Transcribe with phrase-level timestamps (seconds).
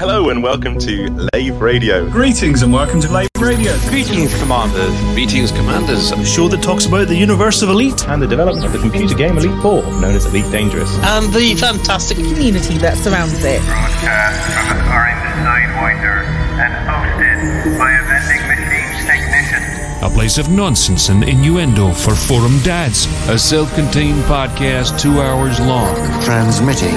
[0.00, 2.08] Hello and welcome to Lave Radio.
[2.08, 3.76] Greetings and welcome to Lave Radio.
[3.90, 4.98] Greetings, Commanders.
[5.12, 6.10] Greetings, Commanders.
[6.12, 9.14] A show that talks about the universe of Elite and the development of the computer
[9.14, 10.88] game Elite 4, known as Elite Dangerous.
[11.04, 13.60] And the fantastic community that surrounds it.
[13.60, 16.24] Broadcast from the Orange Sidewinder
[16.64, 19.62] and hosted by a vending machines technician.
[20.02, 23.04] A place of nonsense and innuendo for forum dads.
[23.28, 25.94] A self-contained podcast two hours long.
[26.24, 26.88] Transmitting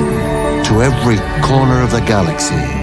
[0.63, 2.82] to every corner of the galaxy.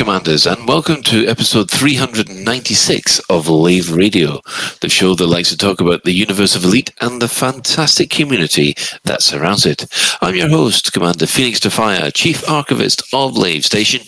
[0.00, 4.40] Commanders, and welcome to episode 396 of Lave Radio,
[4.80, 8.74] the show that likes to talk about the universe of Elite and the fantastic community
[9.04, 9.84] that surrounds it.
[10.22, 14.00] I'm your host, Commander Phoenix Defire, Chief Archivist of Lave Station,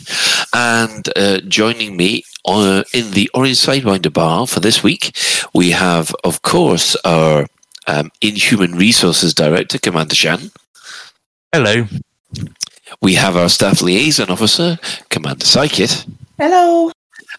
[0.54, 5.14] and uh, joining me on, in the Orange Sidewinder Bar for this week,
[5.52, 7.46] we have, of course, our
[7.86, 10.52] um, Inhuman Resources Director, Commander Shan.
[11.52, 11.86] Hello.
[13.00, 16.06] We have our staff liaison officer, Commander Psychit.
[16.38, 16.92] Hello.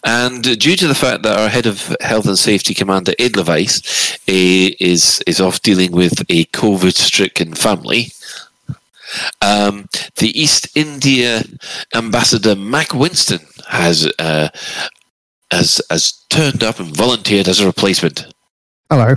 [0.06, 5.22] And due to the fact that our head of health and safety, Commander Edelweiss, is
[5.26, 8.12] is off dealing with a COVID-stricken family,
[9.42, 9.88] um,
[10.18, 11.44] the East India
[11.94, 14.50] ambassador Mac Winston has uh,
[15.52, 18.26] has has turned up and volunteered as a replacement.
[18.90, 19.16] Hello.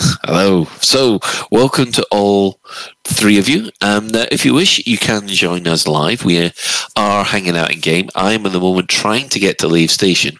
[0.00, 0.66] Hello.
[0.80, 1.18] So,
[1.50, 2.60] welcome to all
[3.04, 3.70] three of you.
[3.80, 4.00] Uh,
[4.30, 6.24] if you wish, you can join us live.
[6.24, 6.52] We
[6.94, 8.08] are hanging out in game.
[8.14, 10.38] I am at the moment trying to get to Lave Station,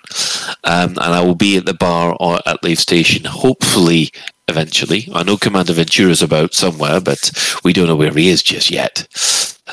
[0.62, 4.12] um, and I will be at the bar or at Lave Station, hopefully,
[4.46, 5.08] eventually.
[5.12, 7.32] I know Commander Ventura's about somewhere, but
[7.64, 9.08] we don't know where he is just yet.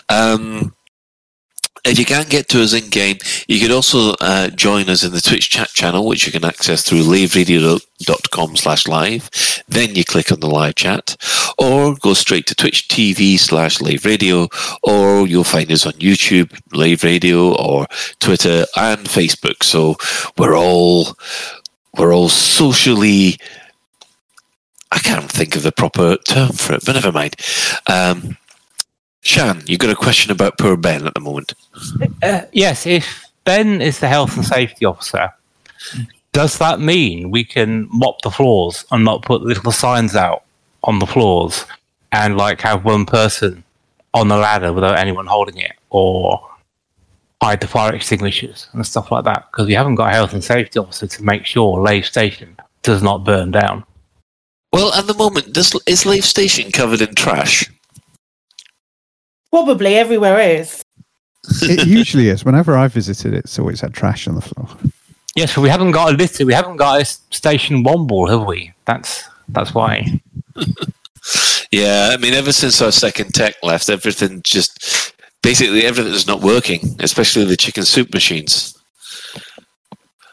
[0.10, 0.74] Um,
[1.86, 5.12] if you can't get to us in game, you could also uh, join us in
[5.12, 9.30] the Twitch chat channel, which you can access through laveradio.com slash live.
[9.68, 11.16] Then you click on the live chat,
[11.58, 14.48] or go straight to Twitch TV slash Lave Radio,
[14.84, 17.88] or you'll find us on YouTube, Lave Radio, or
[18.20, 19.64] Twitter and Facebook.
[19.64, 19.96] So
[20.38, 21.16] we're all
[21.98, 23.38] we're all socially.
[24.92, 27.36] I can't think of the proper term for it, but never mind.
[27.88, 28.38] Um,
[29.26, 31.54] Shan, you've got a question about poor Ben at the moment.
[32.22, 35.34] Uh, yes, if Ben is the health and safety officer,
[36.32, 40.44] does that mean we can mop the floors and not put little signs out
[40.84, 41.66] on the floors
[42.12, 43.64] and like have one person
[44.14, 46.48] on the ladder without anyone holding it or
[47.42, 49.48] hide the fire extinguishers and stuff like that?
[49.52, 53.02] Because we haven't got a health and safety officer to make sure Lave Station does
[53.02, 53.86] not burn down.
[54.72, 57.72] Well, at the moment, does, is Lave Station covered in trash?
[59.56, 60.84] Probably everywhere is.
[61.62, 62.44] it usually is.
[62.44, 64.68] Whenever I visited, it's always had trash on the floor.
[65.34, 66.46] Yes, we haven't got a litter.
[66.46, 68.74] We haven't got a station Womble, have we?
[68.84, 70.20] That's that's why.
[71.72, 76.42] yeah, I mean, ever since our second tech left, everything just basically everything is not
[76.42, 78.78] working, especially the chicken soup machines.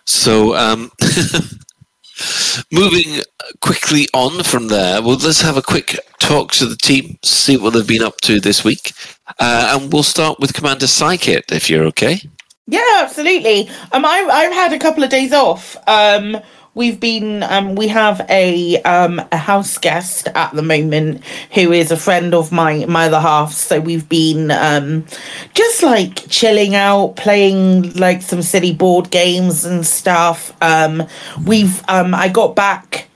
[0.04, 0.90] So, um,
[2.70, 3.22] moving
[3.60, 7.72] quickly on from there, well, let's have a quick talk to the team, see what
[7.72, 8.92] they've been up to this week,
[9.38, 12.20] uh, and we'll start with Commander Psychit, if you're okay.
[12.66, 13.68] Yeah, absolutely.
[13.92, 15.76] Um, I, I've had a couple of days off.
[15.88, 16.38] Um,
[16.74, 21.22] we've been um, we have a um a house guest at the moment
[21.52, 23.52] who is a friend of my my other half.
[23.52, 25.04] So we've been um
[25.54, 30.56] just like chilling out playing like some silly board games and stuff.
[30.62, 31.06] Um
[31.44, 33.08] we've um i got back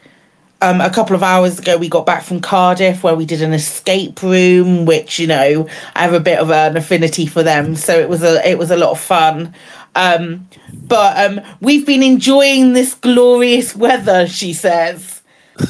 [0.62, 3.52] um, a couple of hours ago, we got back from Cardiff where we did an
[3.52, 7.98] escape room, which you know I have a bit of an affinity for them, so
[7.98, 9.54] it was a it was a lot of fun.
[9.96, 15.22] Um, but um, we've been enjoying this glorious weather, she says.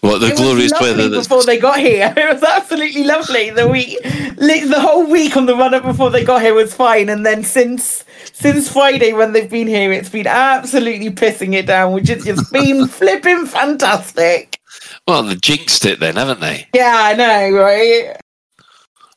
[0.00, 2.12] what the It glorious weather that's before they got here.
[2.16, 3.50] It was absolutely lovely.
[3.50, 7.10] The week, the whole week on the run up before they got here was fine,
[7.10, 11.92] and then since since Friday when they've been here, it's been absolutely pissing it down,
[11.92, 14.58] which has just been flipping fantastic.
[15.06, 16.66] well, they jinxed it then, haven't they?
[16.72, 18.16] Yeah, I know, right?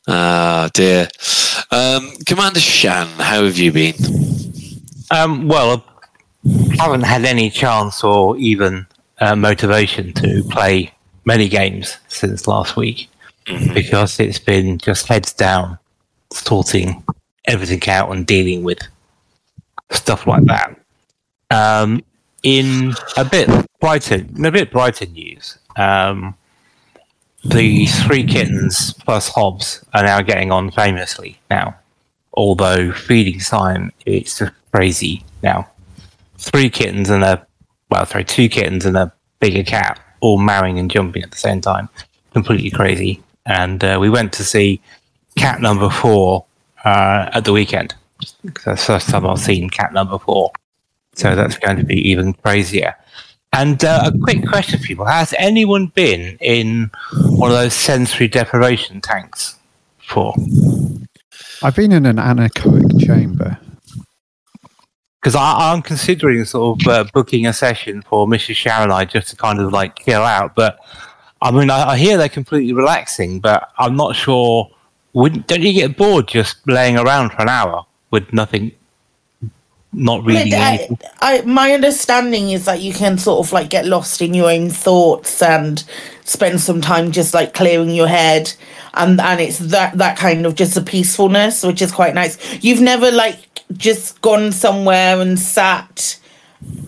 [0.08, 1.08] Ah, dear.
[1.72, 3.96] Um, Commander Shan, how have you been?
[5.12, 5.86] Um, well,
[6.46, 8.86] I haven't had any chance or even
[9.20, 10.94] uh, motivation to play
[11.26, 13.10] many games since last week
[13.74, 15.78] because it's been just heads down,
[16.32, 17.04] sorting
[17.46, 18.80] everything out and dealing with
[19.92, 20.78] stuff like that.
[21.50, 22.04] Um,
[22.42, 26.36] in a bit brighter, in a bit brighter news, um,
[27.44, 31.76] the three kittens plus Hobbs are now getting on famously now.
[32.34, 34.42] Although feeding time, it's
[34.72, 35.70] crazy now.
[36.38, 37.46] Three kittens and a
[37.90, 41.62] well, sorry, two kittens and a bigger cat all marrying and jumping at the same
[41.62, 41.90] time.
[42.32, 43.22] Completely crazy.
[43.46, 44.82] And uh, we went to see
[45.36, 46.46] cat number four
[46.86, 47.94] uh, at the weekend.
[48.44, 50.52] That's the first time I've seen cat number four.
[51.14, 52.96] So that's going to be even crazier.
[53.54, 56.90] And uh, a quick question for people Has anyone been in
[57.22, 59.58] one of those sensory deprivation tanks
[60.00, 60.36] before?
[61.62, 63.60] I've been in an anechoic chamber.
[65.22, 68.56] Because I'm considering sort of uh, booking a session for Mrs.
[68.56, 70.54] Sharon and I just to kind of like chill out.
[70.56, 70.80] But
[71.42, 74.70] I mean, I, I hear they're completely relaxing, but I'm not sure.
[75.14, 78.72] Wouldn't, don't you get bored just laying around for an hour with nothing,
[79.94, 80.54] not really.
[80.54, 80.90] I?
[81.20, 84.70] I, my understanding is that you can sort of like get lost in your own
[84.70, 85.84] thoughts and
[86.26, 88.54] spend some time just like clearing your head
[88.94, 92.82] and and it's that that kind of just a peacefulness which is quite nice you've
[92.82, 96.20] never like just gone somewhere and sat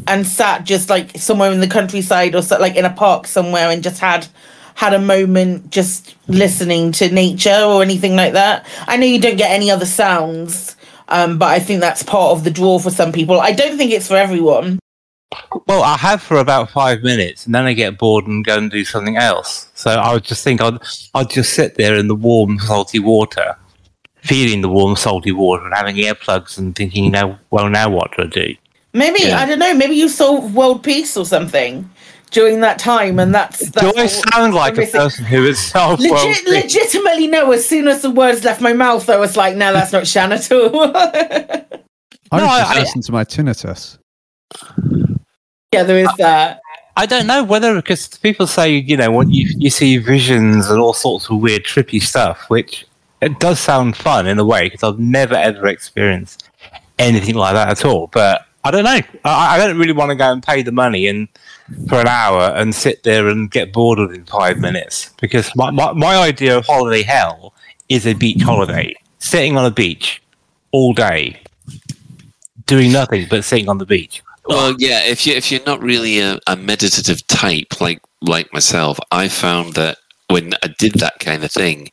[0.08, 3.70] and sat just like somewhere in the countryside or so, like in a park somewhere
[3.70, 4.28] and just had
[4.76, 9.38] had a moment just listening to nature or anything like that i know you don't
[9.38, 10.76] get any other sounds
[11.10, 13.92] um, but i think that's part of the draw for some people i don't think
[13.92, 14.80] it's for everyone
[15.68, 18.72] Well, I have for about five minutes, and then I get bored and go and
[18.72, 19.70] do something else.
[19.74, 20.78] So I would just think I'd
[21.14, 23.56] I'd just sit there in the warm, salty water,
[24.22, 28.16] feeling the warm, salty water, and having earplugs and thinking, you know, well, now what
[28.16, 28.56] do I do?
[28.94, 29.40] maybe Yeah.
[29.42, 31.90] i don't know maybe you solved world peace or something
[32.36, 36.02] during that time and that's, that's Do I sound like a person who is solved
[36.02, 39.56] world Legit, legitimately no as soon as the words left my mouth i was like
[39.56, 40.92] no that's not shan at all
[42.32, 43.98] I No, was I- just I- listening to my tinnitus.
[45.74, 46.60] yeah there is that
[46.98, 50.80] I don't know whether because people say you know when you you see visions and
[50.80, 52.86] all sorts of weird trippy stuff, which
[53.22, 56.50] it does sound fun in a way because I've never ever experienced
[56.98, 58.08] anything like that at all.
[58.14, 59.00] But I don't know.
[59.26, 61.28] I, I don't really want to go and pay the money and
[61.88, 65.94] for an hour and sit there and get bored within five minutes because my, my,
[65.94, 67.54] my idea of holiday hell
[67.90, 70.22] is a beach holiday, sitting on a beach
[70.72, 71.40] all day,
[72.66, 74.22] doing nothing but sitting on the beach.
[74.46, 75.04] Well, yeah.
[75.06, 79.74] If you if you're not really a, a meditative type like like myself, I found
[79.74, 79.98] that
[80.30, 81.90] when I did that kind of thing,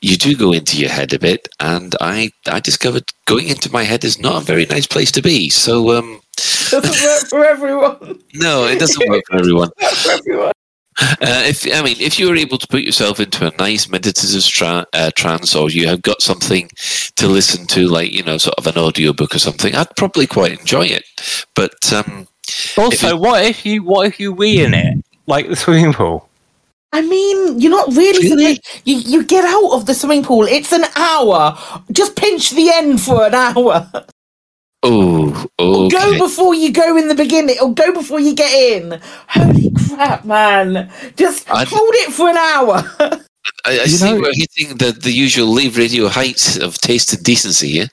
[0.00, 3.84] you do go into your head a bit, and I I discovered going into my
[3.84, 5.48] head is not a very nice place to be.
[5.48, 6.20] So um,
[6.70, 9.68] doesn't work for everyone no, it doesn't work for everyone.
[9.80, 10.52] Not for everyone
[11.00, 14.44] Uh, if I mean, if you were able to put yourself into a nice meditative
[14.46, 16.70] tra- uh, trance, or you have got something
[17.16, 20.56] to listen to, like you know, sort of an audiobook or something, I'd probably quite
[20.60, 21.02] enjoy it.
[21.56, 22.28] But um,
[22.78, 26.28] Also, you- what if you what if you wee in it like the swimming pool?
[26.92, 28.54] I mean, you're not really gonna.
[28.84, 30.46] You, you get out of the swimming pool.
[30.46, 31.58] It's an hour.
[31.90, 33.90] Just pinch the end for an hour.
[34.84, 35.96] oh, Or okay.
[35.96, 39.00] Go before you go in the beginning, or go before you get in.
[39.28, 40.90] Holy crap, man!
[41.16, 42.84] Just I- hold it for an hour.
[43.66, 47.12] I, I You see know- we're hitting the, the usual Lave Radio heights of taste
[47.12, 47.88] and decency here.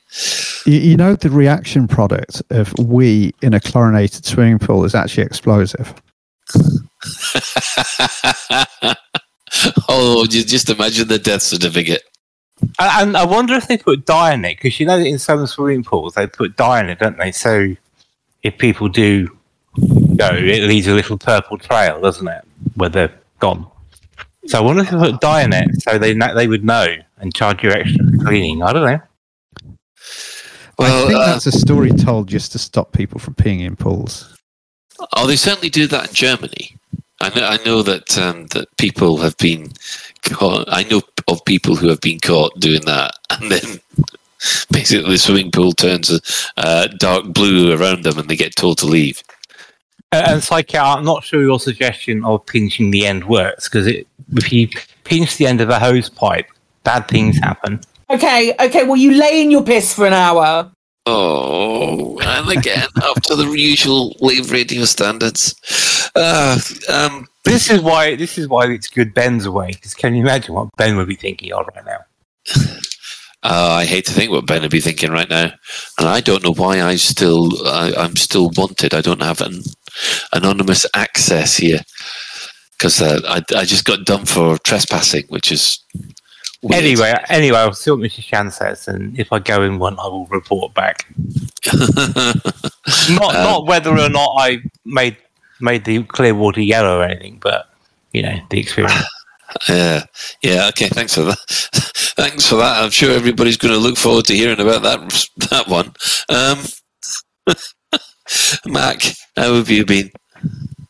[0.66, 5.24] You, you know, the reaction product of we in a chlorinated swimming pool is actually
[5.24, 5.94] explosive.
[9.90, 12.04] oh, just imagine the death certificate.
[12.80, 15.20] And, and I wonder if they put dye in it because you know that in
[15.20, 17.32] some swimming pools they put dye in it, don't they?
[17.32, 17.76] So
[18.44, 19.28] if people do
[20.16, 22.44] go, it leaves a little purple trail, doesn't it,
[22.76, 23.68] where they're gone.
[24.48, 27.34] So I wonder if they put dye in it so they they would know and
[27.34, 28.64] charge you extra for cleaning.
[28.64, 29.02] I don't know.
[30.80, 33.76] Well, I think uh, that's a story told just to stop people from peeing in
[33.76, 34.36] pools.
[35.16, 36.76] Oh, they certainly do that in Germany.
[37.22, 39.72] I know, I know that um, that people have been
[40.24, 40.68] caught.
[40.68, 43.80] I know of people who have been caught doing that, and then
[44.72, 46.12] basically the swimming pool turns
[46.58, 49.24] uh, dark blue around them, and they get told to leave.
[50.12, 54.52] Uh, and Psyche, I'm not sure your suggestion of pinching the end works because if
[54.52, 54.68] you
[55.04, 56.48] pinch the end of a hose pipe,
[56.84, 57.80] bad things happen.
[58.10, 58.84] Okay, okay.
[58.84, 60.70] Well, you lay in your piss for an hour.
[61.06, 65.56] Oh, and again, up to the usual Lave Radio standards.
[66.16, 69.72] Uh, um, this is why this is why it's good Ben's away.
[69.72, 72.76] Because can you imagine what Ben would be thinking of right now?
[73.44, 75.52] Uh, I hate to think what Ben would be thinking right now,
[75.98, 78.94] and I don't know why I still I, I'm still wanted.
[78.94, 79.64] I don't have an
[80.32, 81.80] anonymous access here
[82.78, 85.84] because uh, I I just got done for trespassing, which is
[86.64, 86.84] Weird.
[86.84, 88.22] Anyway, anyway, I'll see what Mr.
[88.22, 91.08] Shan says, and if I go in one, I will report back.
[91.74, 95.18] not um, not whether or not I made
[95.60, 97.70] made the clear water yellow or anything, but
[98.14, 98.94] you know the experience.
[99.68, 100.06] Yeah,
[100.42, 100.70] yeah.
[100.70, 101.38] Okay, thanks for that.
[102.16, 102.82] thanks for that.
[102.82, 105.92] I'm sure everybody's going to look forward to hearing about that that one.
[106.30, 106.64] Um,
[108.66, 109.02] Mac,
[109.36, 110.10] how have you been?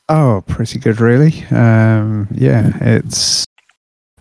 [0.09, 1.43] Oh, pretty good, really.
[1.49, 3.45] Um, yeah, it's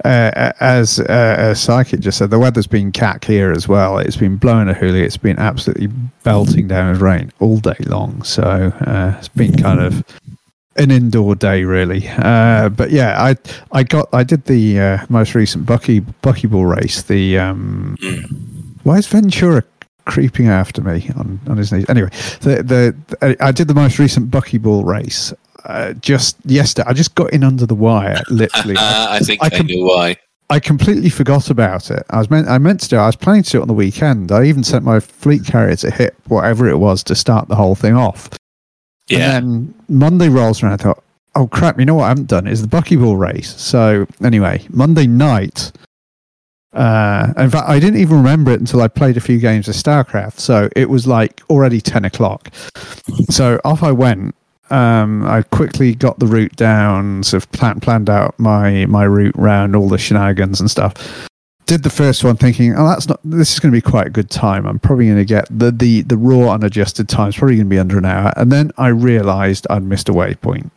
[0.04, 3.98] uh, as uh, as Psychic just said, the weather's been cack here as well.
[3.98, 5.02] It's been blowing a hoolie.
[5.02, 5.88] It's been absolutely
[6.22, 8.22] belting down with rain all day long.
[8.22, 10.04] So uh, it's been kind of
[10.76, 12.08] an indoor day, really.
[12.08, 13.36] Uh, but yeah, I
[13.72, 17.02] I got I did the uh, most recent Bucky Buckyball race.
[17.02, 17.96] The um,
[18.84, 19.64] why is Ventura
[20.06, 21.88] creeping after me on, on his knees?
[21.88, 25.32] Anyway, the, the I did the most recent Buckyball race
[25.64, 26.88] uh, just yesterday.
[26.88, 28.76] I just got in under the wire, literally.
[28.78, 30.16] I, think I, com- I knew why.
[30.50, 32.04] I completely forgot about it.
[32.10, 32.96] I was meant I meant to do.
[32.96, 34.32] I was planning to do it on the weekend.
[34.32, 37.76] I even sent my fleet carrier to hit whatever it was to start the whole
[37.76, 38.28] thing off.
[39.08, 39.36] Yeah.
[39.36, 40.72] And then Monday rolls around.
[40.72, 41.04] I thought,
[41.36, 41.78] oh crap!
[41.78, 43.54] You know what I haven't done is the buckyball race.
[43.60, 45.70] So anyway, Monday night.
[46.72, 49.74] Uh, in fact, I didn't even remember it until I played a few games of
[49.74, 50.38] StarCraft.
[50.38, 52.52] So it was like already ten o'clock.
[53.28, 54.34] So off I went,
[54.70, 59.36] um, I quickly got the route down, sort of plan- planned out my my route
[59.36, 60.94] around all the shenanigans and stuff.
[61.66, 63.20] Did the first one thinking, oh, that's not.
[63.24, 64.66] This is going to be quite a good time.
[64.66, 67.70] I'm probably going to get the the the raw unadjusted time is probably going to
[67.70, 68.32] be under an hour.
[68.36, 70.70] And then I realised I'd missed a waypoint.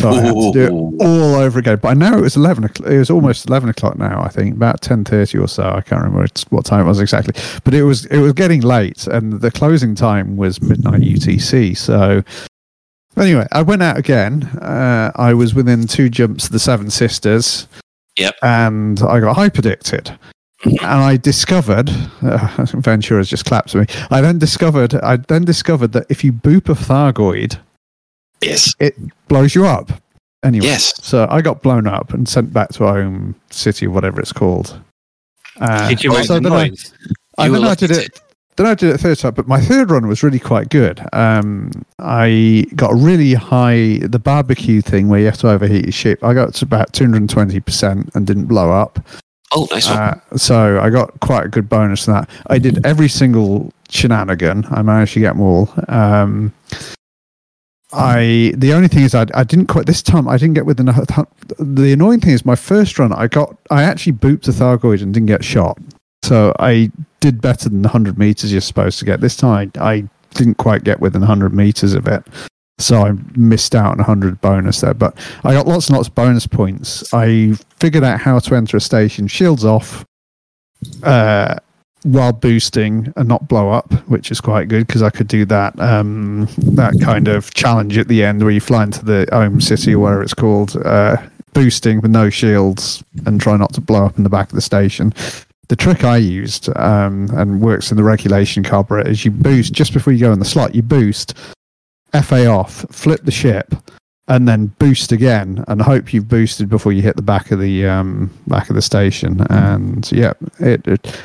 [0.00, 1.78] So I had to do it all over again.
[1.82, 2.64] But I know it was eleven.
[2.64, 4.22] O'clock, It was almost eleven o'clock now.
[4.22, 5.64] I think about ten thirty or so.
[5.64, 7.34] I can't remember what time it was exactly.
[7.62, 11.76] But it was it was getting late, and the closing time was midnight UTC.
[11.76, 12.22] So
[13.16, 14.44] Anyway, I went out again.
[14.60, 17.66] Uh, I was within two jumps of the Seven Sisters.
[18.18, 18.34] Yep.
[18.42, 20.16] And I got hyperdicted.
[20.64, 21.90] and I discovered,
[22.22, 23.86] uh, Ventura's just clapped to me.
[24.10, 27.58] I then discovered, I then discovered that if you boop a Thargoid,
[28.42, 28.94] yes, it
[29.28, 29.90] blows you up.
[30.42, 30.94] Anyway, yes.
[31.04, 34.80] So I got blown up and sent back to our home city whatever it's called.
[35.60, 36.92] Uh, did you make the noise?
[37.38, 38.20] I, I then I did it.
[38.56, 41.06] Then I did it third time, but my third run was really quite good.
[41.12, 46.24] Um, I got really high, the barbecue thing where you have to overheat your ship.
[46.24, 48.98] I got to about 220% and didn't blow up.
[49.52, 52.30] Oh, nice uh, so I got quite a good bonus from that.
[52.48, 54.66] I did every single shenanigan.
[54.70, 55.72] I managed to get them all.
[55.88, 56.52] Um,
[57.92, 60.88] I the only thing is I, I didn't quite this time I didn't get within
[60.88, 61.06] a,
[61.58, 65.14] the annoying thing is my first run I got I actually booped a Thargoid and
[65.14, 65.78] didn't get shot
[66.24, 66.90] so I
[67.26, 69.20] did better than the 100 meters you're supposed to get.
[69.20, 72.24] This time I, I didn't quite get within 100 meters of it.
[72.78, 74.94] So I missed out on 100 bonus there.
[74.94, 77.12] But I got lots and lots of bonus points.
[77.12, 80.04] I figured out how to enter a station, shields off,
[81.02, 81.56] uh,
[82.04, 85.76] while boosting and not blow up, which is quite good because I could do that
[85.80, 89.94] um, that kind of challenge at the end where you fly into the home city
[89.94, 91.16] or whatever it's called, uh,
[91.54, 94.60] boosting with no shields and try not to blow up in the back of the
[94.60, 95.12] station
[95.68, 99.92] the trick I used um, and works in the regulation carburetor is you boost just
[99.92, 100.74] before you go in the slot.
[100.74, 101.34] You boost,
[102.22, 103.74] FA off, flip the ship,
[104.28, 107.86] and then boost again, and hope you've boosted before you hit the back of the
[107.86, 109.40] um, back of the station.
[109.50, 111.20] And yeah, it, it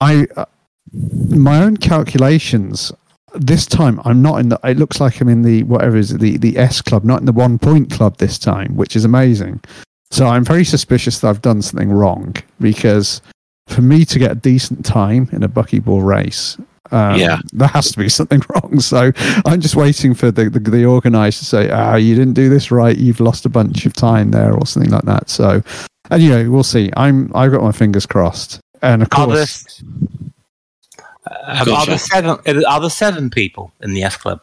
[0.00, 0.46] I uh,
[0.92, 2.92] my own calculations.
[3.36, 4.60] This time I'm not in the.
[4.64, 7.26] It looks like I'm in the whatever is it, the the S club, not in
[7.26, 9.60] the one point club this time, which is amazing.
[10.10, 13.20] So I'm very suspicious that I've done something wrong because
[13.66, 16.58] for me to get a decent time in a buckyball race,
[16.90, 18.80] um, yeah, there has to be something wrong.
[18.80, 19.12] So
[19.46, 22.70] I'm just waiting for the, the, the organizer to say, "Ah, you didn't do this
[22.70, 22.96] right.
[22.96, 25.62] You've lost a bunch of time there, or something like that." So,
[26.10, 26.90] and you know, we'll see.
[26.96, 29.82] I'm I've got my fingers crossed, and of course,
[31.46, 34.40] are there, uh, are there seven are there seven people in the S Club?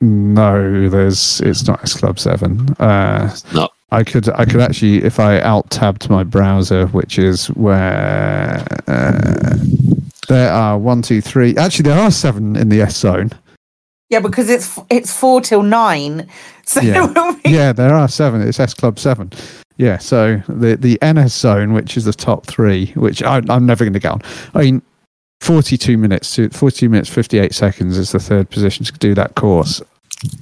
[0.00, 2.70] No, there's it's not S Club Seven.
[2.78, 3.68] Uh, no.
[3.90, 9.56] I could I could actually if I alt tabbed my browser, which is where uh,
[10.28, 11.56] there are one, two, three.
[11.56, 13.30] Actually, there are seven in the S zone.
[14.10, 16.28] Yeah, because it's it's four till nine.
[16.68, 17.12] So Yeah,
[17.44, 18.42] yeah, there are seven.
[18.42, 19.30] It's S Club Seven.
[19.76, 23.84] Yeah, so the the NS zone, which is the top three, which I, I'm never
[23.84, 24.20] going to get on.
[24.52, 24.82] I mean,
[25.42, 29.80] 42 minutes to 42 minutes 58 seconds is the third position to do that course.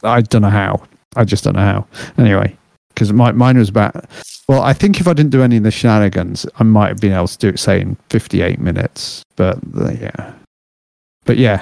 [0.03, 0.83] I don't know how.
[1.15, 1.87] I just don't know how.
[2.17, 2.57] Anyway,
[2.95, 4.05] because my, mine was about.
[4.49, 7.13] Well, I think if I didn't do any of the shenanigans, I might have been
[7.13, 9.23] able to do it, say, in 58 minutes.
[9.37, 10.35] But uh, yeah.
[11.25, 11.59] But yeah,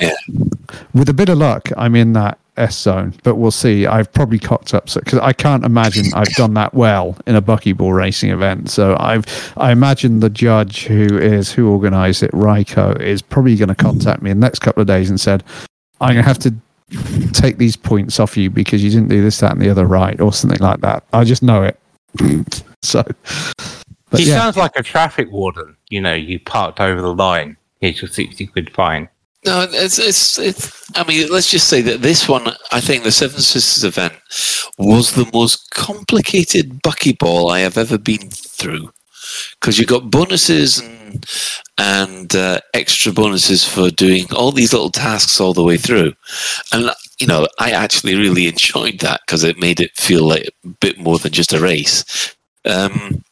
[0.92, 3.14] with a bit of luck, I'm in that S zone.
[3.22, 3.86] But we'll see.
[3.86, 7.94] I've probably cocked up because I can't imagine I've done that well in a buckyball
[7.94, 8.70] racing event.
[8.70, 13.68] So I've I imagine the judge who is who organised it, Ryko, is probably going
[13.68, 15.44] to contact me in the next couple of days and said,
[16.00, 16.54] I'm going to have to
[17.32, 20.20] take these points off you because you didn't do this, that, and the other right,
[20.20, 21.04] or something like that.
[21.12, 21.78] I just know it.
[22.82, 23.02] so,
[24.10, 24.38] but he yeah.
[24.38, 25.76] sounds like a traffic warden.
[25.88, 27.56] You know, you parked over the line.
[27.80, 29.08] Here's your sixty quid fine.
[29.44, 30.90] No, it's, it's it's.
[30.96, 34.12] I mean, let's just say that this one, I think, the Seven Sisters event
[34.78, 38.92] was the most complicated buckyball I have ever been through,
[39.58, 41.01] because you got bonuses and
[41.78, 46.12] and uh, extra bonuses for doing all these little tasks all the way through,
[46.72, 50.68] and you know, I actually really enjoyed that because it made it feel like a
[50.80, 52.34] bit more than just a race.
[52.64, 53.24] Um,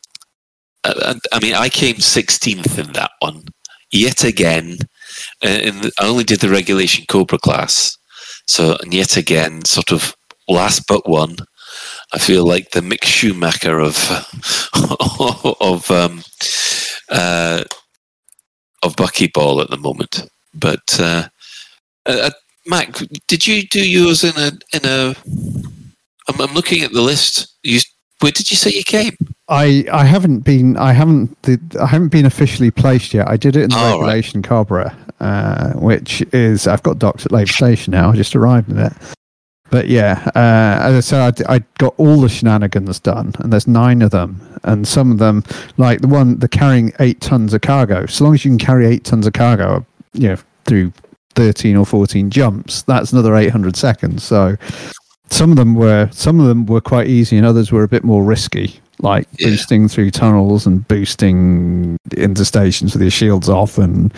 [0.84, 3.44] I, I mean, I came 16th in that one
[3.90, 4.78] yet again.
[5.44, 7.98] Uh, in the, I only did the regulation Cobra class,
[8.46, 10.14] so and yet again, sort of
[10.48, 11.36] last but one.
[12.12, 13.96] I feel like the Mick Schumacher of
[15.60, 16.22] of um,
[17.10, 17.64] uh,
[18.82, 20.28] of buckyball at the moment.
[20.54, 21.28] But uh,
[22.06, 22.30] uh,
[22.66, 25.14] Mac, did you do yours in a in a?
[26.28, 27.54] I'm, I'm looking at the list.
[27.62, 27.80] You
[28.20, 29.16] where did you say you came?
[29.48, 31.36] I, I haven't been I haven't
[31.80, 33.28] I haven't been officially placed yet.
[33.28, 33.92] I did it in the Oh, right.
[34.06, 38.10] regulation Cobra, uh, which is I've got docked at Lave Station now.
[38.10, 38.92] I just arrived in it.
[39.70, 43.68] But yeah, uh, as I said, I, I got all the shenanigans done, and there's
[43.68, 45.44] nine of them, and some of them,
[45.76, 48.06] like the one, the carrying eight tons of cargo.
[48.06, 50.92] So long as you can carry eight tons of cargo, you know, through
[51.34, 54.24] thirteen or fourteen jumps, that's another eight hundred seconds.
[54.24, 54.56] So
[55.30, 58.02] some of them were some of them were quite easy, and others were a bit
[58.02, 64.12] more risky, like boosting through tunnels and boosting into stations with your shields off, and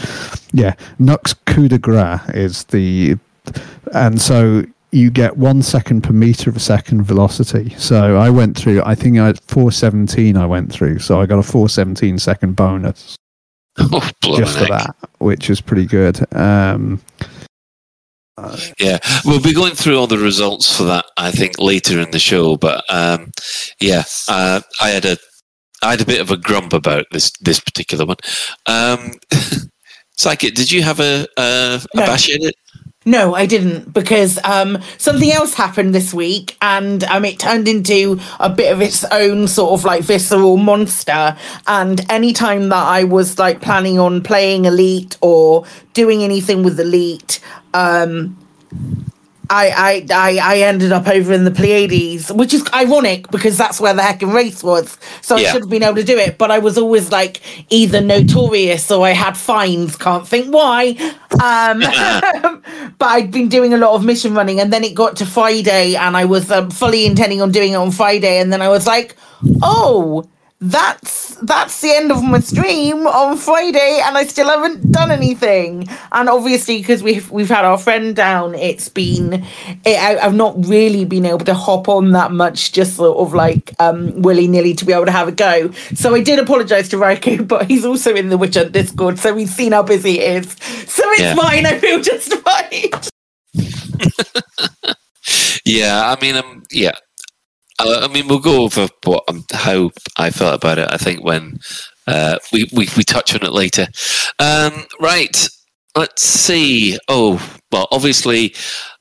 [0.55, 3.19] yeah, Nux coup de grace is the,
[3.93, 7.71] and so you get one second per meter of a second velocity.
[7.79, 11.39] So I went through, I think I had 417 I went through, so I got
[11.39, 13.17] a 417 second bonus
[13.79, 16.21] Oh, just for that, which is pretty good.
[16.37, 17.01] Um,
[18.81, 21.07] Yeah, we'll be going through all the results for that.
[21.17, 23.31] I think later in the show, but um,
[23.81, 25.17] yeah, uh, I had a
[25.83, 28.17] I had a bit of a grump about this this particular one.
[28.67, 29.13] Um,
[30.17, 32.07] Psychic, did you have a a, a No.
[32.07, 32.55] bash in it?
[33.05, 38.21] No, I didn't because um, something else happened this week, and um, it turned into
[38.39, 41.37] a bit of its own sort of like visceral monster.
[41.67, 47.41] And anytime that I was like planning on playing Elite or doing anything with Elite,
[47.75, 48.37] um,
[49.51, 53.81] I, I I I ended up over in the Pleiades, which is ironic because that's
[53.81, 54.97] where the heckin' race was.
[55.21, 58.01] So I should have been able to do it, but I was always like either
[58.01, 59.97] notorious or I had fines.
[59.97, 60.97] Can't think why.
[61.43, 61.81] Um,
[62.99, 65.97] but I'd been doing a lot of mission running, and then it got to Friday,
[65.97, 68.87] and I was um, fully intending on doing it on Friday, and then I was
[68.87, 69.17] like,
[69.63, 70.25] oh.
[70.65, 75.89] That's that's the end of my stream on Friday, and I still haven't done anything.
[76.13, 79.45] And obviously, because we've we've had our friend down, it's been
[79.85, 83.35] it, I, I've not really been able to hop on that much, just sort of
[83.35, 85.73] like um, willy nilly to be able to have a go.
[85.95, 89.35] So I did apologise to Roku, but he's also in the Witch Hunt Discord, so
[89.35, 90.53] he's seen how busy it is.
[90.89, 91.35] So it's Yeah.
[91.35, 91.67] fine.
[91.67, 93.09] I feel justified.
[95.65, 96.93] Yeah, I mean, um, yeah.
[97.83, 100.89] Uh, I mean, we'll go over what um, how I felt about it.
[100.91, 101.59] I think when
[102.07, 103.87] uh, we, we we touch on it later.
[104.39, 105.49] Um, right.
[105.95, 106.99] Let's see.
[107.09, 107.37] Oh,
[107.71, 108.55] well, obviously,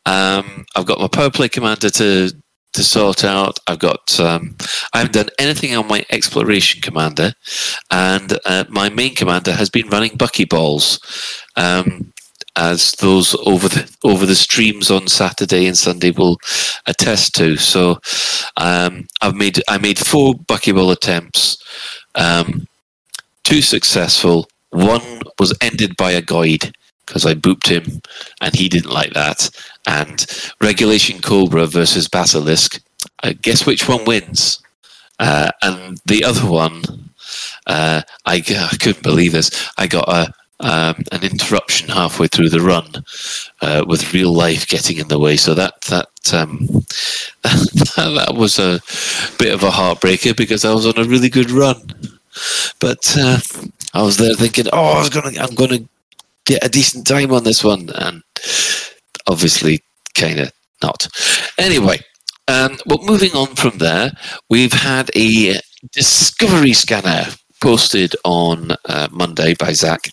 [0.05, 2.31] um, I've got my power play commander to
[2.73, 3.59] to sort out.
[3.67, 4.19] I've got.
[4.19, 4.55] Um,
[4.93, 7.33] I haven't done anything on my exploration commander,
[7.91, 10.99] and uh, my main commander has been running buckyballs.
[11.55, 12.10] Um,
[12.55, 16.37] as those over the over the streams on Saturday and Sunday will
[16.85, 17.57] attest to.
[17.57, 17.99] So
[18.57, 21.57] um, I've made I made four buckyball attempts,
[22.15, 22.67] um,
[23.43, 24.47] two successful.
[24.71, 26.73] One was ended by a guide
[27.05, 28.01] because I booped him
[28.39, 29.49] and he didn't like that.
[29.85, 30.25] And
[30.61, 32.81] Regulation Cobra versus Basilisk.
[33.23, 34.61] Uh, guess which one wins?
[35.19, 36.81] Uh, and the other one,
[37.67, 39.69] uh, I, I couldn't believe this.
[39.77, 43.03] I got a um, an interruption halfway through the run
[43.61, 45.37] uh, with real life getting in the way.
[45.37, 46.67] So that that um,
[47.43, 48.79] that was a
[49.37, 51.81] bit of a heartbreaker because I was on a really good run.
[52.79, 53.39] But uh,
[53.93, 55.79] I was there thinking, oh, I was gonna, I'm gonna
[56.45, 58.23] get a decent time on this one, and
[59.27, 59.83] obviously,
[60.15, 61.07] kind of not.
[61.57, 61.99] Anyway,
[62.47, 64.11] um, well, moving on from there,
[64.49, 65.55] we've had a
[65.91, 67.25] discovery scanner
[67.61, 70.09] posted on uh, Monday by Zach.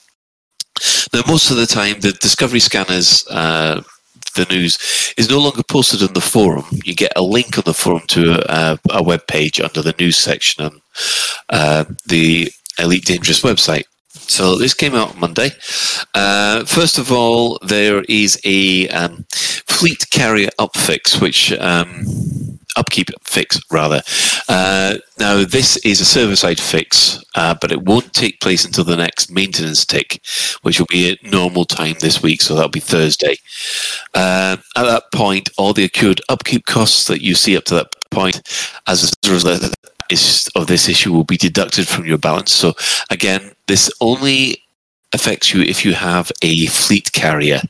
[1.12, 3.82] Now, most of the time, the discovery scanners, uh,
[4.34, 4.78] the news,
[5.16, 6.64] is no longer posted on the forum.
[6.84, 10.16] You get a link on the forum to a, a web page under the news
[10.16, 10.80] section on
[11.48, 13.84] uh, the Elite Dangerous website.
[14.10, 15.50] So this came out on Monday.
[16.14, 23.60] Uh, first of all, there is a um, fleet carrier upfix, which um, upkeep fix
[23.70, 24.00] rather.
[24.48, 28.84] Uh, now this is a server side fix, uh, but it won't take place until
[28.84, 30.20] the next maintenance tick,
[30.62, 32.40] which will be at normal time this week.
[32.40, 33.36] So that'll be Thursday.
[34.14, 37.88] Uh, at that point, all the accrued upkeep costs that you see up to that
[38.10, 38.40] point,
[38.86, 39.74] as a result
[40.54, 42.52] of this issue, will be deducted from your balance.
[42.52, 42.74] So
[43.10, 44.62] again, this only
[45.12, 47.60] affects you if you have a fleet carrier.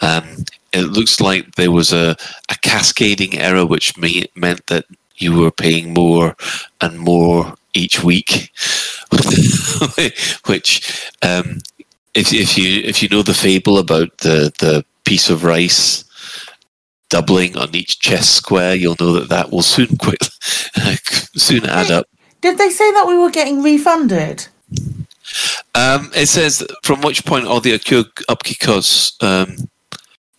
[0.00, 2.16] Um, it looks like there was a,
[2.50, 4.84] a cascading error which may, meant that
[5.16, 6.36] you were paying more
[6.80, 8.50] and more each week
[10.46, 11.58] which um,
[12.14, 16.04] if, if you if you know the fable about the, the piece of rice
[17.08, 20.22] doubling on each chess square you'll know that that will soon quick
[21.36, 22.06] soon add up
[22.40, 24.48] Did they say that we were getting refunded?
[25.74, 27.74] um, it says from which point all the
[28.28, 29.56] upkeep costs um,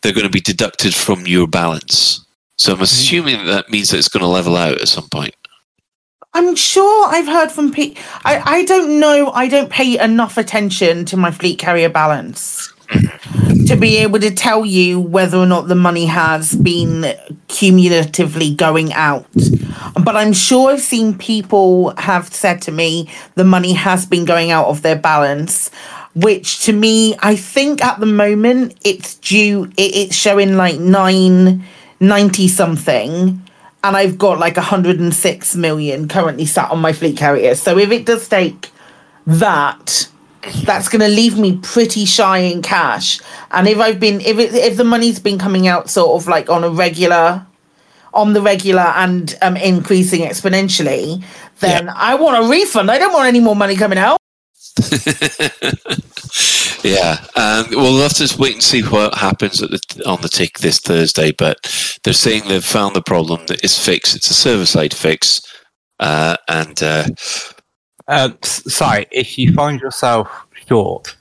[0.04, 2.26] they're going to be deducted from your balance.
[2.58, 2.84] So I'm hmm.
[2.84, 5.36] assuming that means that it's going to level out at some point.
[6.36, 8.02] I'm sure I've heard from people.
[8.26, 9.32] I, I don't know.
[9.32, 13.66] I don't pay enough attention to my fleet carrier balance mm-hmm.
[13.66, 17.14] to be able to tell you whether or not the money has been
[17.50, 19.28] cumulatively going out.
[20.04, 24.50] But I'm sure I've seen people have said to me the money has been going
[24.50, 25.70] out of their balance
[26.16, 32.48] which to me, I think at the moment it's due, it, it's showing like 990
[32.48, 33.42] something.
[33.86, 37.56] And I've got like 106 million currently sat on my fleet carrier.
[37.56, 38.70] So if it does take
[39.28, 40.08] that,
[40.64, 43.20] that's going to leave me pretty shy in cash.
[43.52, 46.50] And if I've been, if it, if the money's been coming out sort of like
[46.50, 47.46] on a regular,
[48.14, 51.24] on the regular and um, increasing exponentially,
[51.60, 51.94] then yeah.
[51.96, 52.92] I want a refund.
[52.92, 54.23] I don't want any more money coming out.
[56.84, 60.80] yeah, um, we'll have to wait and see what happens the, on the tick this
[60.80, 61.32] Thursday.
[61.32, 61.58] But
[62.04, 64.16] they're saying they've found the problem that is fixed.
[64.16, 65.42] It's a server side fix,
[66.00, 67.06] uh, and uh,
[68.08, 70.30] uh, sorry, if you find yourself
[70.68, 71.16] short,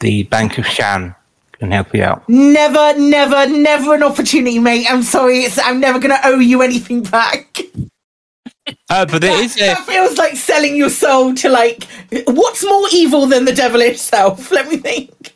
[0.00, 1.14] the Bank of Shan
[1.58, 2.28] can help you out.
[2.28, 4.86] Never, never, never an opportunity, mate.
[4.88, 5.40] I'm sorry.
[5.40, 7.60] It's, I'm never going to owe you anything back.
[8.88, 9.60] Uh, but there is a...
[9.60, 11.84] that feels like selling your soul to like
[12.26, 14.50] what's more evil than the devil itself?
[14.50, 15.34] Let me think.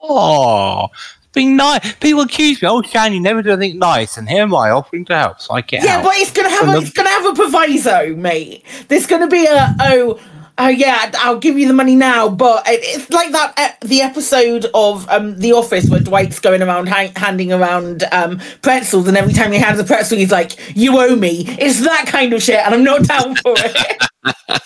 [0.00, 0.88] Oh,
[1.32, 1.94] being nice.
[1.96, 5.04] People accuse me, oh, Shan, you never do anything nice, and here am I offering
[5.06, 5.40] to help.
[5.40, 6.04] So I get yeah, out.
[6.04, 6.78] but it's gonna have a, the...
[6.78, 8.64] it's gonna have a proviso, mate.
[8.88, 10.20] There's gonna be a oh
[10.60, 12.28] oh yeah, I'll give you the money now.
[12.28, 17.12] But it's like that the episode of um, The Office where Dwight's going around ha-
[17.16, 21.16] handing around um, pretzels, and every time he hands a pretzel, he's like, "You owe
[21.16, 24.02] me." It's that kind of shit, and I'm not down for it.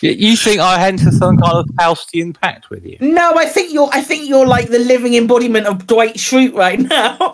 [0.00, 2.98] You think I enter some kind of Faustian pact with you?
[3.00, 3.90] No, I think you're.
[3.92, 7.32] I think you're like the living embodiment of Dwight Schrute right now.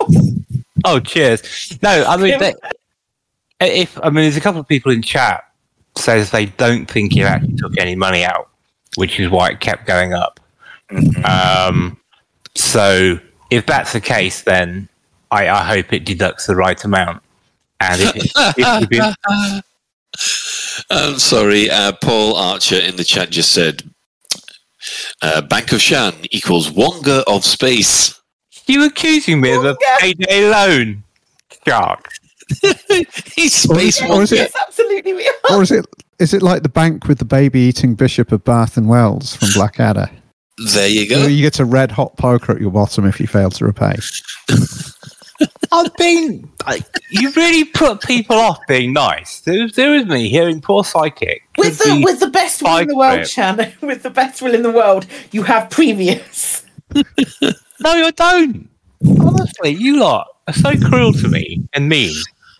[0.83, 1.77] oh, cheers!
[1.83, 2.55] No, I mean, they,
[3.61, 5.43] if I mean, there's a couple of people in chat
[5.97, 8.49] says they don't think he actually took any money out,
[8.95, 10.39] which is why it kept going up.
[10.91, 11.25] Mm-hmm.
[11.25, 11.97] Um,
[12.55, 14.87] so if that's the case, then
[15.31, 17.23] I, I, hope it deducts the right amount.
[17.79, 19.13] And if, it, if been...
[20.89, 23.83] I'm sorry, uh, Paul Archer in the chat just said
[25.21, 28.19] uh, Bank of Shan equals Wonga of space.
[28.67, 29.71] You accusing me Wonga.
[29.71, 31.03] of a payday loan,
[31.67, 32.09] shark?
[33.35, 35.57] He's space or is, or is it, absolutely we are.
[35.57, 35.85] Or is it
[36.19, 39.49] is it like the bank with the baby eating Bishop of Bath and Wells from
[39.53, 40.09] Blackadder?
[40.73, 41.27] There you go.
[41.27, 43.95] you get a red hot poker at your bottom if you fail to repay.
[45.71, 46.49] I've been.
[46.65, 46.79] I,
[47.09, 49.41] you really put people off being nice.
[49.41, 52.95] There, there is me hearing poor psychic with the with the best will in the
[52.95, 53.73] world, Shannon.
[53.81, 56.65] With the best will in the world, you have previous.
[56.93, 57.03] no,
[57.81, 58.69] I don't.
[59.19, 62.15] Honestly, you lot are so cruel to me and mean.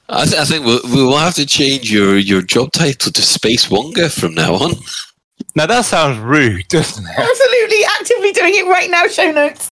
[0.09, 3.21] I, th- I think we'll, we will have to change your, your job title to
[3.21, 4.73] Space Wonga from now on.
[5.55, 7.17] Now that sounds rude, doesn't it?
[7.17, 9.07] Absolutely, actively doing it right now.
[9.07, 9.69] Show notes.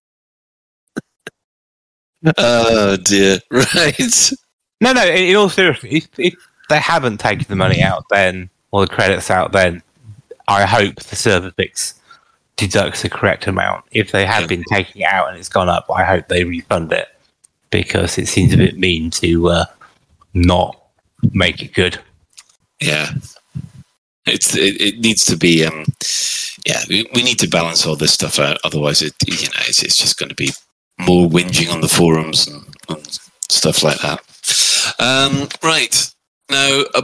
[2.38, 3.40] Oh dear!
[3.52, 4.32] Right.
[4.82, 5.06] No, no.
[5.06, 6.34] In, in all seriousness, if, if
[6.70, 9.82] they haven't taken the money out, then or the credits out, then
[10.48, 11.96] I hope the server fix
[12.56, 13.86] deducts the correct amount.
[13.92, 16.92] If they have been taking it out and it's gone up, I hope they refund
[16.92, 17.08] it
[17.70, 19.66] because it seems a bit mean to uh,
[20.34, 20.80] not
[21.32, 22.00] make it good.
[22.82, 23.10] Yeah.
[24.26, 25.86] It's it, it needs to be um
[26.66, 29.84] yeah we, we need to balance all this stuff out otherwise it you know it's,
[29.84, 30.50] it's just going to be
[30.98, 33.20] more whinging on the forums and, and
[33.50, 34.22] stuff like that
[35.00, 36.10] um right
[36.50, 37.02] now uh,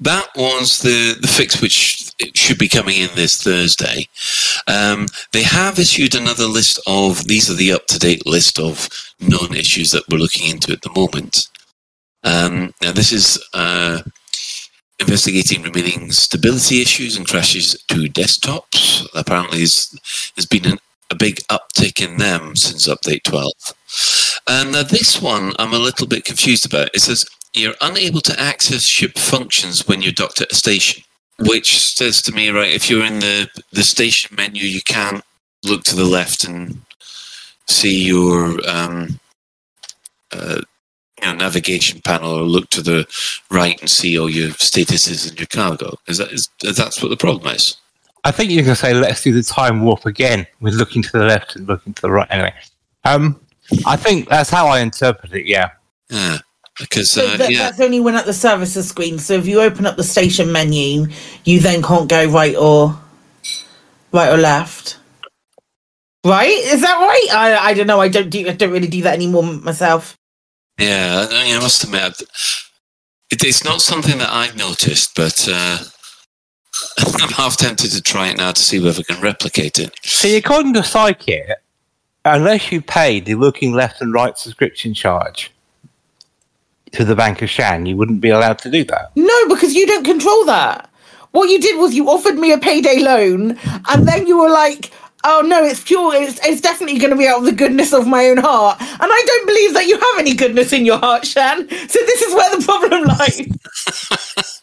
[0.00, 4.08] that was the the fix which should be coming in this Thursday.
[4.66, 8.88] Um, they have issued another list of these are the up to date list of
[9.20, 11.48] known issues that we're looking into at the moment.
[12.24, 14.02] Um, now this is uh,
[15.00, 19.06] investigating remaining stability issues and crashes to desktops.
[19.14, 20.78] Apparently, there's been an,
[21.10, 23.52] a big uptick in them since update 12.
[24.48, 26.90] And uh, this one I'm a little bit confused about.
[26.94, 31.02] It says you're unable to access ship functions when you're docked at a station,
[31.40, 35.22] which says to me, right, if you're in the, the station menu, you can't
[35.64, 36.80] look to the left and
[37.68, 39.20] see your um,
[40.32, 40.60] uh,
[41.22, 43.06] you know, navigation panel or look to the
[43.50, 45.94] right and see all your statuses and your cargo.
[46.08, 47.76] Is that is that's what the problem is?
[48.24, 51.24] I think you can say let's do the time warp again with looking to the
[51.24, 52.28] left and looking to the right.
[52.30, 52.54] Anyway,
[53.04, 53.40] um,
[53.86, 55.46] I think that's how I interpret it.
[55.46, 55.70] Yeah.
[56.10, 56.38] Yeah.
[56.78, 59.18] Because So uh, that, yeah, that's only when at the services screen.
[59.18, 61.06] So if you open up the station menu,
[61.44, 62.98] you then can't go right or
[64.12, 64.98] right or left.
[66.24, 66.48] Right?
[66.48, 67.26] Is that right?
[67.32, 68.00] I I don't know.
[68.00, 70.16] I don't do I don't really do that anymore myself.
[70.78, 71.26] Yeah.
[71.30, 72.20] I, mean, I must admit,
[73.30, 75.78] it, it's not something that I've noticed, but uh,
[76.98, 79.94] I'm half tempted to try it now to see whether I can replicate it.
[80.02, 81.54] See, according to Psykit,
[82.24, 85.52] unless you pay the looking left and right subscription charge
[86.92, 89.12] to the Bank of Shan, you wouldn't be allowed to do that.
[89.16, 90.88] No, because you don't control that.
[91.32, 93.58] What you did was you offered me a payday loan,
[93.88, 94.92] and then you were like,
[95.24, 96.14] "Oh no, it's pure.
[96.14, 99.00] It's, it's definitely going to be out of the goodness of my own heart." And
[99.02, 101.68] I don't believe that you have any goodness in your heart, Shan.
[101.68, 104.52] So this is where the problem lies.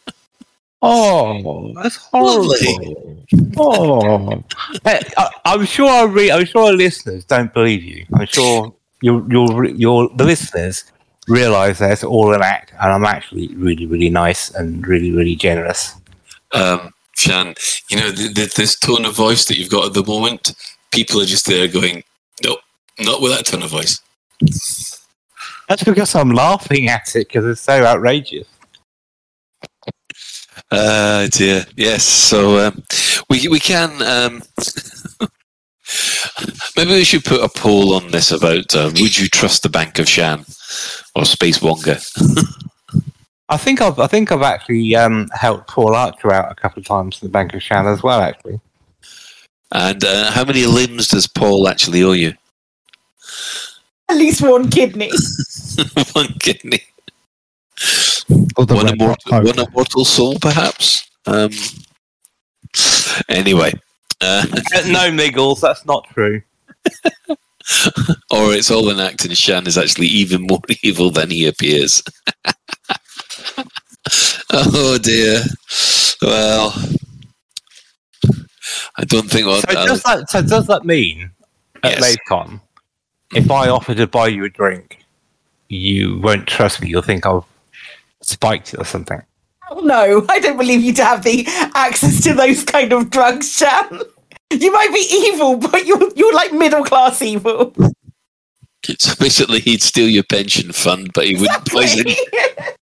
[0.82, 3.18] Oh, that's horrible.
[3.58, 4.42] Oh,
[4.84, 8.06] Hey, I, I'm sure our re- I'm sure our listeners don't believe you.
[8.14, 10.84] I'm sure your your your the listeners
[11.28, 15.36] realise that it's all an act, and I'm actually really really nice and really really
[15.36, 15.94] generous.
[16.52, 17.54] Um, Shan,
[17.88, 20.54] you know, th- th- this tone of voice that you've got at the moment,
[20.90, 22.02] people are just there going,
[22.42, 22.60] nope,
[22.98, 24.00] not with that tone of voice.
[25.68, 28.48] That's because I'm laughing at it because it's so outrageous.
[30.70, 31.66] Uh, dear.
[31.76, 32.04] Yes.
[32.04, 32.82] So um,
[33.28, 34.02] we we can.
[34.02, 34.42] Um,
[36.76, 39.98] maybe we should put a poll on this about uh, would you trust the Bank
[39.98, 40.44] of Shan
[41.14, 42.00] or Space Wonga?
[43.50, 46.86] I think I've I think I've actually um, helped Paul Archer out a couple of
[46.86, 48.20] times in the Bank of Shan as well.
[48.20, 48.60] Actually,
[49.72, 52.34] And uh, how many limbs does Paul actually owe you?
[54.08, 55.10] At least one kidney.
[56.12, 56.80] one kidney.
[58.56, 61.08] One immortal, one immortal soul, perhaps.
[61.26, 61.50] Um,
[63.28, 63.72] anyway,
[64.20, 64.44] uh,
[64.86, 66.42] no niggles, that's not true.
[68.30, 72.02] or it's all an act, and Shan is actually even more evil than he appears.
[74.52, 75.42] oh dear.
[76.22, 76.74] Well,
[78.96, 79.68] I don't think what.
[79.68, 81.30] So uh, does that so does that mean
[81.82, 82.16] at Yes.
[82.30, 82.60] LaveCon,
[83.34, 85.04] if I offer to buy you a drink,
[85.68, 86.88] you won't trust me?
[86.88, 87.44] You'll think I've
[88.22, 89.22] spiked it or something.
[89.70, 93.56] Oh, no, I don't believe you to have the access to those kind of drugs,
[93.56, 94.00] Shan.
[94.52, 97.74] You might be evil, but you're you're like middle class evil.
[98.98, 102.06] So basically, he'd steal your pension fund, but he wouldn't poison.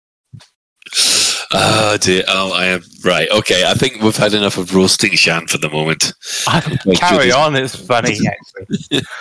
[1.53, 2.23] Oh dear.
[2.27, 3.29] Oh, I am right.
[3.31, 6.13] Okay, I think we've had enough of roasting Shan for the moment.
[6.97, 9.01] Carry on, it's funny actually.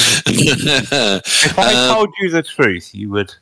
[0.00, 3.34] If I Um, told you the truth, you would.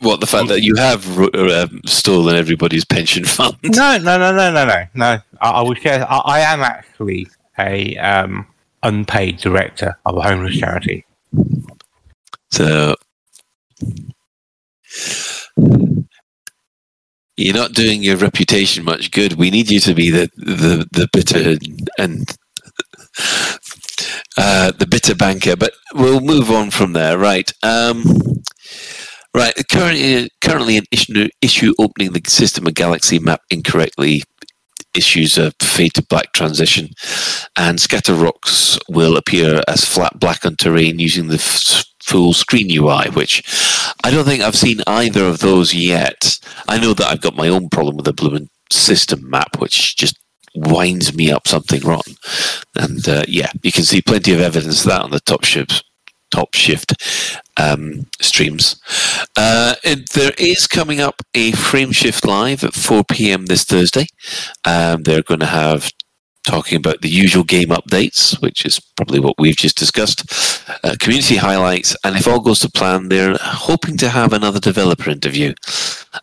[0.00, 3.56] What the fact that you have um, stolen everybody's pension fund?
[3.62, 5.18] No, no, no, no, no, no, no.
[5.40, 6.04] I, I will share.
[6.10, 8.46] I, I am actually a um,
[8.82, 11.04] unpaid director of a homeless charity.
[12.50, 12.94] So
[17.36, 19.34] you're not doing your reputation much good.
[19.34, 21.56] We need you to be the the, the bitter
[21.98, 22.36] and
[24.36, 25.56] uh, the bitter banker.
[25.56, 27.18] But we'll move on from there.
[27.18, 27.50] Right.
[27.62, 28.02] Um,
[29.34, 29.54] right.
[29.70, 34.22] Currently, currently an issue, issue opening the system of Galaxy map incorrectly
[34.94, 36.88] issues a fade to black transition,
[37.56, 42.70] and scatter rocks will appear as flat black on terrain using the f- full screen
[42.70, 43.42] UI, which
[44.04, 46.38] I don't think I've seen either of those yet.
[46.68, 50.18] I know that I've got my own problem with the Blue system map, which just
[50.54, 52.14] winds me up something rotten.
[52.76, 55.82] And uh, yeah, you can see plenty of evidence of that on the top ships
[56.34, 56.94] top shift
[57.56, 58.80] um, streams.
[59.36, 59.74] Uh,
[60.14, 63.46] there is coming up a Frameshift live at 4 p.m.
[63.46, 64.06] this Thursday.
[64.64, 65.92] Um, they're going to have
[66.46, 70.24] talking about the usual game updates, which is probably what we've just discussed,
[70.84, 75.10] uh, community highlights, and if all goes to plan, they're hoping to have another developer
[75.10, 75.54] interview.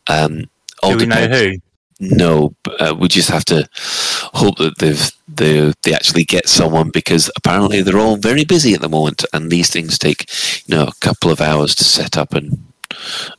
[0.08, 0.46] Um,
[0.84, 1.54] Do we know who?
[2.00, 3.70] No, uh, we just have to
[4.34, 8.82] hope that they've they they actually get someone because apparently they're all very busy at
[8.82, 10.26] the moment, and these things take
[10.66, 12.58] you know a couple of hours to set up and.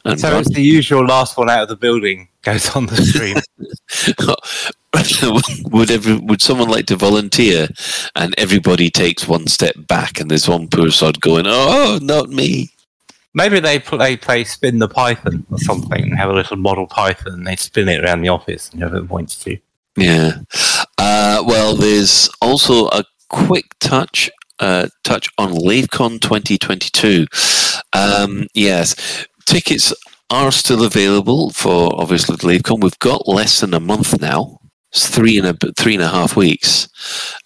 [0.04, 0.40] and So run.
[0.42, 3.36] it's the usual last one out of the building goes on the stream.
[5.64, 7.68] would every, would someone like to volunteer
[8.14, 12.70] and everybody takes one step back and there's one poor sod going oh not me.
[13.34, 17.32] Maybe they play play spin the python or something and have a little model python
[17.32, 19.56] and they spin it around the office and whoever points to.
[19.96, 20.40] yeah.
[20.98, 27.26] Uh, well there's also a quick touch uh, touch on LaveCon 2022
[27.94, 29.94] um, yes tickets
[30.28, 34.58] are still available for obviously LaveCon we've got less than a month now
[34.92, 36.88] it's three and a three and a half weeks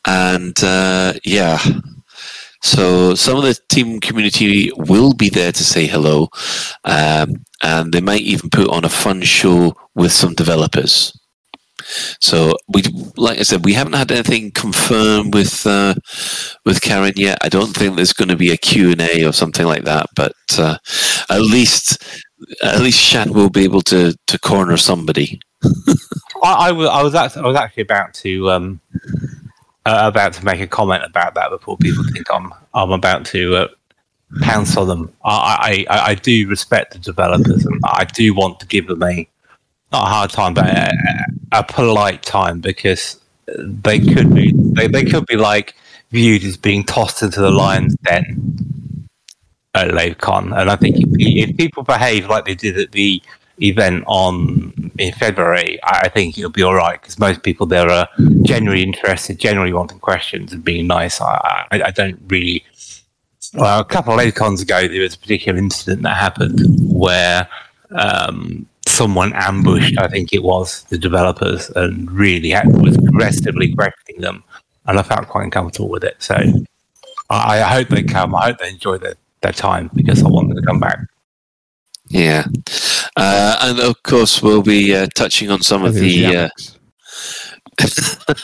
[0.06, 1.58] and uh, yeah
[2.62, 6.28] So some of the team community will be there to say hello,
[6.84, 11.12] um, and they might even put on a fun show with some developers.
[12.20, 12.82] So we,
[13.16, 15.94] like I said, we haven't had anything confirmed with uh,
[16.64, 17.38] with Karen yet.
[17.42, 20.06] I don't think there's going to be a Q and A or something like that,
[20.16, 20.78] but uh,
[21.30, 22.02] at least
[22.64, 25.38] at least Shan will be able to to corner somebody.
[25.62, 28.80] I, I, was, I was actually, I was actually about to um,
[29.86, 33.56] uh, about to make a comment about that before people think I'm I'm about to
[33.56, 33.68] uh,
[34.40, 35.12] pounce on them.
[35.24, 39.28] I, I I do respect the developers and I do want to give them a
[39.92, 40.90] not a hard time, but a,
[41.52, 43.20] a polite time because
[43.56, 45.74] they could be they, they could be like
[46.10, 49.08] viewed as being tossed into the lion's den
[49.74, 51.08] at LaveCon, and I think if,
[51.50, 53.22] if people behave like they did at the
[53.62, 58.08] event on in February, I think it'll be all right because most people there are
[58.42, 61.20] genuinely interested, generally wanting questions and being nice.
[61.20, 62.64] I, I, I don't really.
[63.54, 66.60] Well, a couple of LaveCons ago, there was a particular incident that happened
[66.92, 67.48] where
[67.90, 74.20] um, someone ambushed, I think it was, the developers and really had, was aggressively questioning
[74.20, 74.42] them,
[74.86, 76.16] and I felt quite uncomfortable with it.
[76.18, 76.34] So
[77.30, 78.34] I, I hope they come.
[78.34, 80.98] I hope they enjoy their, their time because I want them to come back.
[82.08, 82.46] Yeah,
[83.16, 86.26] uh, and of course we'll be uh, touching on some of the.
[86.26, 86.48] Uh,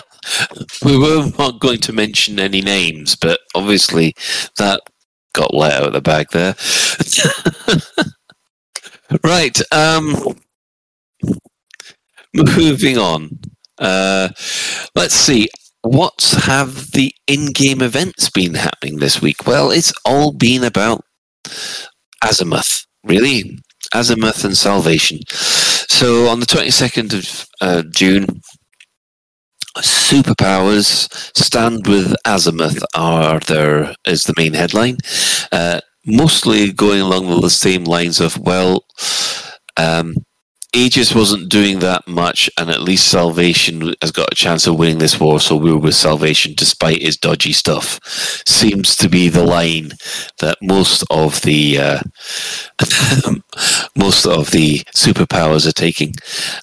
[0.85, 4.15] we were not going to mention any names, but obviously
[4.59, 4.81] that
[5.33, 6.55] got let out of the bag there.
[9.25, 9.59] right.
[9.73, 10.17] Um,
[12.35, 13.39] moving on.
[13.79, 14.29] Uh,
[14.95, 15.49] let's see.
[15.83, 19.47] What have the in-game events been happening this week?
[19.47, 21.05] Well, it's all been about
[22.23, 23.59] Azimuth, really.
[23.95, 25.19] Azimuth and Salvation.
[25.29, 28.27] So on the 22nd of uh, June,
[29.79, 34.99] superpowers stand with Azimuth are there is the main headline.
[35.51, 38.85] Uh, mostly going along the same lines of well,
[39.77, 40.15] um,
[40.75, 44.99] Aegis wasn't doing that much, and at least Salvation has got a chance of winning
[44.99, 45.39] this war.
[45.39, 48.01] So we're with Salvation despite his dodgy stuff.
[48.47, 49.93] Seems to be the line
[50.39, 52.01] that most of the uh,
[53.97, 56.15] most of the superpowers are taking.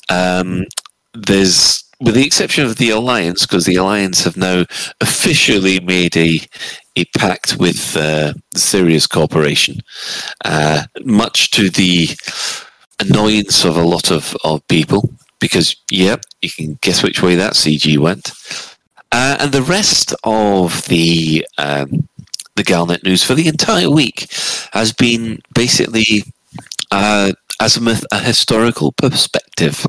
[0.10, 0.66] Um,
[1.14, 4.66] there's with the exception of the alliance, because the alliance have now
[5.02, 6.40] officially made a
[6.96, 9.82] a pact with uh, the Sirius Corporation,
[10.44, 12.10] uh, much to the
[13.00, 15.14] annoyance of a lot of, of people.
[15.40, 18.32] Because yeah, you can guess which way that CG went,
[19.12, 22.10] uh, and the rest of the um,
[22.56, 24.28] the Galnet news for the entire week
[24.74, 26.26] has been basically
[26.92, 29.86] uh, Azimuth a historical perspective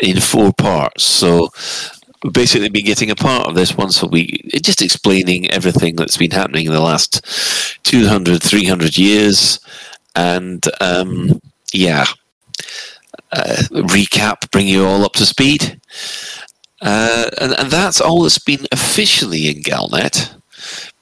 [0.00, 1.04] in four parts.
[1.04, 1.48] So
[2.22, 6.16] we've basically been getting a part of this once a week, just explaining everything that's
[6.16, 7.24] been happening in the last
[7.84, 9.60] 200, 300 years.
[10.14, 11.40] And um,
[11.72, 12.06] yeah,
[13.32, 15.80] uh, recap, bring you all up to speed.
[16.82, 20.34] Uh, and, and that's all that's been officially in Galnet.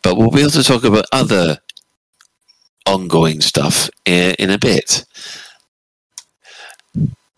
[0.03, 1.59] but we'll be able to talk about other
[2.87, 5.05] ongoing stuff in, in a bit.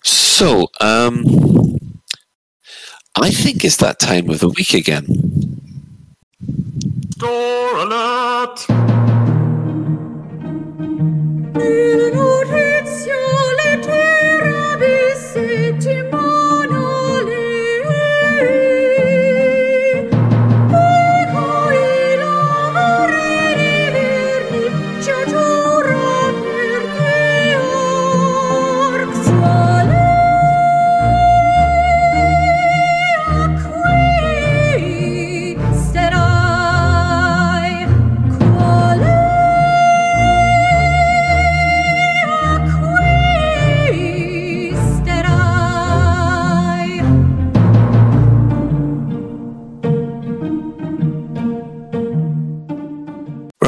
[0.03, 1.25] So, um,
[3.21, 5.07] I think it's that time of the week again.
[7.17, 8.67] Store alert!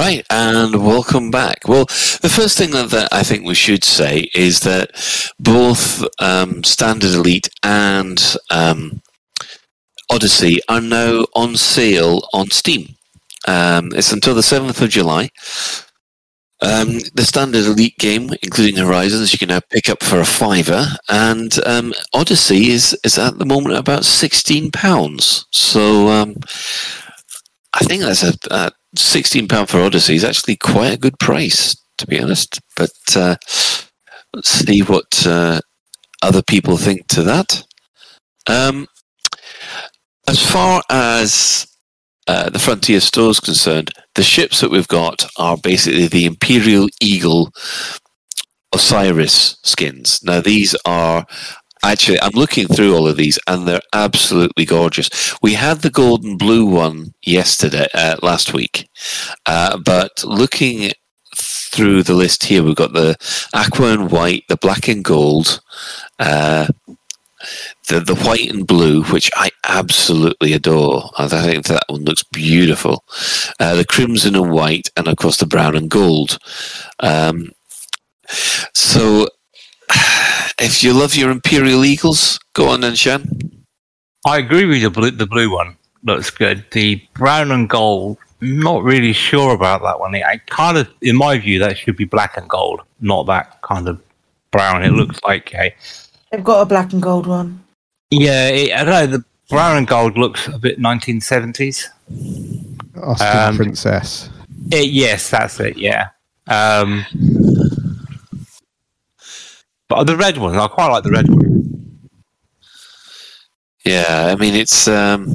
[0.02, 1.68] Right, and welcome back.
[1.68, 4.90] Well, the first thing that, I think we should say is that
[5.38, 9.00] both um, Standard Elite and um,
[10.10, 12.96] Odyssey are now on sale on Steam.
[13.46, 15.28] Um, it's until the 7th of July.
[16.60, 20.84] Um, the standard elite game, including Horizons, you can now pick up for a fiver,
[21.08, 25.44] and um, Odyssey is is at the moment about sixteen pounds.
[25.50, 26.36] So um,
[27.74, 31.76] I think that's a, a sixteen pound for Odyssey is actually quite a good price,
[31.98, 32.60] to be honest.
[32.76, 33.36] But uh,
[34.34, 35.60] let's see what uh,
[36.22, 37.64] other people think to that.
[38.46, 38.86] Um,
[40.28, 41.66] as far as
[42.26, 46.88] uh, the Frontier Store is concerned, the ships that we've got are basically the Imperial
[47.00, 47.50] Eagle
[48.74, 50.20] Osiris skins.
[50.22, 51.26] Now, these are
[51.82, 55.34] actually, I'm looking through all of these and they're absolutely gorgeous.
[55.42, 58.88] We had the golden blue one yesterday, uh, last week,
[59.46, 60.92] uh, but looking
[61.36, 63.16] through the list here, we've got the
[63.54, 65.60] aqua and white, the black and gold,
[66.18, 66.66] uh,
[67.88, 71.10] the the white and blue, which I absolutely adore.
[71.18, 73.04] I think that one looks beautiful.
[73.58, 76.38] Uh, the crimson and white, and of course the brown and gold.
[77.00, 77.50] Um,
[78.74, 79.26] so,
[80.62, 83.26] if you love your Imperial Eagles, go on then, Shan.
[84.26, 85.10] I agree with the blue.
[85.10, 86.64] The blue one looks good.
[86.70, 90.14] The brown and gold, not really sure about that one.
[90.14, 93.88] I kind of, in my view, that should be black and gold, not that kind
[93.88, 94.00] of
[94.52, 94.84] brown.
[94.84, 95.74] It looks like a
[96.30, 97.62] They've got a black and gold one.
[98.10, 99.18] Yeah, it, I don't know.
[99.18, 101.88] The brown and gold looks a bit 1970s.
[103.02, 104.30] Austin Um, Princess.
[104.70, 105.76] It, yes, that's it.
[105.76, 106.08] Yeah.
[106.46, 107.04] Um,
[109.94, 112.08] but the red one, I quite like the red one.
[113.84, 114.88] Yeah, I mean it's.
[114.88, 115.34] Um,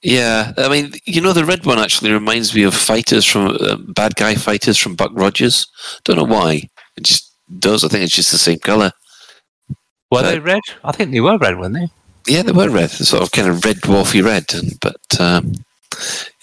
[0.00, 3.76] yeah, I mean you know the red one actually reminds me of fighters from uh,
[3.88, 5.66] bad guy fighters from Buck Rogers.
[6.04, 6.68] Don't know why.
[6.96, 7.84] It just does.
[7.84, 8.92] I think it's just the same color.
[10.10, 10.62] Were they red?
[10.84, 11.88] I think they were red, weren't they?
[12.26, 14.46] Yeah, they were red, sort of kind of red dwarfy red.
[14.80, 15.52] But um,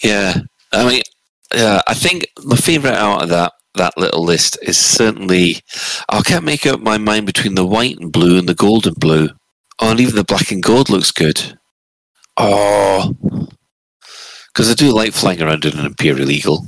[0.04, 0.34] yeah,
[0.72, 1.02] I mean,
[1.52, 5.60] yeah, I think my favourite out of that that little list is certainly
[6.08, 8.96] I can't make up my mind between the white and blue and the gold and
[8.96, 9.30] blue.
[9.78, 11.58] Oh, and even the black and gold looks good.
[12.36, 13.14] Oh,
[14.48, 16.66] because I do like flying around in an Imperial Eagle.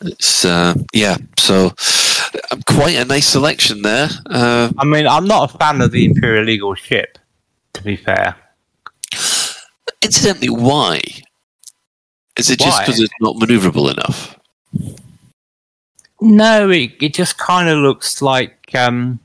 [0.00, 1.72] It's uh, yeah, so
[2.50, 4.08] uh, quite a nice selection there.
[4.26, 7.18] Uh, I mean, I'm not a fan of the Imperial Eagle ship,
[7.72, 8.36] to be fair.
[10.02, 11.00] Incidentally, why?
[12.36, 14.38] Is it just because it's not maneuverable enough?
[16.24, 19.20] No, it, it just kind of looks like um,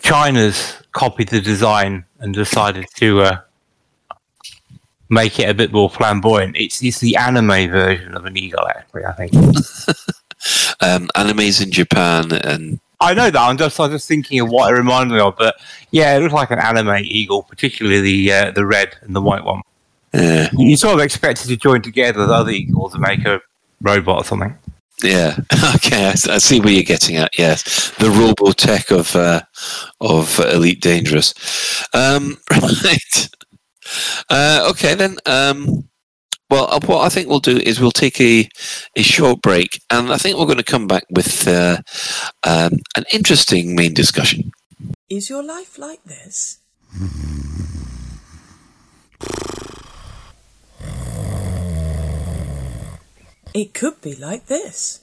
[0.00, 3.36] China's copied the design and decided to uh,
[5.08, 6.56] make it a bit more flamboyant.
[6.56, 9.32] It's, it's the anime version of an eagle, actually, I think.
[10.80, 13.40] Um, animes in Japan and I know that.
[13.40, 15.36] I'm just, I'm just thinking of what it reminded me of.
[15.36, 15.54] But
[15.92, 19.44] yeah, it looks like an anime eagle, particularly the uh, the red and the white
[19.44, 19.62] one.
[20.12, 23.40] yeah, You sort of expect it to join together with other eagles and make a
[23.80, 24.58] robot or something.
[25.02, 25.36] Yeah.
[25.76, 27.38] Okay, I see where you're getting at.
[27.38, 29.42] Yes, the Robotech of uh,
[30.00, 31.34] of Elite Dangerous.
[31.92, 33.28] Um, right.
[34.30, 35.16] Uh, okay then.
[35.26, 35.88] Um,
[36.50, 38.48] well, uh, what I think we'll do is we'll take a
[38.96, 41.78] a short break, and I think we're going to come back with uh,
[42.42, 44.52] um, an interesting main discussion.
[45.08, 46.58] Is your life like this?
[53.54, 55.00] It could be like this.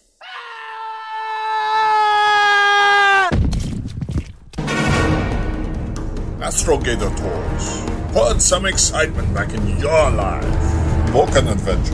[6.39, 8.11] Astrogator Tours.
[8.11, 11.13] Put some excitement back in your life.
[11.13, 11.93] Book an adventure.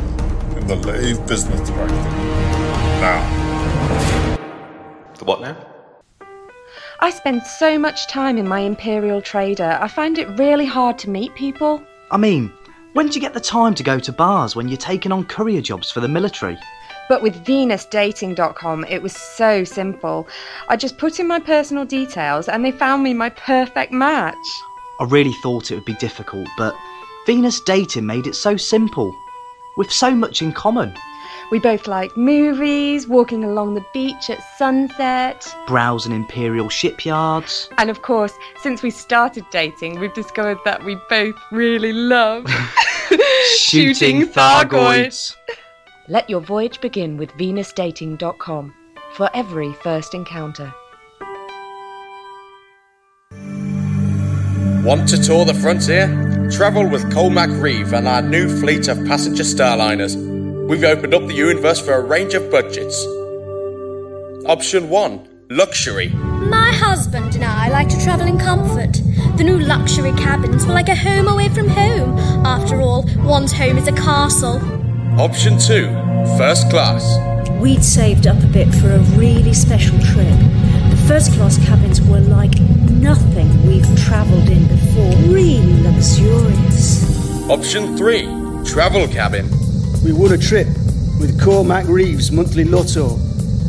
[0.58, 1.94] In the Lave Business Director.
[3.04, 4.38] Now.
[5.18, 5.58] The what now?
[7.02, 11.10] I spend so much time in my Imperial Trader, I find it really hard to
[11.10, 11.84] meet people.
[12.12, 12.54] I mean,
[12.96, 15.60] when do you get the time to go to bars when you're taking on courier
[15.60, 16.58] jobs for the military?
[17.10, 20.30] But with VenusDating.com, it was so simple.
[20.70, 24.48] I just put in my personal details and they found me my perfect match.
[25.02, 26.74] I really thought it would be difficult, but
[27.26, 29.14] Venus Dating made it so simple.
[29.76, 30.96] With so much in common.
[31.52, 37.70] We both like movies, walking along the beach at sunset, browsing imperial shipyards.
[37.78, 42.46] And of course, since we started dating, we've discovered that we both really love
[43.58, 45.36] shooting, shooting Thargoids.
[46.08, 48.74] Let your voyage begin with VenusDating.com
[49.14, 50.74] for every first encounter.
[54.84, 56.08] Want to tour the frontier?
[56.52, 60.35] Travel with Colmac Reeve and our new fleet of passenger starliners.
[60.68, 63.06] We've opened up the universe for a range of budgets.
[64.48, 66.10] Option 1 Luxury.
[66.10, 68.94] My husband and I like to travel in comfort.
[69.38, 72.18] The new luxury cabins were like a home away from home.
[72.44, 74.60] After all, one's home is a castle.
[75.22, 75.86] Option 2
[76.36, 77.20] First Class.
[77.62, 80.40] We'd saved up a bit for a really special trip.
[80.90, 82.60] The first class cabins were like
[82.90, 85.12] nothing we've travelled in before.
[85.32, 87.48] Really luxurious.
[87.52, 89.48] Option 3 Travel Cabin.
[90.06, 90.68] We won a trip
[91.20, 93.18] with Cormac Reeves' monthly lotto.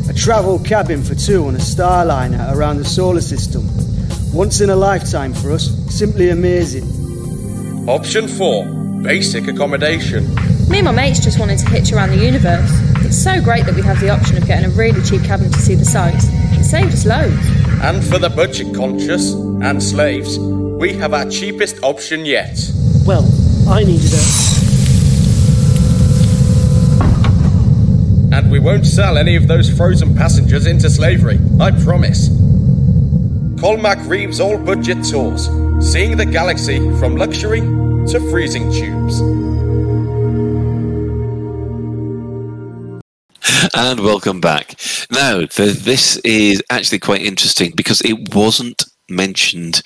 [0.07, 3.67] A travel cabin for two on a Starliner around the solar system.
[4.31, 5.71] Once in a lifetime for us.
[5.89, 6.83] Simply amazing.
[7.89, 10.31] Option 4 Basic Accommodation.
[10.69, 12.69] Me and my mates just wanted to hitch around the universe.
[13.03, 15.59] It's so great that we have the option of getting a really cheap cabin to
[15.59, 16.27] see the sights.
[16.51, 17.49] It saved us loads.
[17.81, 22.59] And for the budget conscious and slaves, we have our cheapest option yet.
[23.07, 23.27] Well,
[23.67, 24.56] I needed a
[28.37, 32.29] And we won't sell any of those frozen passengers into slavery, I promise.
[33.59, 35.49] Colmac Reeves All Budget Tours,
[35.81, 39.21] seeing the galaxy from luxury to freezing tubes.
[43.73, 44.75] And welcome back.
[45.09, 49.81] Now, the, this is actually quite interesting because it wasn't mentioned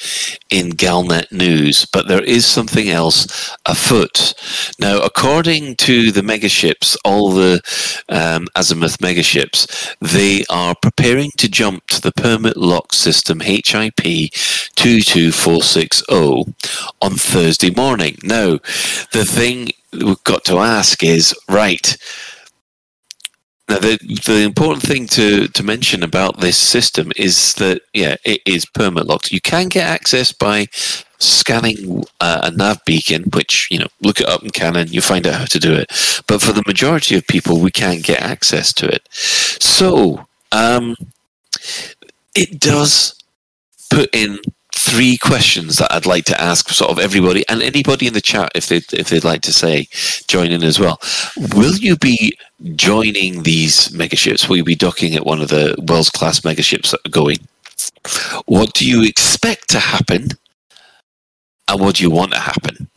[0.49, 4.33] in Galnet News, but there is something else afoot.
[4.79, 7.61] Now, according to the megaships, all the
[8.09, 14.31] um, azimuth megaships, they are preparing to jump to the permit lock system HIP
[14.75, 16.53] 22460
[17.01, 18.17] on Thursday morning.
[18.23, 18.59] Now,
[19.11, 21.97] the thing we've got to ask is right
[23.71, 28.41] now, the, the important thing to, to mention about this system is that, yeah, it
[28.45, 29.31] is permit locked.
[29.31, 30.67] You can get access by
[31.19, 35.25] scanning uh, a nav beacon, which, you know, look it up in Canon, you find
[35.25, 35.87] out how to do it.
[36.27, 39.07] But for the majority of people, we can't get access to it.
[39.11, 40.95] So, um,
[42.35, 43.15] it does
[43.89, 44.39] put in
[44.83, 48.51] three questions that I'd like to ask sort of everybody and anybody in the chat
[48.55, 49.87] if they if they'd like to say
[50.27, 50.99] join in as well.
[51.55, 52.37] Will you be
[52.75, 54.47] joining these megaships?
[54.47, 57.37] Will you be docking at one of the world's class megaships that are going?
[58.45, 60.29] What do you expect to happen?
[61.67, 62.89] And what do you want to happen?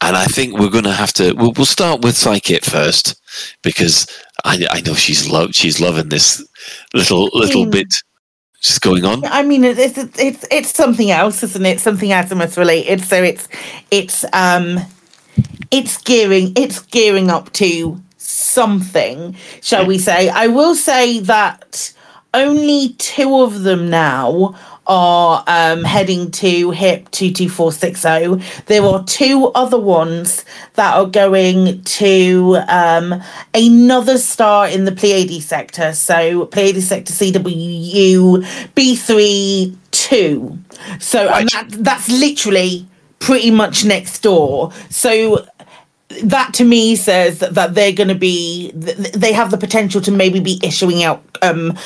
[0.00, 1.32] And I think we're going to have to.
[1.32, 3.20] We'll, we'll start with Psychit first
[3.62, 4.06] because
[4.44, 6.46] I, I know she's love she's loving this
[6.94, 7.72] little little mm.
[7.72, 7.94] bit
[8.60, 9.24] just going on?
[9.24, 11.80] I mean, it's it's it's something else, isn't it?
[11.80, 13.02] Something Azimuth related.
[13.02, 13.48] So it's
[13.90, 14.80] it's um
[15.70, 20.28] it's gearing it's gearing up to something, shall we say?
[20.28, 21.92] I will say that
[22.34, 24.54] only two of them now
[24.86, 28.62] are um, heading to HIP 22460.
[28.66, 33.22] There are two other ones that are going to um,
[33.54, 35.92] another star in the Pleiades sector.
[35.92, 40.58] So Pleiades sector CWU B3 2.
[41.00, 41.50] So right.
[41.52, 42.86] that, that's literally
[43.18, 44.72] pretty much next door.
[44.90, 45.46] So
[46.08, 50.12] that to me says that, that they're going to be they have the potential to
[50.12, 51.76] maybe be issuing out um,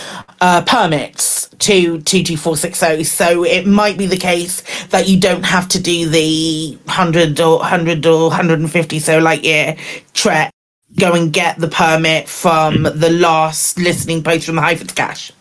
[0.40, 5.80] uh, permits to 22460 so it might be the case that you don't have to
[5.80, 9.76] do the 100 or 100 or 150 so like yeah
[10.12, 10.50] trek
[10.98, 15.32] go and get the permit from the last listening post from the Hyphens cache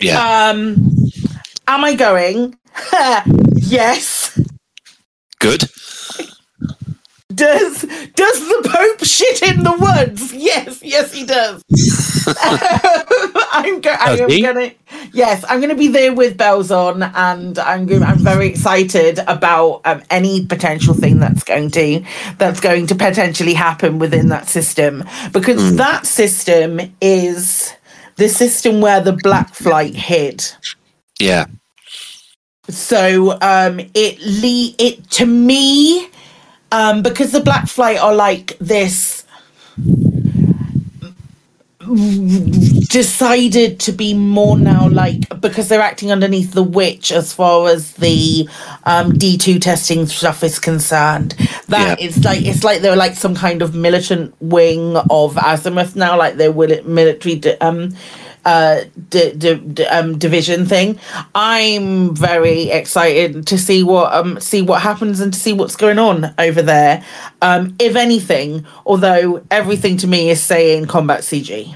[0.00, 0.50] yeah.
[0.50, 0.90] Um
[1.66, 2.56] am i going?
[3.60, 4.40] Yes.
[5.40, 5.64] Good
[7.38, 7.82] does
[8.14, 10.32] does the Pope shit in the woods?
[10.34, 11.62] Yes, yes, he does.
[13.52, 14.72] I'm, go- I am gonna
[15.12, 19.82] yes, I'm gonna be there with bells on, and I'm go- I'm very excited about
[19.84, 22.04] um, any potential thing that's going to
[22.38, 27.72] that's going to potentially happen within that system because that system is
[28.16, 30.44] the system where the Black Flight hid.
[31.20, 31.46] Yeah.
[32.68, 36.08] So um it le- it to me
[36.72, 39.24] um because the Black Flight are like this
[42.88, 47.92] decided to be more now like because they're acting underneath the witch as far as
[47.94, 48.48] the
[48.84, 51.32] um D2 testing stuff is concerned
[51.68, 52.06] that Yeah.
[52.06, 56.34] it's like it's like they're like some kind of militant wing of Azimuth now like
[56.36, 57.94] they're will- military um
[58.44, 60.98] uh di- um division thing.
[61.34, 65.98] I'm very excited to see what um see what happens and to see what's going
[65.98, 67.04] on over there.
[67.42, 71.74] Um if anything although everything to me is saying combat cg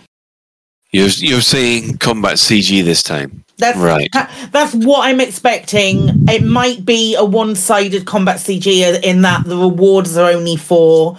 [0.92, 3.44] You're you're saying combat CG this time.
[3.58, 4.08] that's right.
[4.50, 6.26] that's what i'm expecting.
[6.28, 11.16] It might be a one-sided combat cg in that the rewards are only for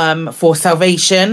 [0.00, 1.28] um for salvation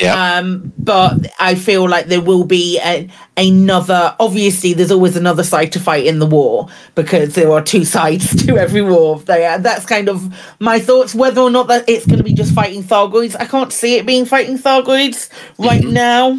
[0.00, 0.14] Yeah.
[0.38, 5.70] um but i feel like there will be a, another obviously there's always another side
[5.72, 9.86] to fight in the war because there are two sides to every war there that's
[9.86, 10.18] kind of
[10.60, 13.72] my thoughts whether or not that it's going to be just fighting thargoids i can't
[13.72, 16.38] see it being fighting thargoids right now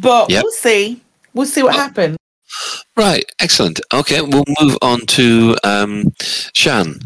[0.00, 0.42] but Yep.
[0.42, 1.00] we'll see
[1.34, 2.16] we'll see what happens
[2.96, 3.24] Right.
[3.40, 3.80] Excellent.
[3.92, 6.04] Okay, we'll move on to um,
[6.54, 7.00] Shan.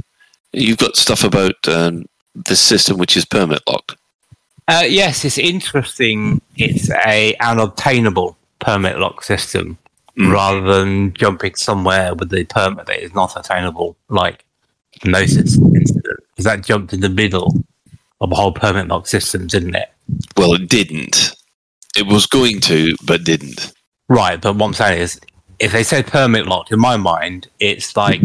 [0.53, 2.05] You've got stuff about um,
[2.47, 3.97] this system which is permit locked.
[4.67, 6.41] Uh, yes, it's interesting.
[6.57, 9.79] It's a an obtainable permit lock system
[10.19, 14.45] rather than jumping somewhere with the permit that is not attainable, like
[15.01, 16.21] the Gnosis incident.
[16.31, 17.65] Because that jumped in the middle
[18.21, 19.89] of a whole permit lock system, didn't it?
[20.37, 21.35] Well, it didn't.
[21.97, 23.73] It was going to, but didn't.
[24.09, 25.21] Right, but what I'm saying is,
[25.59, 28.23] if they said permit locked, in my mind, it's like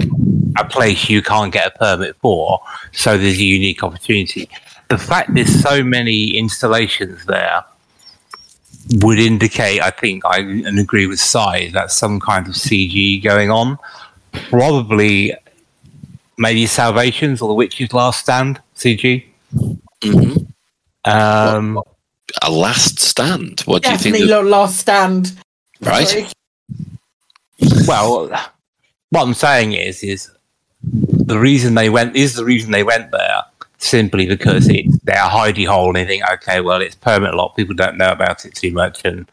[0.57, 4.49] a place you can't get a permit for, so there's a unique opportunity.
[4.89, 7.63] The fact there's so many installations there
[8.95, 13.49] would indicate, I think, I and agree with Sai, that some kind of CG going
[13.49, 13.77] on.
[14.49, 15.33] Probably,
[16.37, 19.23] maybe Salvations or the Witch's Last Stand CG.
[20.03, 20.33] hmm
[21.05, 21.79] Um,
[22.41, 23.61] A last stand.
[23.61, 24.15] What do you think?
[24.15, 25.33] definitely that- last stand
[25.81, 26.07] right.
[26.07, 26.27] Sorry.
[27.87, 28.29] well,
[29.09, 30.29] what I'm saying is, is
[30.83, 33.43] the reason they went is the reason they went there
[33.77, 37.55] simply because it's they're hidey hole and they think, okay, well, it's permanent lock.
[37.55, 39.29] People don't know about it too much, and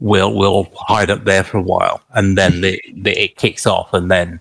[0.00, 3.92] we'll we'll hide up there for a while, and then the, the, it kicks off,
[3.92, 4.40] and then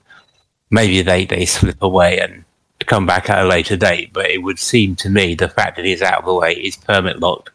[0.69, 2.43] maybe they they slip away and
[2.85, 4.11] come back at a later date.
[4.13, 6.77] But it would seem to me the fact that it's out of the way is
[6.77, 7.51] permit locked,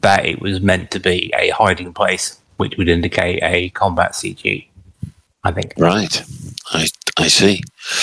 [0.00, 4.66] that it was meant to be a hiding place, which would indicate a combat CG.
[5.42, 5.72] I think.
[5.78, 6.22] Right.
[6.70, 7.62] I I see.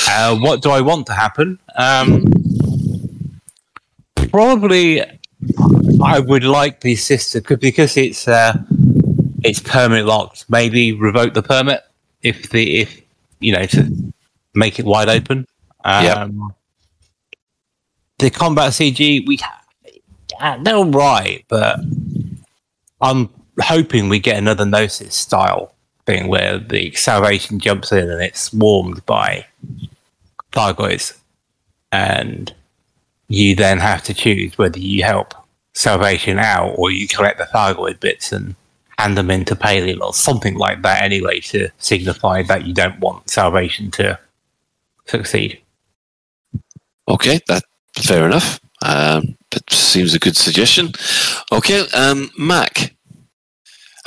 [0.10, 1.60] Uh, what do I want to happen?
[1.76, 2.26] Um,
[4.30, 5.02] probably,
[6.04, 8.58] I would like the system cause, because it's uh,
[9.44, 10.46] it's permit locked.
[10.50, 11.82] Maybe revoke the permit
[12.22, 13.02] if the if
[13.40, 14.14] you know to
[14.54, 15.46] make it wide open.
[15.84, 16.54] Um,
[18.20, 19.40] The combat CG we
[20.64, 21.80] they're all right, but
[23.02, 23.30] I'm
[23.62, 25.74] hoping we get another Gnosis style
[26.08, 29.46] thing where the Salvation jumps in and it's swarmed by
[30.52, 31.16] Thargoids,
[31.92, 32.52] and
[33.28, 35.36] you then have to choose whether you help
[35.74, 38.56] Salvation out or you collect the Thargoid bits and
[38.98, 43.30] hand them into Paleo or something like that anyway to signify that you don't want
[43.30, 44.18] Salvation to
[45.06, 45.62] succeed.
[47.08, 47.64] Okay, that
[47.96, 48.60] fair enough.
[48.84, 50.94] Um, that seems a good suggestion.
[51.52, 52.96] Okay, um, Mac,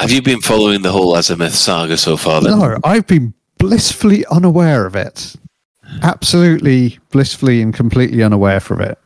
[0.00, 2.40] have you been following the whole Azimuth saga so far?
[2.40, 2.58] Then?
[2.58, 5.36] No, I've been blissfully unaware of it.
[6.02, 8.98] Absolutely blissfully and completely unaware of it.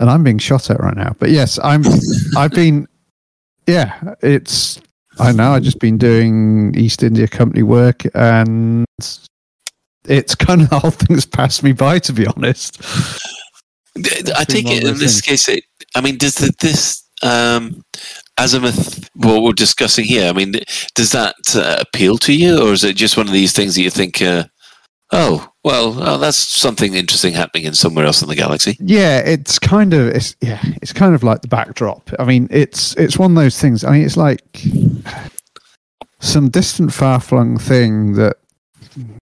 [0.00, 1.14] And I'm being shot at right now.
[1.18, 1.82] But yes, I'm
[2.36, 2.88] I've been
[3.66, 4.80] yeah, it's
[5.18, 8.86] I know I've just been doing East India Company work and
[10.04, 12.80] it's kind of the whole thing's passed me by to be honest.
[13.96, 15.48] I take it in this case.
[15.48, 17.82] It, I mean, does the, this um,
[18.38, 20.28] Azimuth what we're discussing here?
[20.28, 20.54] I mean,
[20.94, 23.82] does that uh, appeal to you, or is it just one of these things that
[23.82, 24.44] you think, uh,
[25.12, 28.76] oh, well, oh, that's something interesting happening in somewhere else in the galaxy?
[28.80, 32.10] Yeah, it's kind of it's yeah, it's kind of like the backdrop.
[32.18, 33.84] I mean, it's it's one of those things.
[33.84, 34.62] I mean, it's like
[36.20, 38.36] some distant, far flung thing that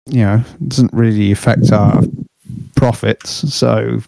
[0.06, 2.02] you know doesn't really affect our
[2.76, 3.52] profits.
[3.54, 4.00] So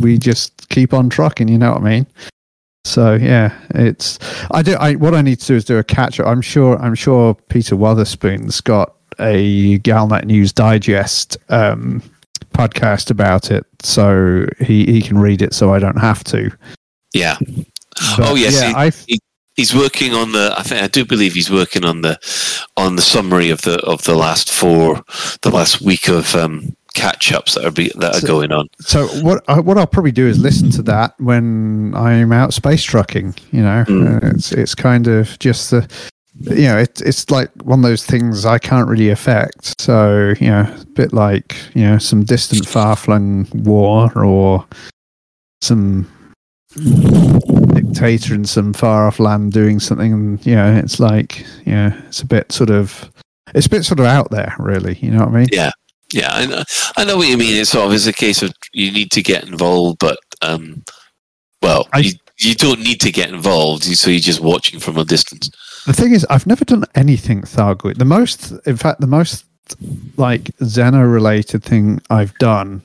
[0.00, 1.48] we just keep on trucking.
[1.48, 2.06] You know what I mean?
[2.84, 4.18] So yeah, it's
[4.50, 4.74] I do.
[4.74, 6.26] I what I need to do is do a catch up.
[6.26, 6.76] I'm sure.
[6.80, 12.02] I'm sure Peter Wotherspoon's got a Galnet News Digest um,
[12.54, 16.50] podcast about it, so he he can read it, so I don't have to.
[17.14, 17.36] Yeah.
[18.16, 19.20] But, oh yes, yeah, he- he-
[19.54, 20.52] he's working on the.
[20.58, 22.18] I think I do believe he's working on the
[22.76, 25.02] on the summary of the of the last four,
[25.42, 28.68] the last week of um, catch ups that are be, that are So- going on.
[28.80, 32.82] So what I, what I'll probably do is listen to that when I'm out space
[32.82, 33.34] trucking.
[33.50, 35.88] You know, uh, it's it's kind of just the
[36.40, 39.80] you know it, it's like one of those things I can't really affect.
[39.80, 44.66] So you know, a bit like you know some distant far flung war or
[45.60, 46.08] some
[47.74, 50.12] dictator in some far off land doing something.
[50.12, 53.10] And you know, it's like you know, it's a bit sort of
[53.54, 54.96] it's a bit sort of out there, really.
[55.00, 55.48] You know what I mean?
[55.52, 55.70] Yeah,
[56.12, 56.62] yeah, I know,
[56.96, 57.60] I know what you mean.
[57.60, 60.84] It's sort of is a case of you need to get involved, but um,
[61.60, 65.50] well, you, you don't need to get involved, so you're just watching from a distance.
[65.86, 67.98] The thing is, I've never done anything Thargoid.
[67.98, 69.44] The most, in fact, the most
[70.16, 72.82] like Xeno related thing I've done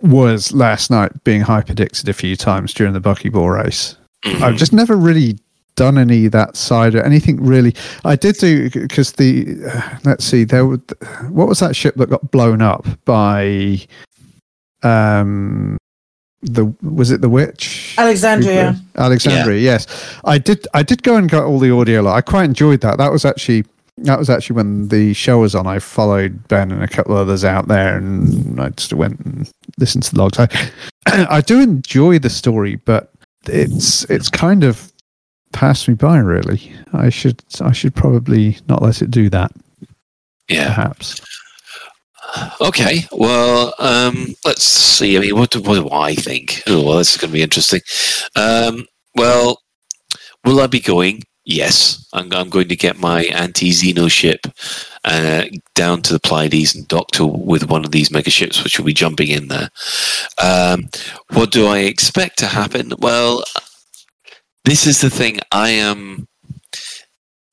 [0.00, 3.96] was last night being hyperdicted a few times during the buckyball race.
[4.24, 5.38] I've just never really
[5.76, 7.74] done any of that side or anything really.
[8.04, 10.80] I did do because the uh, let's see, there was
[11.28, 13.80] what was that ship that got blown up by
[14.82, 15.76] um
[16.42, 18.76] the was it the witch Alexandria.
[18.96, 19.86] Alexandria, yes.
[20.24, 22.16] I did I did go and got all the audio lot.
[22.16, 22.98] I quite enjoyed that.
[22.98, 23.64] That was actually
[23.98, 25.66] that was actually when the show was on.
[25.66, 29.50] I followed Ben and a couple of others out there and I just went and
[29.78, 30.38] listened to the logs.
[30.38, 30.48] I
[31.30, 33.12] I do enjoy the story, but
[33.46, 34.92] it's it's kind of
[35.54, 36.70] passed me by really.
[36.92, 39.52] I should I should probably not let it do that.
[40.48, 40.66] Yeah.
[40.66, 41.20] Perhaps.
[42.60, 45.16] Okay, well, um, let's see.
[45.16, 46.62] I mean, what do, what do I think?
[46.66, 47.80] Oh, well, this is going to be interesting.
[48.34, 49.62] Um, well,
[50.44, 51.22] will I be going?
[51.44, 54.46] Yes, I'm, I'm going to get my anti-Xeno ship
[55.04, 55.44] uh,
[55.76, 58.86] down to the Pleiades and dock to with one of these mega ships, which will
[58.86, 59.68] be jumping in there.
[60.42, 60.88] Um,
[61.34, 62.94] what do I expect to happen?
[62.98, 63.44] Well,
[64.64, 65.38] this is the thing.
[65.52, 66.26] I am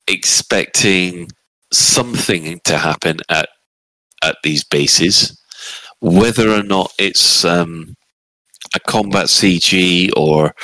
[0.08, 1.30] expecting
[1.72, 3.48] something to happen at
[4.22, 5.38] at these bases,
[6.00, 7.96] whether or not it's um,
[8.74, 10.54] a combat CG or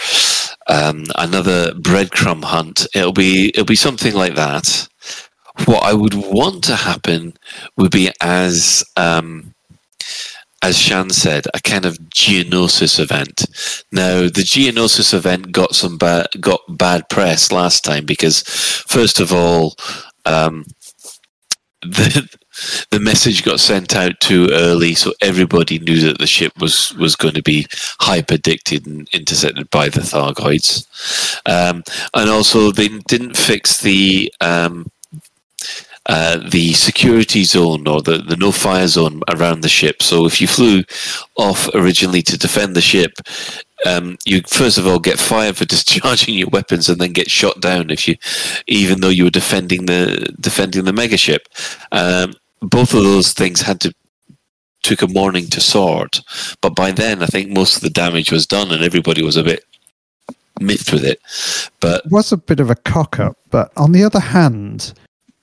[0.69, 2.87] um, another breadcrumb hunt.
[2.95, 4.89] It'll be it'll be something like that.
[5.65, 7.35] What I would want to happen
[7.77, 9.55] would be as um,
[10.63, 13.47] as Shan said, a kind of Gnosis event.
[13.93, 19.33] Now, the Gnosis event got some bad got bad press last time because, first of
[19.33, 19.77] all,
[20.25, 20.65] um,
[21.83, 22.29] the
[22.91, 27.15] the message got sent out too early, so everybody knew that the ship was was
[27.15, 27.67] going to be
[28.01, 30.85] hyperdicted and intercepted by the Thargoids.
[31.47, 31.85] Um,
[32.15, 34.91] and also, they didn't fix the um,
[36.09, 40.03] uh, the security zone or the, the no fire zone around the ship.
[40.03, 40.83] So if you flew
[41.37, 43.19] off originally to defend the ship,
[43.85, 47.61] um, you first of all get fired for discharging your weapons and then get shot
[47.61, 48.17] down if you,
[48.67, 51.41] even though you were defending the defending the megaship.
[51.93, 53.95] Um, both of those things had to
[54.83, 56.23] took a morning to sort,
[56.63, 59.45] but by then I think most of the damage was done and everybody was a
[59.45, 59.65] bit
[60.59, 61.21] miffed with it.
[61.81, 64.95] But It was a bit of a cock up, but on the other hand.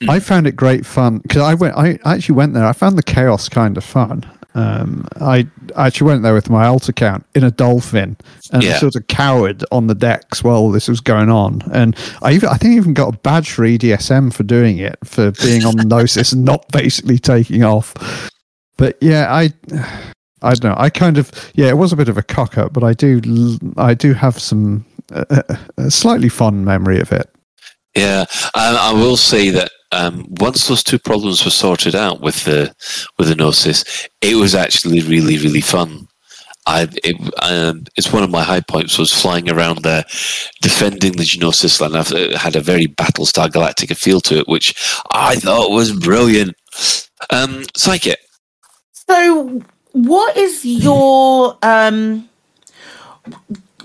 [0.09, 1.75] I found it great fun because I went.
[1.77, 2.65] I actually went there.
[2.65, 4.25] I found the chaos kind of fun.
[4.53, 8.15] Um, I actually went there with my alt account in a dolphin
[8.53, 8.77] and Yeah.
[8.79, 11.61] sort of cowered on the decks while this was going on.
[11.73, 14.97] And I even, I think I even got a badge for EDSM for doing it,
[15.03, 17.93] for being on Gnosis and not basically taking off.
[18.77, 19.51] But yeah, I,
[20.41, 20.75] I don't know.
[20.77, 23.57] I kind of yeah, it was a bit of a cock up, but I do
[23.75, 25.41] I do have some uh,
[25.77, 27.29] a slightly fond memory of it.
[27.95, 32.43] Yeah, I, I will say that um, once those two problems were sorted out with
[32.43, 32.75] the
[33.17, 36.07] with the Gnosis, it was actually really really fun.
[36.67, 40.03] I it, um, it's one of my high points was flying around there,
[40.61, 41.95] defending the Gnosis land.
[41.95, 44.73] I've- It had a very Battlestar Galactica feel to it, which
[45.11, 46.55] I thought was brilliant.
[47.29, 48.19] Um, Psychic.
[49.07, 52.27] So, what is your um,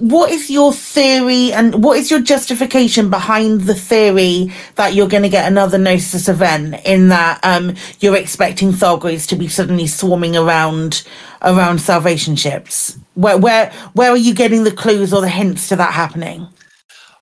[0.00, 5.22] what is your theory and what is your justification behind the theory that you're going
[5.22, 6.80] to get another Gnosis event?
[6.84, 11.06] In that um, you're expecting Thargoids to be suddenly swarming around
[11.42, 12.98] around salvation ships.
[13.14, 16.48] Where where where are you getting the clues or the hints to that happening?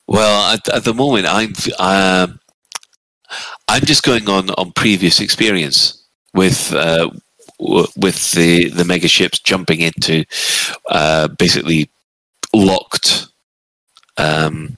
[0.06, 2.38] Well, at, at the moment, I'm um
[3.66, 6.00] I'm just going on on previous experience
[6.32, 7.10] with uh,
[7.58, 10.24] with the the mega ships jumping into
[10.88, 11.90] uh, basically
[12.54, 13.26] locked.
[14.16, 14.76] Um,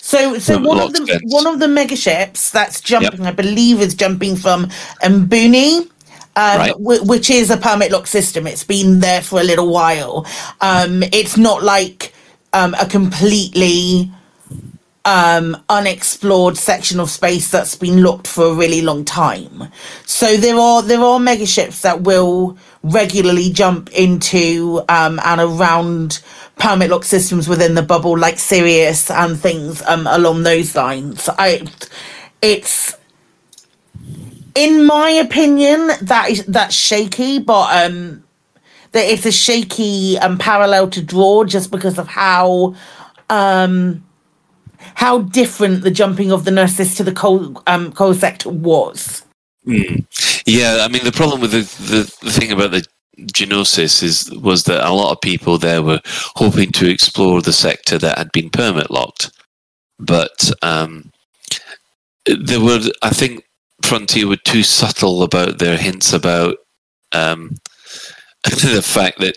[0.00, 3.94] So, so one of the one of the mega ships that's jumping, I believe, is
[3.94, 4.66] jumping from
[5.02, 5.88] Mbuni, um,
[6.36, 6.72] Right.
[6.74, 8.46] wh- which is a permit lock system.
[8.46, 10.24] It's been there for a little while.
[10.60, 12.14] Um, it's not like
[12.52, 14.10] um, a completely
[15.04, 19.68] um, unexplored section of space that's been locked for a really long time.
[20.04, 22.56] So there are there are mega ships that will
[22.92, 26.22] regularly jump into um, and around
[26.56, 31.28] permit lock systems within the bubble, like Sirius and things um, along those lines.
[31.38, 31.66] I,
[32.42, 32.96] it's
[34.54, 38.24] in my opinion that is that's shaky, but um,
[38.92, 42.74] that it's a shaky um, parallel to draw just because of how
[43.28, 44.02] um
[44.94, 49.24] how different the jumping of the Gnosis to the coal um coal sector was.
[49.66, 50.04] Mm.
[50.46, 52.86] Yeah, I mean the problem with the, the, the thing about the
[53.18, 56.00] Gnosis is was that a lot of people there were
[56.36, 59.30] hoping to explore the sector that had been permit locked,
[59.98, 61.10] but um,
[62.26, 63.42] there were I think
[63.82, 66.56] Frontier were too subtle about their hints about
[67.12, 67.56] um,
[68.44, 69.36] the fact that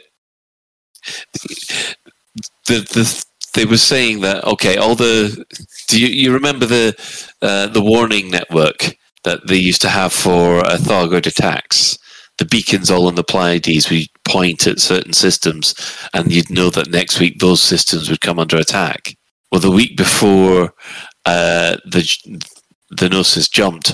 [2.67, 5.43] the the they were saying that okay, all the
[5.87, 6.93] do you, you remember the
[7.41, 11.97] uh, the warning network that they used to have for uh, Thargoid attacks?
[12.37, 15.75] The beacons all on the Pleiades would point at certain systems,
[16.13, 19.15] and you'd know that next week those systems would come under attack.
[19.51, 20.73] Well, the week before
[21.25, 22.07] uh, the
[22.91, 23.93] the Gnosis jumped,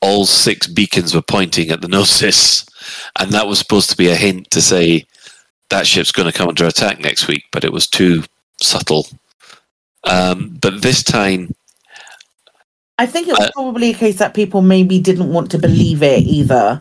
[0.00, 2.66] all six beacons were pointing at the Gnosis,
[3.18, 5.04] and that was supposed to be a hint to say
[5.70, 8.22] that ship's going to come under attack next week, but it was too
[8.62, 9.06] subtle.
[10.04, 11.52] Um, but this time,
[13.02, 16.04] I think it was Uh, probably a case that people maybe didn't want to believe
[16.04, 16.80] it either.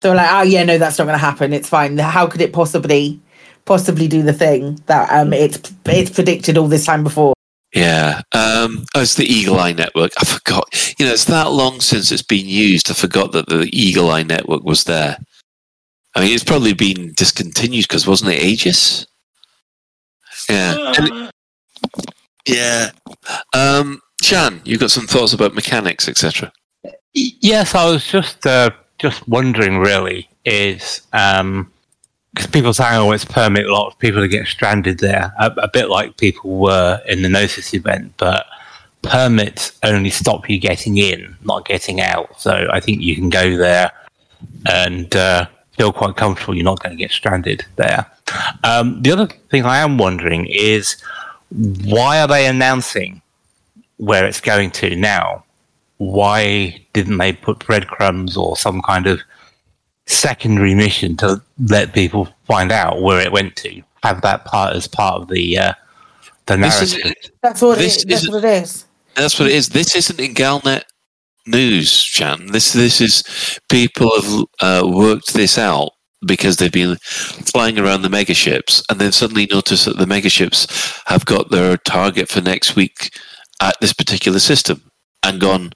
[0.00, 1.52] They were like, "Oh yeah, no, that's not going to happen.
[1.52, 1.98] It's fine.
[1.98, 3.18] How could it possibly
[3.64, 7.34] possibly do the thing that um it's it's predicted all this time before?"
[7.74, 10.12] yeah, um, oh, it's the Eagle Eye Network.
[10.20, 10.64] I forgot.
[10.96, 12.88] You know, it's that long since it's been used.
[12.88, 15.18] I forgot that the Eagle Eye Network was there.
[16.14, 19.06] I mean, it's probably been discontinued because wasn't it Aegis?
[20.48, 20.94] Yeah.
[20.96, 21.30] And-
[22.46, 22.90] yeah.
[23.54, 26.52] Um, Shan, you've got some thoughts about mechanics, etc.
[27.14, 29.78] Yes, I was just uh, just wondering.
[29.78, 35.68] Really, is because people saying, "Oh, it's permit locked," people get stranded there, a, a
[35.72, 38.12] bit like people were in the Gnosis event.
[38.16, 38.46] But
[39.02, 42.40] permits only stop you getting in, not getting out.
[42.40, 43.92] So I think you can go there
[44.70, 46.54] and uh, feel quite comfortable.
[46.54, 48.06] You're not going to get stranded there.
[48.64, 50.96] Um, the other thing I am wondering is
[51.84, 53.22] why are they announcing
[53.98, 55.44] where it's going to now?
[55.98, 59.20] Why didn't they put breadcrumbs or some kind of
[60.06, 63.82] secondary mission to let people find out where it went to?
[64.02, 65.72] Have that part as part of the uh,
[66.46, 67.30] the This is- narrative.
[67.42, 68.84] That's what This it, that's isn't- what it is.
[69.16, 69.70] That's what it is.
[69.70, 70.84] This isn't in Galnet
[71.46, 72.46] news, Shan.
[72.52, 73.24] This this is
[73.68, 75.90] people have uh, worked this out
[76.24, 81.24] because they've been flying around the megaships and then suddenly noticed that the megaships have
[81.24, 83.10] got their target for next week
[83.60, 84.82] at this particular system
[85.24, 85.72] and gone,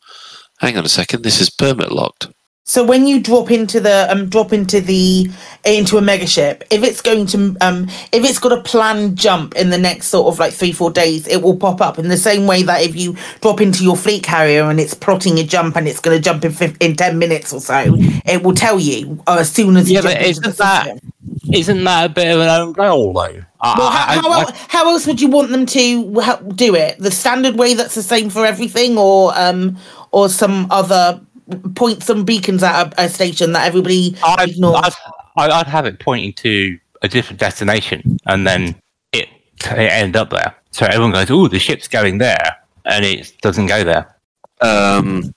[0.60, 2.28] hang on a second, this is permit locked.
[2.64, 5.28] So when you drop into the um drop into the
[5.64, 9.70] into a megaship, if it's going to um if it's got a planned jump in
[9.70, 12.46] the next sort of like three four days, it will pop up in the same
[12.46, 15.88] way that if you drop into your fleet carrier and it's plotting a jump and
[15.88, 17.94] it's going to jump in in ten minutes or so,
[18.24, 21.12] it will tell you uh, as soon as you Yeah, but isn't that system.
[21.52, 23.20] isn't that a bit of an own goal though?
[23.20, 26.96] Well, I- how, I- how, I- how else would you want them to do it?
[27.00, 29.76] The standard way that's the same for everything, or um,
[30.12, 31.20] or some other
[31.56, 34.76] point some beacons at a, a station that everybody I'd, ignores.
[34.84, 34.92] I'd,
[35.36, 38.74] I'd I'd have it pointing to a different destination, and then
[39.12, 39.28] it,
[39.60, 40.54] it end up there.
[40.70, 44.14] So everyone goes, "Oh, the ship's going there," and it doesn't go there.
[44.60, 45.34] Um,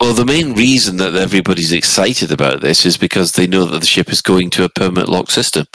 [0.00, 3.86] well, the main reason that everybody's excited about this is because they know that the
[3.86, 5.66] ship is going to a permanent lock system.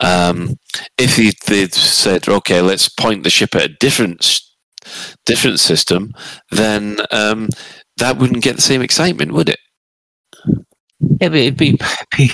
[0.00, 0.56] Um,
[0.98, 4.40] if they- they'd said, "Okay, let's point the ship at a different
[5.26, 6.12] different system,"
[6.50, 7.48] then um,
[7.98, 9.60] that wouldn't get the same excitement, would it?
[11.20, 11.78] Yeah, but it'd be,
[12.16, 12.32] be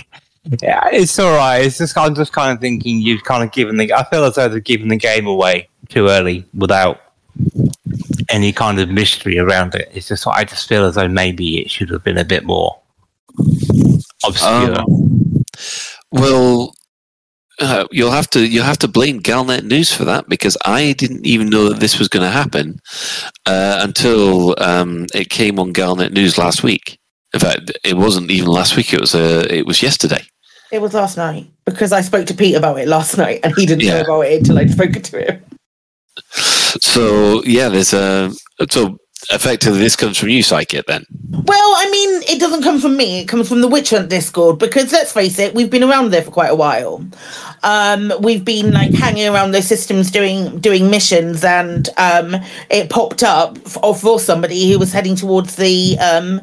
[0.63, 1.59] yeah, it's all right.
[1.65, 3.93] It's just I'm just kind of thinking you've kind of given the.
[3.93, 7.01] I feel as though they've given the game away too early without
[8.31, 9.91] any kind of mystery around it.
[9.93, 12.81] It's just I just feel as though maybe it should have been a bit more
[14.25, 14.81] obscure.
[14.81, 15.45] Um,
[16.11, 16.75] well,
[17.61, 21.27] uh, you'll have to you'll have to blame Galnet News for that because I didn't
[21.27, 22.81] even know that this was going to happen
[23.47, 26.99] uh, until um, it came on Galnet News last week.
[27.35, 28.93] In fact, it wasn't even last week.
[28.93, 30.23] It was uh, it was yesterday.
[30.71, 33.67] It was last night because I spoke to Pete about it last night, and he
[33.67, 35.45] didn't know about it until I'd spoken to him.
[36.81, 38.31] So yeah, there's a
[38.71, 38.99] so
[39.31, 40.87] effectively this comes from you, Psychic.
[40.87, 43.21] Then Well, I mean, it doesn't come from me.
[43.21, 46.23] It comes from the Witch Hunt Discord because let's face it, we've been around there
[46.23, 47.05] for quite a while.
[47.63, 52.37] Um, we've been like hanging around those systems doing doing missions, and um,
[52.71, 56.41] it popped up for, for somebody who was heading towards the um,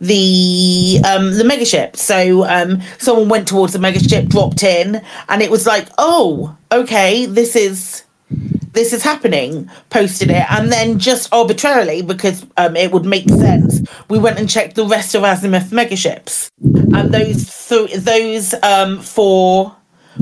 [0.00, 1.96] the um, the megaship.
[1.96, 7.26] So um, someone went towards the megaship, dropped in, and it was like, oh, okay,
[7.26, 13.06] this is this is happening posted it and then just arbitrarily because um, it would
[13.06, 13.76] make sense
[14.08, 16.50] we went and checked the rest of azimuth megaships.
[16.60, 19.74] And those th- those um, four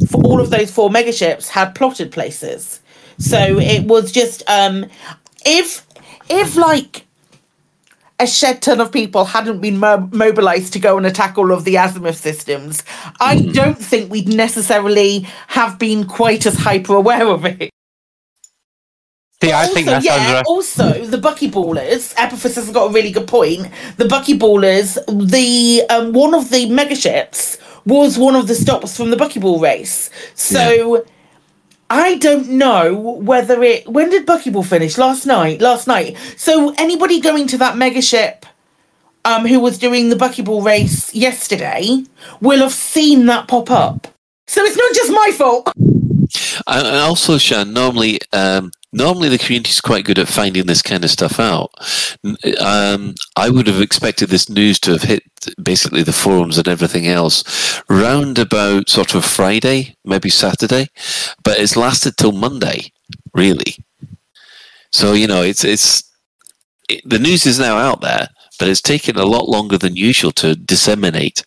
[0.08, 2.80] for all of those four megaships had plotted places.
[3.18, 4.86] So it was just um,
[5.44, 5.86] if
[6.28, 7.06] if like
[8.20, 11.64] a shed ton of people hadn't been mo- mobilized to go and attack all of
[11.64, 12.84] the azimuth systems
[13.18, 17.70] i don't think we'd necessarily have been quite as hyper aware of it
[19.44, 22.14] See, I think also, that's yeah, also the buckyballers.
[22.16, 23.68] Epiphus has got a really good point.
[23.98, 29.16] The buckyballers, the um, one of the megaships was one of the stops from the
[29.16, 30.08] buckyball race.
[30.34, 31.04] So
[31.90, 33.86] I don't know whether it.
[33.86, 34.96] When did buckyball finish?
[34.96, 35.60] Last night.
[35.60, 36.16] Last night.
[36.36, 38.44] So anybody going to that megaship.
[39.26, 42.04] Um, who was doing the buckyball race yesterday
[42.42, 44.06] will have seen that pop up.
[44.46, 45.72] So it's not just my fault.
[46.66, 50.80] and and also, Shan, normally um, normally the community is quite good at finding this
[50.80, 51.70] kind of stuff out.
[52.60, 55.24] Um, I would have expected this news to have hit
[55.62, 60.88] basically the forums and everything else round about sort of Friday, maybe Saturday,
[61.42, 62.92] but it's lasted till Monday,
[63.34, 63.76] really.
[64.90, 66.04] So you know, it's it's
[66.88, 68.28] it, the news is now out there,
[68.58, 71.44] but it's taken a lot longer than usual to disseminate.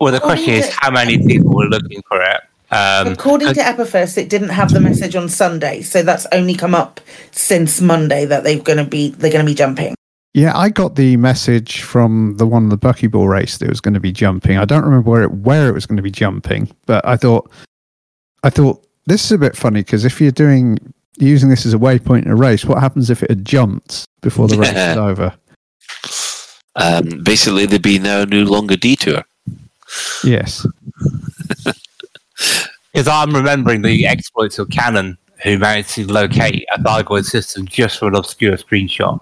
[0.00, 2.40] Well, the question is how many people were looking for it.
[2.74, 6.74] Um, According to Epiphus, it didn't have the message on Sunday, so that's only come
[6.74, 7.00] up
[7.30, 9.94] since Monday that they're going to be they're going to be jumping.
[10.32, 13.80] Yeah, I got the message from the one of the buckyball race that it was
[13.80, 14.58] going to be jumping.
[14.58, 17.48] I don't remember where it where it was going to be jumping, but I thought
[18.42, 21.78] I thought this is a bit funny because if you're doing using this as a
[21.78, 25.32] waypoint in a race, what happens if it had jumped before the race is over?
[26.74, 29.22] Um, basically, there'd be now no longer detour.
[30.24, 30.66] Yes.
[32.92, 37.98] Because I'm remembering the exploits of Canonn, who managed to locate a Thargoid system just
[37.98, 39.20] for an obscure screenshot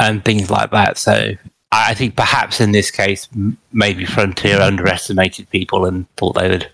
[0.00, 0.98] and things like that.
[0.98, 1.32] So
[1.72, 3.28] I I think perhaps in this case,
[3.72, 6.70] maybe Frontier underestimated people and thought they would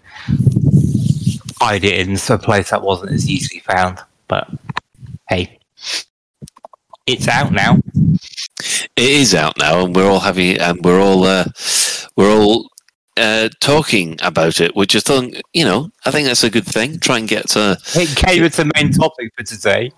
[1.61, 3.99] hide it in some place that wasn't as easily found.
[4.29, 4.49] But
[5.29, 5.59] hey,
[7.07, 7.79] it's out now.
[8.97, 11.45] It is out now, and we're all having, and we're all, uh,
[12.17, 12.71] we're all
[13.17, 14.75] uh, talking about it.
[14.75, 16.99] Which I think, you know, I think that's a good thing.
[16.99, 19.93] Try and get to, It came with the main topic for today.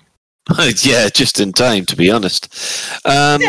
[0.83, 2.49] yeah, just in time, to be honest.
[3.05, 3.41] Um,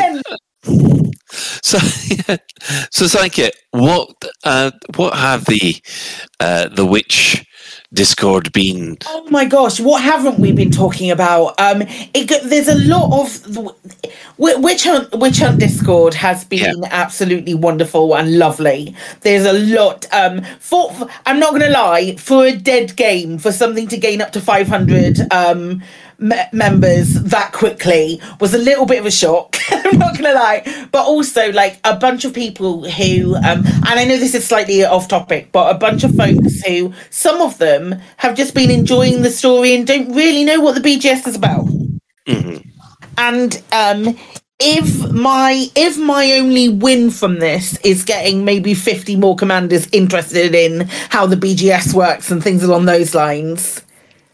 [1.30, 1.78] so,
[2.92, 4.10] so Psyche, what,
[4.44, 5.76] uh, what have the,
[6.40, 7.46] uh, the witch
[7.94, 8.98] Discord been?
[9.08, 11.58] Oh my gosh, what haven't we been talking about?
[11.60, 11.84] Um,
[12.14, 13.48] it, there's a lot of
[14.38, 15.10] Witch Hunt.
[15.14, 18.94] Witch Hunt Discord has been absolutely wonderful and lovely.
[19.22, 20.06] There's a lot.
[20.12, 24.22] Um, for, for- I'm not gonna lie, for a dead game, for something to gain
[24.22, 25.82] up to 500 um
[26.20, 29.58] me- members that quickly was a little bit of a shock.
[29.70, 34.06] I'm not gonna lie, but also like a bunch of people who, um, and I
[34.06, 37.96] know this is slightly off topic, but a bunch of folks who, some of them
[38.18, 41.68] have just been enjoying the story and don't really know what the BGS is about.
[43.18, 44.18] And um,
[44.60, 50.56] if my if my only win from this is getting maybe 50 more commanders interested
[50.56, 53.82] in how the BGS works and things along those lines,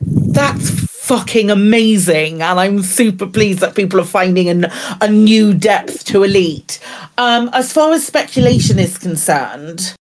[0.02, 6.06] that's fucking amazing and i'm super pleased that people are finding an, a new depth
[6.06, 6.80] to elite.
[7.18, 9.96] Um as far as speculation is concerned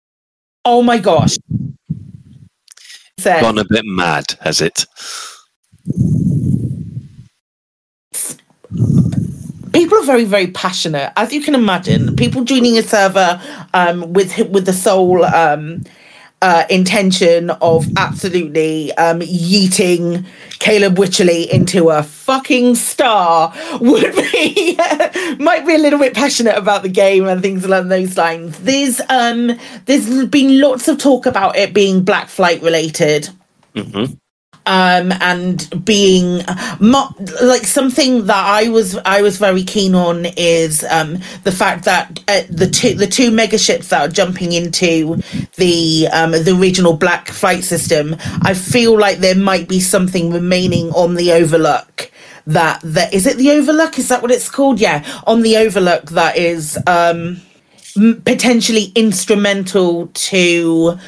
[0.64, 1.36] oh my gosh.
[3.24, 4.86] Gone a bit mad, has it?
[9.72, 11.12] people are very very passionate.
[11.16, 13.42] As you can imagine people joining a server
[13.74, 15.82] um with with the sole um
[16.42, 20.26] uh, intention of absolutely um, yeeting
[20.58, 24.76] Caleb Wycherley into a fucking star would be
[25.38, 28.58] might be a little bit passionate about the game and things along those lines.
[28.58, 33.30] There's um there's been lots of talk about it being Black Flight related.
[33.74, 34.14] Mm-hmm.
[34.66, 36.42] Um, and being
[36.78, 41.84] mo- like something that I was I was very keen on is um, the fact
[41.84, 45.16] that uh, the two the two mega ships that are jumping into
[45.56, 48.16] the um, the original Black Flight system.
[48.42, 52.10] I feel like there might be something remaining on the Overlook
[52.46, 54.80] that that is it the Overlook is that what it's called?
[54.80, 57.40] Yeah, on the Overlook that is um,
[58.24, 60.98] potentially instrumental to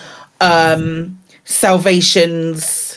[0.40, 2.93] um, Salvation's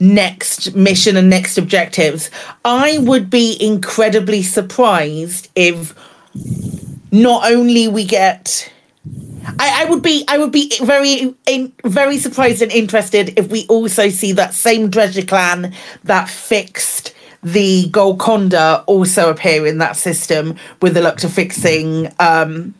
[0.00, 2.30] next mission and next objectives.
[2.64, 5.94] I would be incredibly surprised if
[7.10, 8.72] not only we get.
[9.58, 13.66] I, I would be I would be very in, very surprised and interested if we
[13.68, 15.74] also see that same Dredger clan
[16.04, 22.74] that fixed the Golconda also appear in that system with the look to fixing um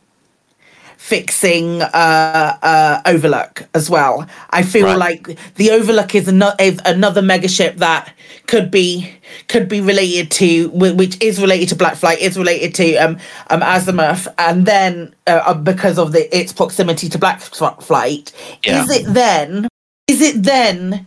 [1.09, 4.27] fixing uh, uh, Overlook as well.
[4.51, 4.99] I feel Right.
[5.27, 8.13] like the Overlook is another is another mega ship that
[8.47, 9.11] could be
[9.49, 13.17] could be related to which is related to Black Flight, is related to um,
[13.49, 18.33] um Azimuth, and then uh, uh, because of the its proximity to Black Flight,
[18.65, 18.83] Yeah.
[18.83, 19.67] is it then?
[20.07, 21.07] Is it then?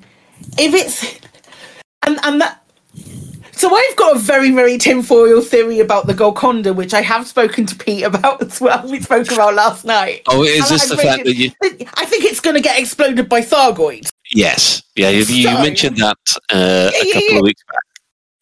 [0.58, 1.20] If it's
[2.08, 2.61] and and that
[3.62, 7.68] so I've got a very, very tinfoil theory about the Golconda, which I have spoken
[7.68, 8.90] to Pete about as well.
[8.90, 10.24] We spoke about last night.
[10.28, 11.52] Oh, is And this I the fact that you?
[11.94, 14.10] I think it's going to get exploded by Thargoid.
[14.34, 16.18] Yes, yeah, you, you mentioned that
[16.52, 17.84] uh, a couple of weeks back.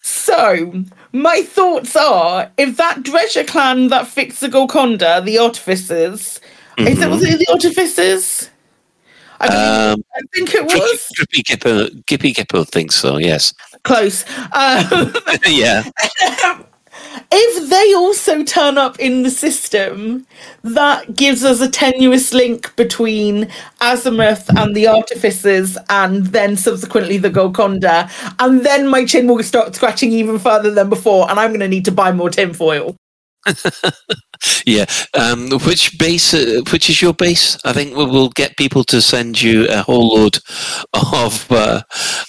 [0.01, 6.39] So my thoughts are, if that Dredger clan that fixed the Golconda, the Artificers,
[6.77, 8.49] is it was it the Artificers?
[9.41, 13.17] I, Um, I think it was Gippy Gippo, Gippy Gippo thinks so.
[13.17, 13.53] Yes.
[13.83, 14.23] Close.
[14.53, 15.13] Um,
[15.47, 15.83] yeah.
[17.31, 20.25] if they also turn up in the system,
[20.63, 23.49] that gives us a tenuous link between
[23.81, 28.09] Azimuth and the Artificers, and then subsequently the Golconda.
[28.39, 31.67] And then my chin will start scratching even further than before, and I'm going to
[31.67, 32.95] need to buy more tinfoil.
[34.65, 34.85] Yeah.
[35.13, 36.33] Um, which base?
[36.33, 37.57] Uh, which is your base?
[37.65, 40.39] I think we will get people to send you a whole load
[40.93, 41.81] of uh,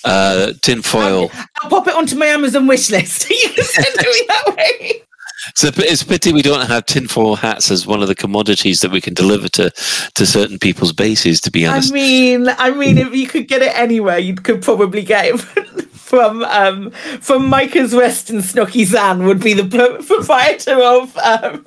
[0.04, 1.30] uh, tinfoil.
[1.62, 3.30] I'll pop it onto my Amazon wish list.
[3.30, 5.02] you can send it me that way.
[5.48, 8.80] It's a, it's a pity we don't have tinfoil hats as one of the commodities
[8.80, 9.70] that we can deliver to,
[10.14, 11.40] to certain people's bases.
[11.42, 14.60] To be honest, I mean, I mean, if you could get it anywhere, you could
[14.60, 16.90] probably get it from um,
[17.20, 21.64] from Micah's West and Snooky Zan would be the pro- proprietor of um,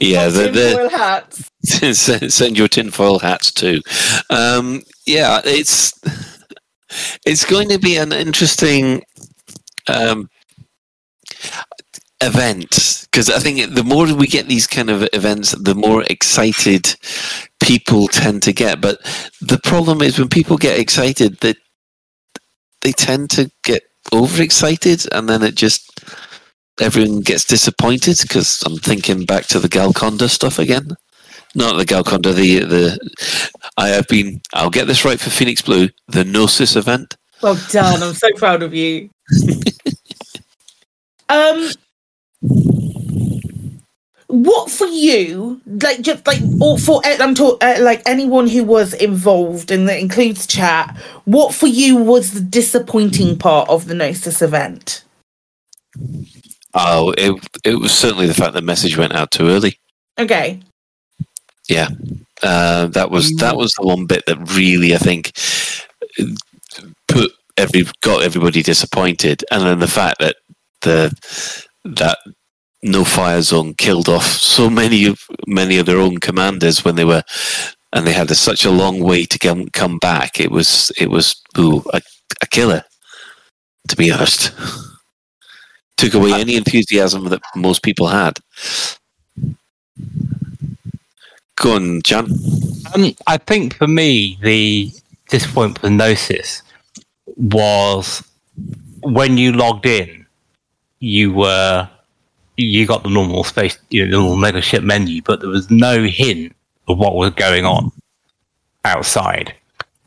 [0.00, 1.50] yeah, the, tinfoil the, hats.
[1.98, 3.82] send, send your tinfoil hats too.
[4.30, 5.92] Um, yeah, it's
[7.26, 9.02] it's going to be an interesting
[9.86, 10.30] um,
[12.22, 16.96] event because I think the more we get these kind of events, the more excited
[17.62, 18.80] people tend to get.
[18.80, 18.98] But
[19.42, 21.58] the problem is when people get excited, that
[22.80, 26.04] they tend to get overexcited, and then it just
[26.80, 30.92] everyone gets disappointed because I'm thinking back to the Golconda stuff again.
[31.54, 32.98] Not the Golconda, the the
[33.76, 34.40] I have been.
[34.52, 35.88] I'll get this right for Phoenix Blue.
[36.08, 37.16] The Gnosis event.
[37.42, 38.02] Well done.
[38.02, 39.10] I'm so proud of you.
[41.28, 41.70] um,
[44.28, 45.60] what for you?
[45.66, 49.98] Like just like or for I'm talking uh, like anyone who was involved, and that
[49.98, 50.96] includes chat.
[51.24, 55.04] What for you was the disappointing part of the Gnosis event?
[56.74, 59.78] Oh, it it was certainly the fact that message went out too early.
[60.18, 60.60] Okay.
[61.68, 61.88] Yeah,
[62.42, 65.32] uh, that was that was the one bit that really I think
[67.08, 70.36] put every got everybody disappointed, and then the fact that
[70.82, 71.14] the
[71.84, 72.18] that
[72.82, 77.04] no fire zone killed off so many of many of their own commanders when they
[77.04, 77.22] were
[77.92, 80.40] and they had a, such a long way to come come back.
[80.40, 82.00] It was it was ooh, a,
[82.42, 82.84] a killer,
[83.88, 84.52] to be honest.
[85.96, 88.38] Took away any enthusiasm that most people had.
[91.56, 92.30] Go on, John.
[92.94, 94.92] Um, I think for me, the
[95.28, 96.62] disappointment with Gnosis
[97.36, 98.22] was
[99.02, 100.24] when you logged in,
[101.00, 101.88] you were
[102.58, 105.70] you got the normal space, you know, the normal mega ship menu, but there was
[105.70, 106.54] no hint
[106.88, 107.90] of what was going on
[108.84, 109.54] outside.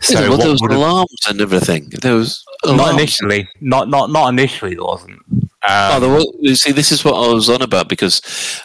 [0.02, 1.90] So So well, there was alarms and everything.
[2.02, 4.76] There was not initially, not not not initially.
[4.76, 5.22] There wasn't.
[5.64, 8.22] oh, Um, there was, you see, this is what I was on about because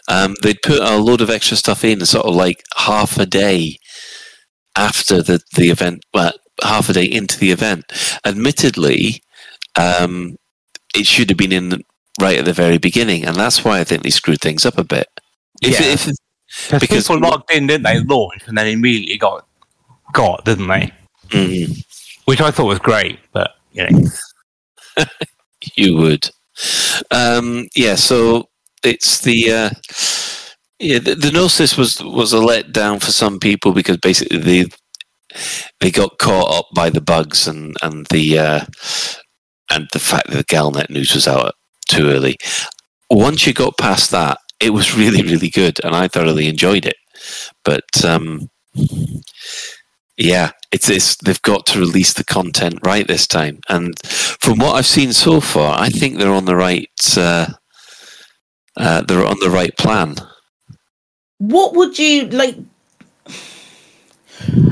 [0.08, 3.78] um, they'd put a load of extra stuff in, sort of like half a day
[4.76, 6.32] after the the event, well,
[6.62, 7.84] half a day into the event.
[8.24, 9.22] Admittedly,
[9.76, 10.36] um,
[10.94, 11.82] it should have been in
[12.20, 14.84] right at the very beginning, and that's why I think they screwed things up a
[14.84, 15.08] bit.
[15.62, 15.86] If, Yeah.
[15.86, 16.06] if,
[16.70, 18.00] because because- people logged in, didn't they?
[18.00, 19.46] Launched and then immediately got
[20.12, 20.92] got, didn't they?
[21.28, 21.84] Mhm.
[22.26, 25.04] Which I thought was great, but You know,
[25.76, 26.30] you would.
[27.10, 28.48] Um, yeah, so
[28.82, 29.70] it's the uh,
[30.78, 34.64] yeah the, the Gnosis was was a letdown for some people because basically they
[35.80, 38.64] they got caught up by the bugs and and the uh,
[39.70, 41.54] and the fact that the Galnet news was out
[41.88, 42.36] too early.
[43.10, 46.96] Once you got past that, it was really really good, and I thoroughly enjoyed it.
[47.64, 48.50] But um,
[50.16, 54.74] yeah, it's, it's they've got to release the content right this time, and from what
[54.74, 56.88] I've seen so far, I think they're on the right.
[57.16, 57.48] Uh,
[58.76, 60.16] uh, they're on the right plan.
[61.38, 62.56] What would you like?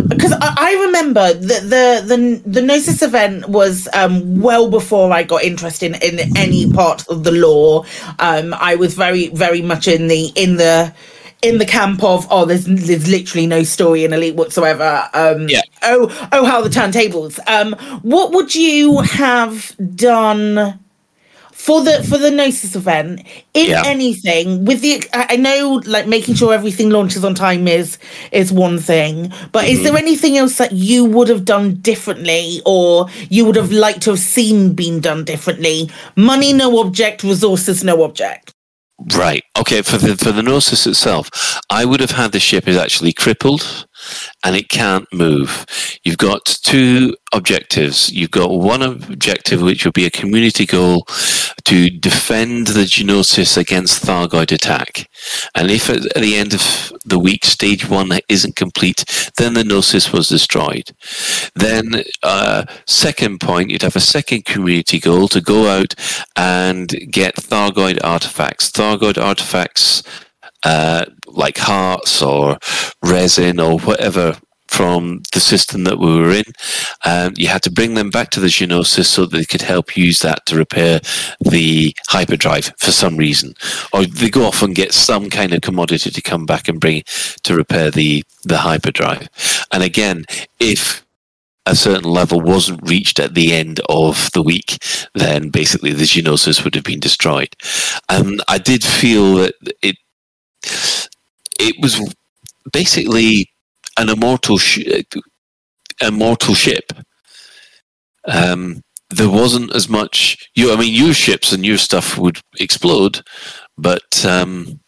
[0.09, 5.23] Because I, I remember that the the the Gnosis event was um, well before I
[5.23, 7.85] got interested in, in any part of the lore.
[8.19, 10.95] Um, I was very very much in the in the
[11.43, 15.61] in the camp of oh there's there's literally no story in elite whatsoever um yeah.
[15.82, 20.81] oh oh how the turntables um what would you have done
[21.55, 23.23] for the for the gnosis event
[23.55, 23.83] if Yeah.
[23.87, 27.97] anything with the i know like making sure everything launches on time is
[28.33, 29.85] is one thing but is mm-hmm.
[29.85, 34.11] there anything else that you would have done differently or you would have liked to
[34.11, 38.53] have seen being done differently money no object resources no object
[39.17, 39.43] Right.
[39.59, 39.83] Okay.
[39.83, 41.29] For the for the Gnosis itself,
[41.69, 43.87] I would have had the ship is actually crippled,
[44.45, 45.67] and it can't move.
[46.05, 48.13] You've got two objectives.
[48.13, 51.07] You've got one objective which will be a community goal
[51.65, 55.09] to defend the Gnosis against Thargoid attack.
[55.55, 59.05] And if at at the end of the week stage one isn't complete,
[59.37, 60.93] then the Gnosis was destroyed.
[61.55, 65.95] Then, uh, second point, you'd have a second community goal to go out
[66.37, 68.71] and get Thargoid artifacts.
[68.71, 70.03] Thargoid artifacts
[70.65, 72.59] uh, like hearts or
[73.03, 74.36] resin or whatever
[74.74, 76.45] from the system that we were in.
[77.05, 80.19] Um, you had to bring them back to the Genosis so they could help use
[80.20, 81.01] that to repair
[81.41, 83.55] the hyperdrive for some reason.
[83.93, 87.05] Or they go off and get some kind of commodity to come back and bring
[87.45, 89.28] to repair the, the hyperdrive.
[89.73, 90.24] And again,
[90.59, 91.05] if
[91.66, 94.78] a certain level wasn't reached at the end of the week,
[95.15, 97.55] then basically the Genosis would have been destroyed.
[98.09, 99.97] And I did feel that it
[101.59, 102.15] it was
[102.73, 103.51] basically
[103.99, 105.03] an immortal sh-
[106.01, 106.93] immortal ship.
[108.27, 110.49] Um, there wasn't as much.
[110.55, 113.23] You, I mean, your ships and your stuff would explode,
[113.77, 114.81] but um,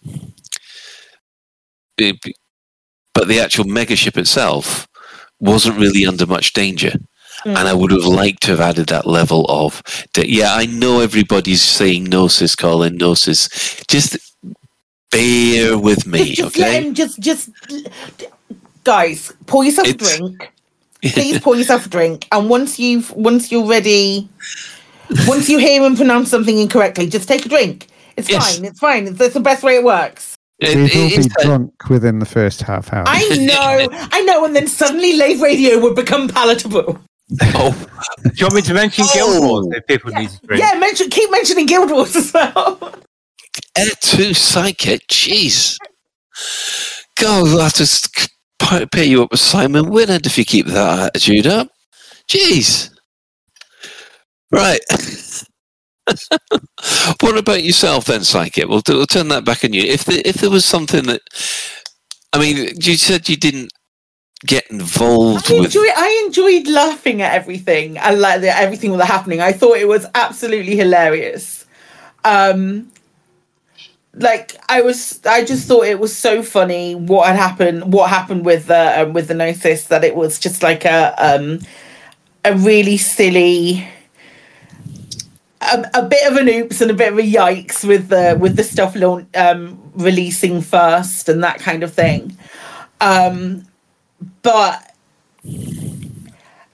[1.99, 2.17] it,
[3.15, 4.87] but the actual mega ship itself
[5.39, 6.93] wasn't really under much danger.
[7.45, 9.83] And I would have liked to have added that level of,
[10.17, 13.49] yeah, I know everybody's saying Gnosis, Colin, Gnosis.
[13.87, 14.17] Just
[15.11, 16.87] bear with me, just let okay?
[16.89, 17.51] him just just
[18.85, 20.53] guys pour yourself It's- a drink.
[21.03, 22.27] Please pour yourself a drink.
[22.33, 24.28] And once you've once you're ready
[25.28, 27.87] once you hear him pronounce something incorrectly just take a drink.
[28.16, 28.57] It's Yes.
[28.57, 29.15] fine it's fine.
[29.15, 30.35] That's the best way it works.
[30.61, 33.05] We will be drunk within the first half hour.
[33.07, 36.99] i know i know and then suddenly lave radio would become palatable.
[37.55, 37.73] Oh,
[38.23, 39.41] do you want me to mention Guild oh.
[39.47, 40.62] Wars if people need to drink?
[40.62, 42.95] yeah mention keep mentioning guild wars as well
[43.77, 45.78] Air 2 Psychic, jeez.
[47.19, 51.47] God, we'll have to pair you up with Simon Winard if you keep that attitude
[51.47, 51.69] up.
[52.28, 52.91] Jeez.
[54.51, 54.81] Right.
[57.20, 58.69] what about yourself then, Psychic?
[58.69, 59.83] We'll, we'll turn that back on you.
[59.83, 61.23] If, the, if there was something that.
[62.33, 63.73] I mean, you said you didn't
[64.45, 65.65] get involved I with.
[65.66, 69.41] enjoy, I enjoyed laughing at everything and like the, everything that was happening.
[69.41, 71.65] I thought it was absolutely hilarious.
[72.24, 72.91] Um,
[74.17, 78.45] like I was, I just thought it was so funny what had happened, what happened
[78.45, 81.61] with the um, with the Gnosis that it was just like a um,
[82.45, 83.89] a really silly.
[85.61, 88.57] A, a bit of an oops and a bit of a yikes with the with
[88.57, 92.37] the stuff launch, um, releasing first and that kind of thing.
[93.01, 93.67] Um,
[94.43, 94.95] but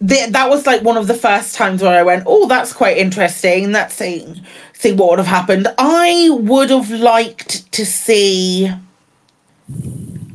[0.03, 2.99] the, that was like one of the first times where I went, "Oh, that's quite
[2.99, 4.43] interesting." That's see,
[4.73, 5.69] see what would have happened.
[5.79, 8.69] I would have liked to see.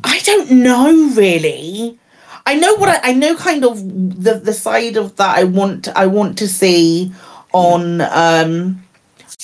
[0.04, 1.98] I don't know really.
[2.46, 3.36] I know what I, I know.
[3.36, 3.78] Kind of
[4.24, 5.88] the the side of that I want.
[5.94, 7.12] I want to see
[7.52, 8.82] on um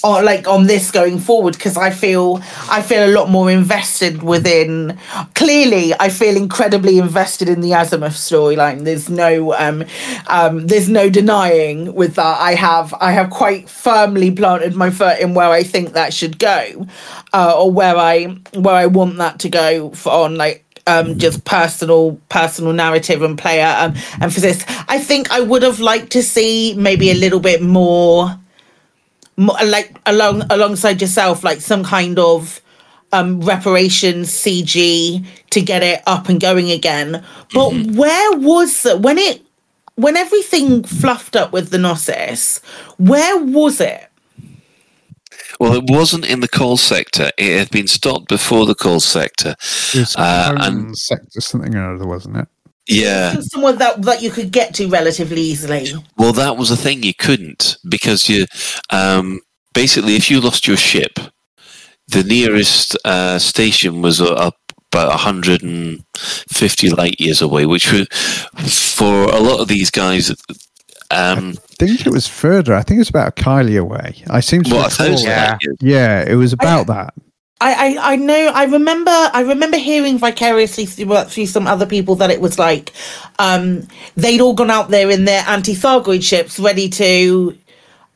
[0.05, 2.41] like on this going forward because I feel
[2.71, 4.99] I feel a lot more invested within.
[5.35, 8.85] Clearly, I feel incredibly invested in the Azimuth storyline.
[8.85, 9.85] There's no um,
[10.27, 12.41] um, there's no denying with that.
[12.41, 16.39] I have I have quite firmly planted my foot in where I think that should
[16.39, 16.87] go,
[17.33, 21.45] uh, or where I where I want that to go for on like um just
[21.45, 24.65] personal personal narrative and player um emphasis.
[24.89, 28.39] I think I would have liked to see maybe a little bit more
[29.37, 32.61] like along alongside yourself, like some kind of
[33.13, 37.25] um reparations CG to get it up and going again.
[37.53, 39.43] But where was the, when it
[39.97, 42.59] when everything fluffed up with the Gnosis?
[42.99, 44.09] Where was it?
[45.61, 47.31] Well, it wasn't in the coal sector.
[47.39, 49.55] It had been stopped before the coal sector.
[49.95, 52.49] It was Uh, and sector something or other, wasn't it?
[52.89, 53.35] Yeah.
[53.41, 55.93] someone that that you could get to relatively easily.
[56.19, 57.03] Well, that was the thing.
[57.03, 58.47] You couldn't because you
[58.91, 59.41] um,
[59.73, 61.19] basically, if you lost your ship,
[62.09, 64.57] the nearest uh, station was uh, up
[64.93, 68.05] about 150 light years away, which were,
[68.69, 70.31] for a lot of these guys,
[71.11, 72.75] um, I think it was further.
[72.75, 74.23] I think it was about a Kylie away.
[74.31, 75.51] I seem to What, recall thousand that.
[75.53, 75.77] light years?
[75.81, 77.15] Yeah, it was about that.
[77.61, 82.17] I, I, I know I remember I remember hearing vicariously through, through some other people
[82.17, 82.93] that it was like
[83.39, 83.87] um,
[84.17, 87.57] they'd all gone out there in their anti-Thargoid ships ready to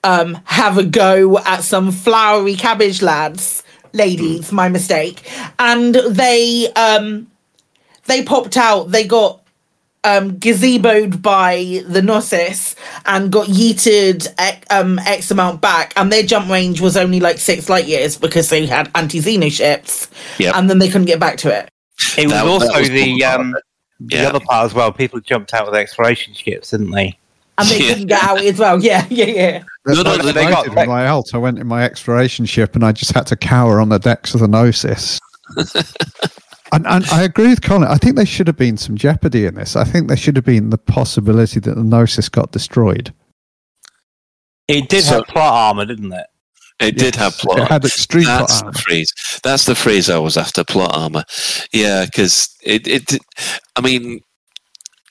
[0.05, 3.63] um, have a go at some flowery cabbage lads.
[3.95, 5.23] Ladies my mistake.
[5.59, 7.31] And they um,
[8.05, 8.91] they popped out.
[8.91, 9.41] They got
[10.05, 12.75] um, gazeboed by the Gnosis
[13.07, 17.39] and got yeeted X, um, X amount back, and their jump range was only like
[17.39, 20.09] six light years because they had anti Xeno ships,
[20.39, 20.55] Yep.
[20.57, 21.69] and then they couldn't get back to it.
[22.17, 23.63] It was That- that also was the um, of
[24.09, 24.29] the Yeah.
[24.29, 24.93] other part as well.
[24.93, 27.19] People jumped out with exploration ships, didn't they?
[27.59, 28.81] And they couldn't get out as well.
[28.83, 29.63] Yeah, yeah, yeah.
[29.85, 31.31] That's No, no, what they I got- did with my alt.
[31.35, 34.33] I went in my exploration ship and I just had to cower on the decks
[34.35, 35.19] of the Gnosis.
[36.73, 37.89] and, and I agree with Colin.
[37.89, 39.77] I think there should have been some jeopardy in this.
[39.77, 43.13] I think there should have been the possibility that the Gnosis got destroyed.
[44.69, 46.27] It did So- have plot armor, didn't it?
[46.81, 47.59] It did have plot.
[47.59, 48.73] it had extreme plot That's armor.
[48.73, 49.13] the phrase.
[49.43, 50.63] That's the phrase I was after.
[50.63, 51.25] Plot armor.
[51.73, 53.19] Yeah, because it, it.
[53.75, 54.21] I mean,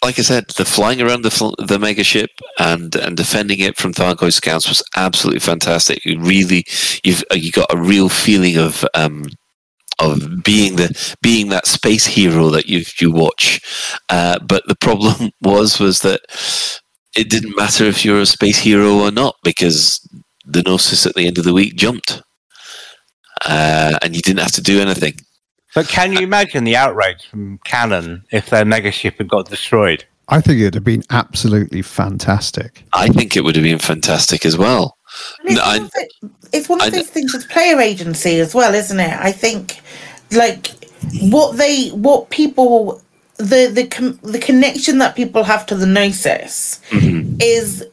[0.02, 3.76] like I said, the flying around the fl- the mega ship and and defending it
[3.76, 6.06] from Thargoid scouts was absolutely fantastic.
[6.06, 6.64] You really,
[7.04, 9.26] you've uh, you got a real feeling of um
[9.99, 13.61] of being the being that space hero that you you watch.
[14.10, 16.22] Uh, but the problem was was that
[17.15, 19.99] it didn't matter if you're a space hero or not because
[20.45, 22.22] the Gnosis at the end of the week jumped.
[23.45, 25.14] Uh, and you didn't have to do anything.
[25.76, 30.06] But can you imagine the outrage from Canonn if their mega ship had got destroyed?
[30.30, 32.84] I think it'd have been absolutely fantastic.
[32.94, 34.97] I think it would have been fantastic as well.
[35.40, 38.54] And It's, one of the- it's one of I- those things with player agency as
[38.54, 39.18] well, isn't it?
[39.20, 39.80] I think,
[40.32, 40.72] like,
[41.22, 43.02] what they, what people,
[43.38, 46.80] the the com- the connection that people have to the gnosis
[47.40, 47.86] is.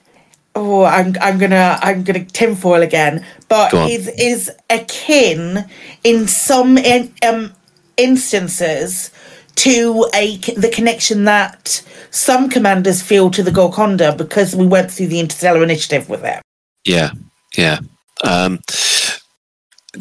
[0.56, 5.64] Oh, I'm I'm gonna I'm gonna tinfoil again, but is is akin
[6.04, 7.52] in some in, um
[7.96, 9.10] instances
[9.56, 11.82] to a the connection that
[12.12, 16.40] some commanders feel to the Golconda because we went through the Interstellar Initiative with it.
[16.84, 17.10] Yeah,
[17.56, 17.78] yeah.
[18.22, 18.60] Um,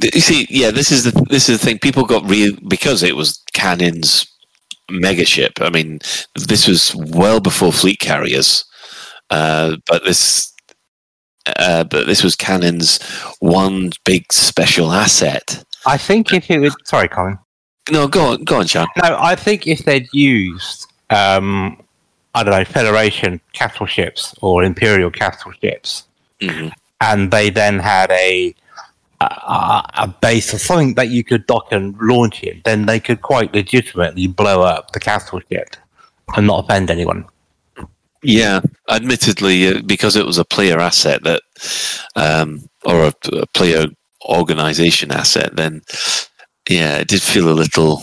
[0.01, 1.79] you see, yeah, this is the this is the thing.
[1.79, 4.27] People got real because it was Canonn's
[4.89, 5.53] mega ship.
[5.59, 5.99] I mean,
[6.35, 8.65] this was well before fleet carriers,
[9.29, 10.51] uh, but this.
[11.59, 13.03] Uh, but this was Canonn's
[13.41, 15.61] one big special asset.
[15.85, 17.37] I think if it was Sorry, Colin.
[17.91, 18.87] No, go on, go on, Sean.
[19.01, 21.81] No, I think if they'd used, um,
[22.33, 26.05] I don't know, Federation capital ships or Imperial capital ships,
[26.43, 26.71] Mhm.
[27.01, 28.53] and they then had a,
[29.21, 33.21] a a base or something that you could dock and launch in, then they could
[33.21, 35.75] quite legitimately blow up the capital ship
[36.35, 37.25] and not offend anyone.
[38.21, 41.41] Yeah, admittedly, uh, because it was a player asset that,
[42.15, 43.87] um, or a, a player
[44.25, 45.81] organization asset, then
[46.69, 48.01] yeah, it did feel a little.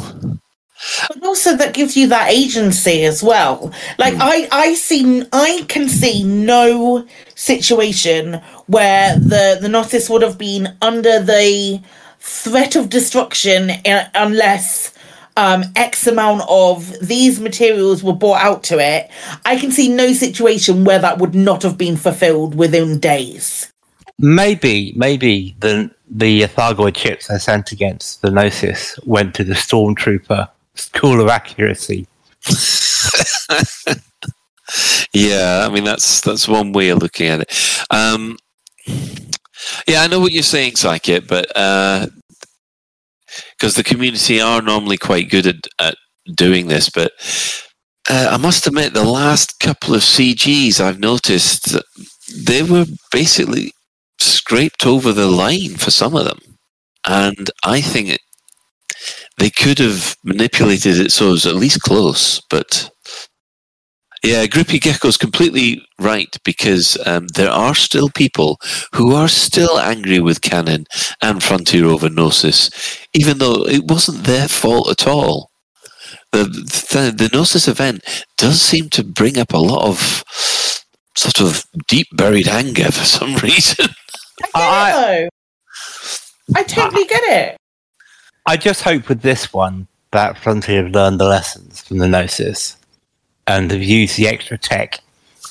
[1.09, 3.73] But also that gives you that agency as well.
[3.98, 10.39] Like i i see i can see no situation where the the Gnosis would have
[10.39, 11.81] been under the
[12.19, 14.93] threat of destruction uh, unless
[15.36, 19.11] um x amount of these materials were brought out to it.
[19.44, 23.70] I can see no situation where that would not have been fulfilled within days.
[24.19, 30.48] Maybe, maybe the the Thargoid ships they sent against the Gnosis went to the Stormtrooper
[30.81, 32.07] School of Accuracy.
[35.12, 37.85] Yeah, I mean that's that's one way of looking at it.
[37.90, 38.36] Um,
[39.86, 41.48] yeah, I know what you're saying, Psychic, but
[43.52, 45.97] because the community are normally quite good at, at
[46.35, 47.12] doing this, but
[48.09, 51.77] uh, I must admit, the last couple of CGs I've noticed
[52.35, 53.73] they were basically
[54.19, 56.39] scraped over the line for some of them,
[57.07, 58.20] and I think it,
[59.41, 62.91] they could have manipulated it so it was at least close, but
[64.23, 68.59] yeah, Grippy Gecko's completely right because um, there are still people
[68.95, 70.85] who are still angry with Canonn
[71.23, 72.71] and Frontier over Gnosis,
[73.15, 75.49] even though it wasn't their fault at all.
[76.33, 78.05] The, the, the Gnosis event
[78.37, 80.23] does seem to bring up a lot of
[81.17, 83.87] sort of deep buried anger for some reason.
[84.55, 85.31] I get it.
[86.57, 87.57] I totally get it.
[88.51, 92.77] I just hope with this one that Frontier have learned the lessons from the Gnosis
[93.47, 94.98] and have used the extra tech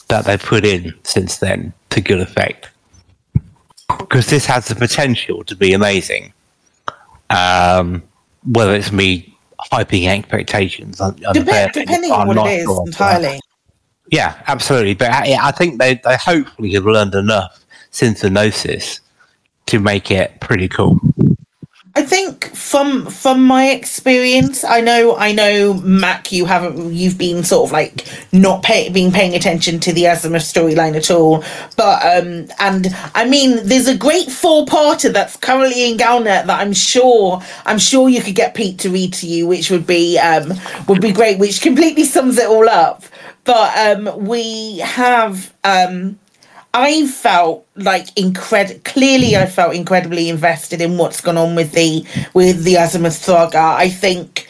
[0.09, 2.69] that they've put in since then to good effect.
[3.88, 6.34] Because this has the potential to be amazing.
[7.30, 8.03] Um,
[8.43, 9.34] whether it's me
[9.71, 12.84] hyping expectations, un- Dep- unfairly, depending I'm on what it is sure.
[12.85, 13.39] entirely.
[14.11, 14.95] Yeah, absolutely.
[14.95, 18.99] But I, I think they, they hopefully have learned enough since the Gnosis
[19.67, 20.99] to make it pretty cool.
[21.95, 27.44] I think from from my experience, I know I know Mac, you haven't you've been
[27.44, 31.44] sort of like not pay, been paying attention to the Azimuth storyline at all.
[31.78, 36.60] But um and I mean there's a great four parter that's currently in Galnet that
[36.60, 40.18] I'm sure I'm sure you could get Pete to read to you, which would be
[40.20, 40.53] um
[40.88, 43.03] would be great, which completely sums it all up.
[43.45, 46.20] But um we have um
[46.73, 52.05] I felt like incred clearly I felt incredibly invested in what's gone on with the
[52.33, 53.57] with the Azimuth saga.
[53.57, 54.47] I think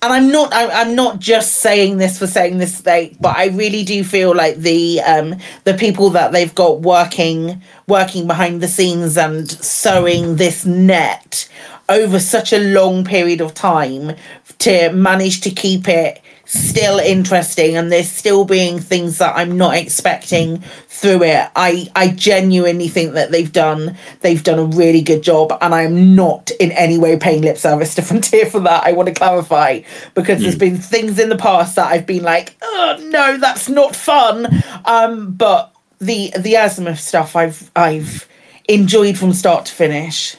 [0.00, 3.46] and I'm not I, I'm not just saying this for saying this sake, but I
[3.46, 8.68] really do feel like the um the people that they've got working working behind the
[8.68, 11.48] scenes and sewing this net
[11.88, 14.14] over such a long period of time
[14.58, 19.76] to manage to keep it still interesting and there's still being things that I'm not
[19.76, 20.62] expecting
[20.94, 21.50] through it.
[21.56, 26.14] I I genuinely think that they've done they've done a really good job and I'm
[26.14, 28.84] not in any way paying lip service to Frontier for that.
[28.84, 29.80] I want to clarify
[30.14, 33.96] because there's been things in the past that I've been like, "Oh no, that's not
[33.96, 34.46] fun."
[34.84, 38.28] Um but the the Azimuth stuff I've I've
[38.68, 40.36] enjoyed from start to finish.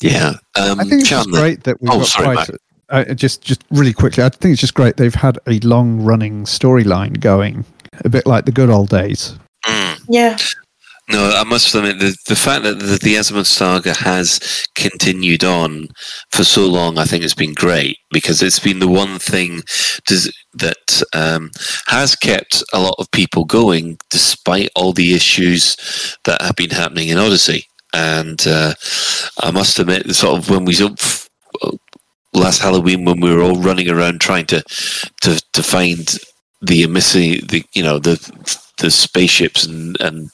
[0.00, 0.34] Yeah.
[0.58, 2.50] Um, I think it's just great that we've oh, got sorry, quite.
[2.88, 7.20] Uh, just, just really quickly, I think it's just great they've had a long-running storyline
[7.20, 7.64] going,
[8.04, 9.36] a bit like the good old days.
[10.08, 10.36] Yeah.
[11.08, 15.88] No, I must admit the the fact that the, the Azimuth saga has continued on
[16.30, 19.62] for so long, I think it's been great because it's been the one thing
[20.06, 21.50] does, that um,
[21.86, 27.08] has kept a lot of people going despite all the issues that have been happening
[27.08, 27.66] in Odyssey.
[27.92, 28.74] And uh,
[29.40, 30.98] I must admit, sort of when we up
[32.32, 34.62] last Halloween when we were all running around trying to
[35.22, 36.18] to, to find
[36.62, 38.16] the missing the you know the
[38.78, 40.30] the spaceships and and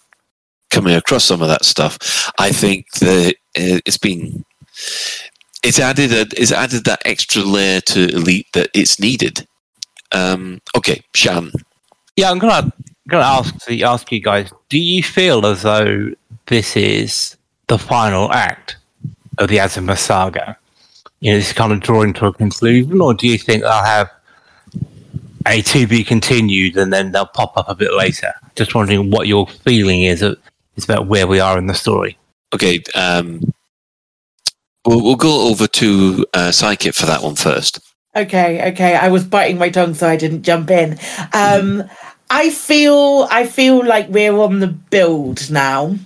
[0.70, 4.44] coming across some of that stuff i think that it's been
[5.62, 9.47] it's added a, it's added that extra layer to elite that it's needed
[10.12, 11.51] um okay shan
[12.16, 12.73] Yeah, I'm gonna
[13.09, 14.51] gonna ask ask you guys.
[14.70, 16.12] Do you feel as though
[16.47, 17.36] this is
[17.69, 18.77] the final act
[19.39, 20.57] of the Azimuth saga?
[21.20, 23.85] You know, this is kind of drawing to a conclusion, or do you think they'll
[23.85, 24.11] have
[25.47, 28.32] a to be continued and then they'll pop up a bit later?
[28.56, 30.36] Just wondering what your feeling is, of,
[30.77, 32.18] is about where we are in the story.
[32.55, 33.40] okay um
[34.86, 37.81] we'll, we'll go over to uh psychic for that one first
[38.14, 38.94] Okay, okay.
[38.97, 40.98] I was biting my tongue so I didn't jump in.
[41.35, 41.85] Um
[42.31, 45.97] I feel I feel like we're on the build now.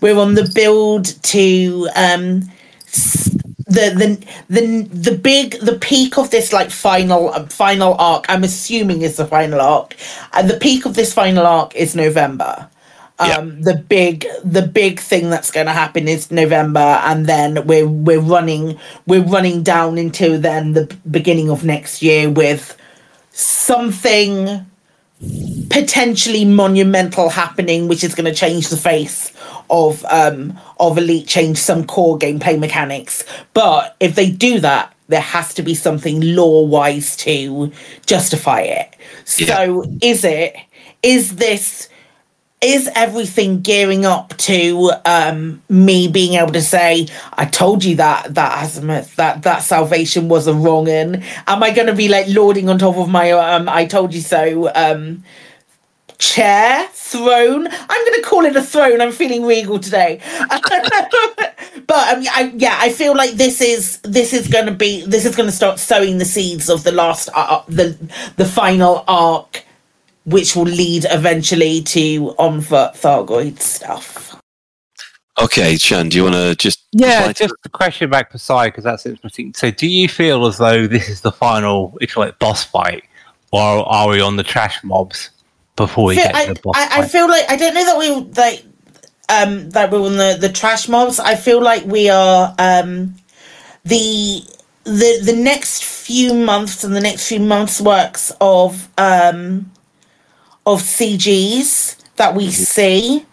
[0.00, 2.42] We're on the build to um
[2.88, 3.30] s-
[3.72, 4.08] the the
[4.48, 8.26] the the big the peak of this like final uh, final arc.
[8.28, 9.96] I'm assuming is the final arc.
[10.32, 12.68] And the peak of this final arc is November.
[13.18, 17.86] Um, the big the big thing that's going to happen is November, and then we're
[17.86, 22.76] we're running we're running down into then the beginning of next year with
[23.30, 24.66] something
[25.70, 29.32] potentially monumental happening, which is going to change the face
[29.70, 33.24] of um of Elite, change some core gameplay mechanics.
[33.54, 37.72] But if they do that, there has to be something lore wise to
[38.06, 38.96] justify it.
[39.24, 40.56] So is it
[41.02, 41.88] is this
[42.62, 48.34] is everything gearing up to um me being able to say i told you that
[48.34, 52.26] that azimuth that that salvation was a wrong un am i going to be like
[52.28, 55.22] lording on top of my um i told you so um
[56.18, 57.66] chair throne?
[57.66, 59.00] I'm going to call it a throne.
[59.00, 60.20] I'm feeling regal today.
[61.86, 65.24] But um, I, yeah i feel like this is this is going to be this
[65.24, 67.96] is going to start sowing the seeds of the last uh, the
[68.36, 69.64] the final arc
[70.24, 74.36] which will lead eventually to on foot Thargoid stuff.
[75.40, 78.68] Okay, Sean, do you want to just Yeah, reply just a question back to Sai
[78.68, 79.54] because that's interesting.
[79.54, 83.04] So, do you feel as though this is the final, if you like, boss fight,
[83.50, 85.30] or are we on the trash mobs
[85.76, 87.84] before we Feel- get I, to the boss I, I feel like I don't know
[87.86, 88.64] that we like
[89.30, 91.18] um that we're on the the trash mobs.
[91.18, 93.14] I feel like we are um
[93.84, 94.42] the
[94.84, 99.71] the the next few months and the next few months works of um
[100.66, 103.26] of CGs that we see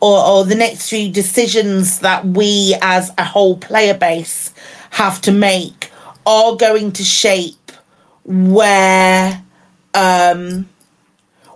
[0.00, 4.52] or, or the next few decisions that we as a whole player base
[4.90, 5.90] have to make
[6.24, 7.72] are going to shape
[8.24, 9.42] where
[9.94, 10.68] um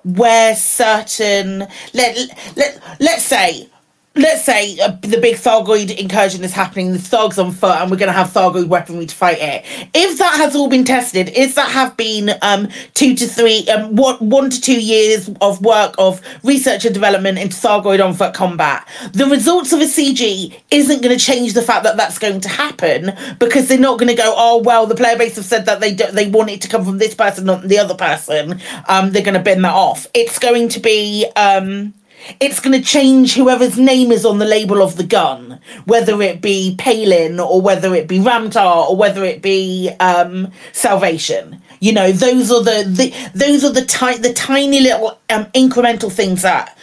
[0.05, 2.17] where certain let
[2.57, 3.69] let let's say
[4.17, 7.97] let's say uh, the big Thargoid incursion is happening, the Tharg's on foot, and we're
[7.97, 9.65] going to have Thargoid weaponry to fight it.
[9.95, 13.95] If that has all been tested, if that have been um, two to three, um,
[13.95, 18.35] one, one to two years of work of research and development into Thargoid on foot
[18.35, 22.41] combat, the results of a CG isn't going to change the fact that that's going
[22.41, 25.67] to happen because they're not going to go, oh well, the player base have said
[25.67, 28.61] that they do, they want it to come from this person, not the other person.
[28.89, 30.09] Um, they're going to bend that off.
[30.15, 31.27] It's going to be.
[31.37, 31.95] Um,
[32.41, 36.41] it's going to change whoever's name is on the label of the gun, whether it
[36.41, 41.61] be Palin or whether it be Ram Tah or whether it be um, Salvation.
[41.81, 46.13] You know, those are the, the those are the ti- the tiny little um, incremental
[46.13, 46.77] things that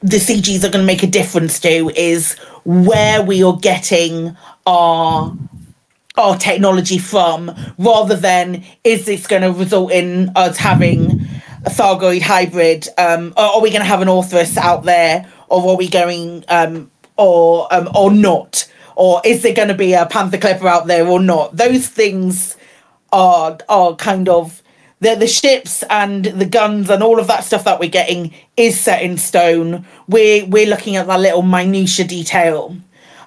[0.00, 4.36] the CGs are going to make a difference to is where we are getting
[4.66, 5.36] our
[6.16, 11.26] our technology from, rather than is this going to result in us having
[11.64, 12.88] a Thargoid hybrid?
[12.98, 16.90] Um, are we going to have an Orthrus out there, or are we going, um,
[17.16, 18.70] or um, or not?
[18.96, 21.56] Or is there going to be a Panther Clipper out there or not?
[21.56, 22.56] Those things
[23.12, 24.62] are are kind of
[25.00, 28.78] the the ships and the guns and all of that stuff that we're getting is
[28.78, 29.86] set in stone.
[30.06, 32.76] We're we're looking at that little minutia detail.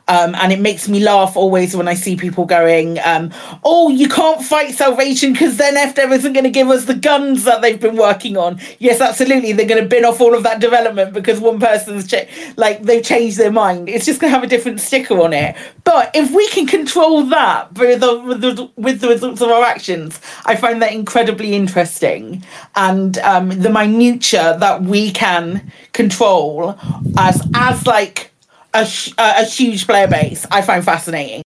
[0.07, 3.31] Um, and it makes me laugh always when I see people going, um,
[3.63, 7.45] "Oh, you can't fight Salvation because then FDev isn't going to give us the guns
[7.45, 10.59] that they've been working on." Yes, absolutely, they're going to bin off all of that
[10.59, 12.13] development because one person's
[12.57, 13.87] like they've changed their mind.
[13.87, 15.55] It's just going to have a different sticker on it.
[15.85, 19.63] But if we can control that with the, with the, with the results of our
[19.63, 22.43] actions, I find that incredibly interesting,
[22.75, 26.77] and um, the minutia that we can control
[27.17, 28.32] as as like
[28.73, 28.87] a,
[29.17, 31.43] a huge player base, I find fascinating.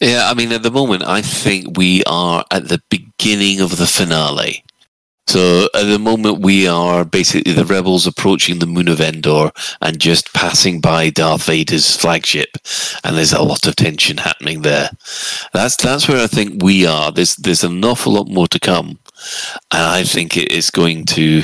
[0.00, 3.86] Yeah, I mean, at the moment, I think we are at the beginning of the
[3.86, 4.62] finale.
[5.28, 9.50] So at the moment, we are basically the rebels approaching the moon of Endor
[9.80, 12.56] and just passing by Darth Vader's flagship,
[13.02, 14.90] and there's a lot of tension happening there.
[15.52, 17.10] That's that's where I think we are.
[17.10, 19.00] There's there's an awful lot more to come,
[19.72, 21.42] and I think it is going to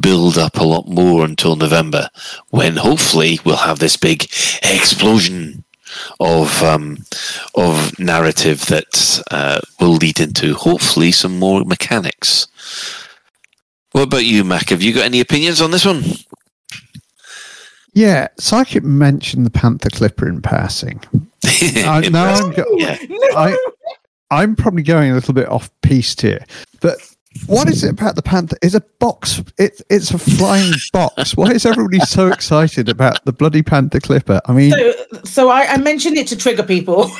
[0.00, 2.10] build up a lot more until November,
[2.50, 4.24] when hopefully we'll have this big
[4.62, 5.64] explosion
[6.20, 6.98] of um,
[7.54, 12.48] of narrative that uh, will lead into hopefully some more mechanics.
[13.94, 14.70] What about you, Mac?
[14.70, 16.02] Have you got any opinions on this one?
[17.92, 21.00] Yeah, Psychic mentioned the Panther Clipper in passing.
[21.76, 23.56] uh, now I'm, go- I,
[24.32, 26.44] I'm probably going a little bit off piste here,
[26.80, 26.96] but
[27.46, 28.56] what is it about the Panther?
[28.62, 29.40] It's a box.
[29.58, 31.36] It, it's a flying box.
[31.36, 34.40] Why is everybody so excited about the bloody Panther Clipper?
[34.46, 37.12] I mean, So, so I, I mentioned it to trigger people.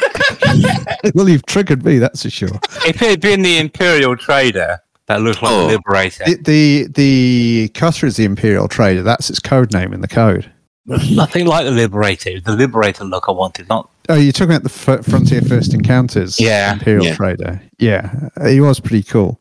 [1.15, 2.59] well, you've triggered me, that's for sure.
[2.85, 5.67] If it had been the Imperial Trader that looked like Oh.
[5.69, 9.03] the Liberator, The, the the cutter is the Imperial Trader.
[9.03, 10.51] That's its code name in the code.
[10.87, 12.41] nothing like the Liberator.
[12.41, 16.39] The Liberator look I wanted, not Oh, you're talking about the F- Frontier First Encounters?
[16.39, 16.75] Yeah.
[16.75, 17.15] Imperial Yeah.
[17.15, 17.63] Trader.
[17.79, 19.41] Yeah, he was pretty cool.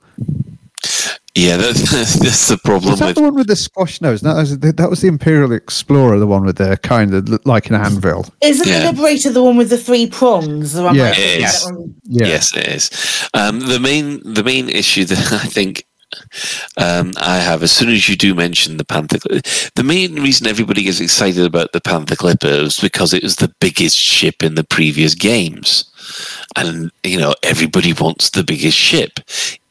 [1.36, 1.74] Yeah, that,
[2.22, 3.16] that's the problem Was that with.
[3.16, 4.22] the one with the squash nose?
[4.22, 7.28] No, that was the, that was the Imperial Explorer, the one with the kind of
[7.28, 8.26] looked like an anvil.
[8.42, 8.80] Isn't Yeah.
[8.80, 10.76] the Liberator the one with the three prongs?
[10.78, 11.14] Or am I Yeah.
[11.14, 11.66] thinking It that is.
[11.66, 11.96] one?
[12.04, 12.28] Yeah.
[12.28, 12.90] Yes, it is.
[13.34, 15.86] Um, the main the main issue that I think
[16.78, 19.18] um, I have, as soon as you do mention the Panther,
[19.74, 23.52] the main reason everybody gets excited about the Panther Clipper is because it was the
[23.60, 25.86] biggest ship in the previous games,
[26.56, 29.22] and you know everybody wants the biggest ship,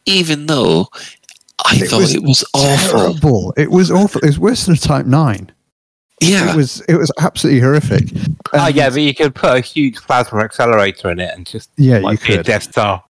[0.04, 0.88] even though
[1.64, 2.98] I It thought was it was awful.
[2.98, 3.54] Terrible.
[3.56, 4.20] It was awful.
[4.22, 5.50] It was worse than a Type Nine.
[6.20, 8.08] Yeah, It was it was absolutely horrific.
[8.52, 11.70] Oh And yeah, but you could put a huge plasma accelerator in it and just
[11.76, 12.42] Yeah, like, you be a.
[12.44, 13.02] Death Star.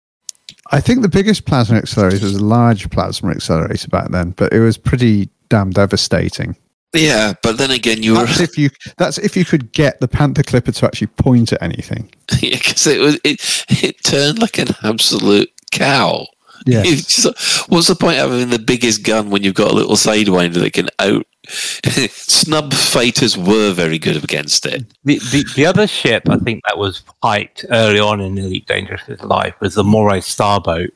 [0.71, 4.61] I think the biggest plasma accelerator was a large plasma accelerator back then, but it
[4.61, 6.57] was pretty damn devastating.
[6.95, 10.09] yeah, but then again, you were That's if you that's if you could get the
[10.09, 12.11] Panther Clipper to actually point at anything.
[12.41, 16.27] because it was it it turned like an absolute cow.
[16.85, 20.55] Just- what's the point of having the biggest gun when you've got a little sidewinder
[20.55, 21.27] that can out
[22.11, 24.85] snub fighters were very good against it.
[25.05, 29.03] The, the the other ship I think that was hyped early on in Elite Dangerous
[29.23, 30.95] life was the Moray Starboat,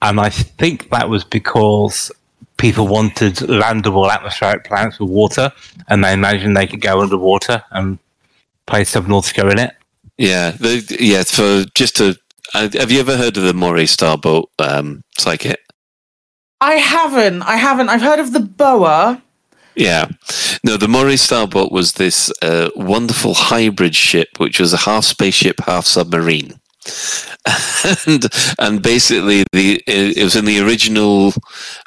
[0.00, 2.12] and I think that was because
[2.58, 5.50] people wanted landable atmospheric planets with water,
[5.88, 7.98] and they imagined they could go underwater and
[8.66, 9.74] play Subnautica in it.
[10.16, 11.24] Yeah, the, yeah.
[11.24, 12.16] For just to,
[12.52, 15.58] have you ever heard of the Moray Starboat um, psychic?
[16.60, 17.42] I haven't.
[17.42, 17.88] I haven't.
[17.88, 19.22] I've heard of the boa.
[19.74, 20.08] Yeah.
[20.64, 25.60] No, the Moray Starboat was this uh, wonderful hybrid ship, which was a half spaceship,
[25.60, 26.60] half submarine.
[28.06, 28.26] and
[28.58, 31.32] and basically the it, it was in the original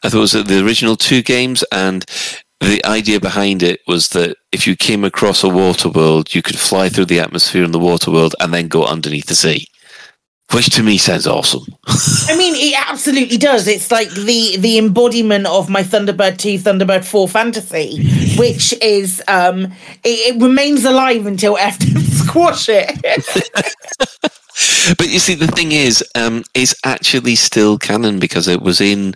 [0.04, 2.06] I thought it was the original two games and
[2.62, 6.58] the idea behind it was that if you came across a water world you could
[6.58, 9.68] fly through the atmosphere in the water world and then go underneath the sea
[10.52, 11.66] which to me sounds awesome.
[12.28, 13.68] I mean, it absolutely does.
[13.68, 18.06] It's like the the embodiment of my Thunderbird two, Thunderbird four fantasy,
[18.38, 19.66] which is um,
[20.04, 22.96] it, it remains alive until FDev squash it.
[24.98, 29.16] but you see, the thing is, um, it's actually still canon because it was in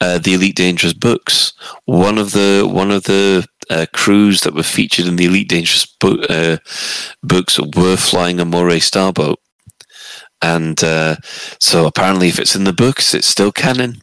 [0.00, 1.52] uh, the Elite Dangerous books.
[1.84, 5.86] One of the one of the uh, crews that were featured in the Elite Dangerous
[5.86, 6.56] bo- uh,
[7.22, 9.38] books were flying a Moray Starboat.
[10.42, 11.16] And uh,
[11.58, 14.00] so apparently, if it's in the books, it's still canon.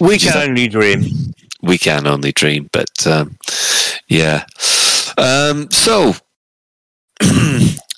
[0.00, 1.34] We can only dream.
[1.62, 3.36] We can only dream, but um,
[4.08, 4.44] yeah.
[5.18, 6.14] Um, so,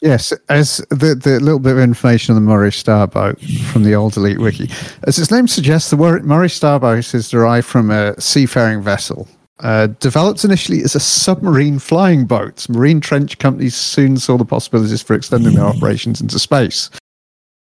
[0.02, 3.40] yes, as the, the little bit of information on the Moray Starboat
[3.72, 4.68] from the old Elite Wiki,
[5.04, 9.28] as its name suggests, the Moray Starboat is derived from a seafaring vessel
[9.60, 15.02] uh, developed initially as a submarine flying boat, marine trench companies soon saw the possibilities
[15.02, 16.90] for extending their operations into space.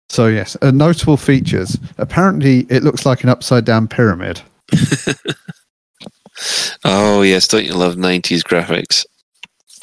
[0.10, 1.78] So, yes, uh, notable features.
[1.98, 4.42] Apparently, it looks like an upside down pyramid.
[6.84, 9.06] oh, yes, don't you love 90s graphics?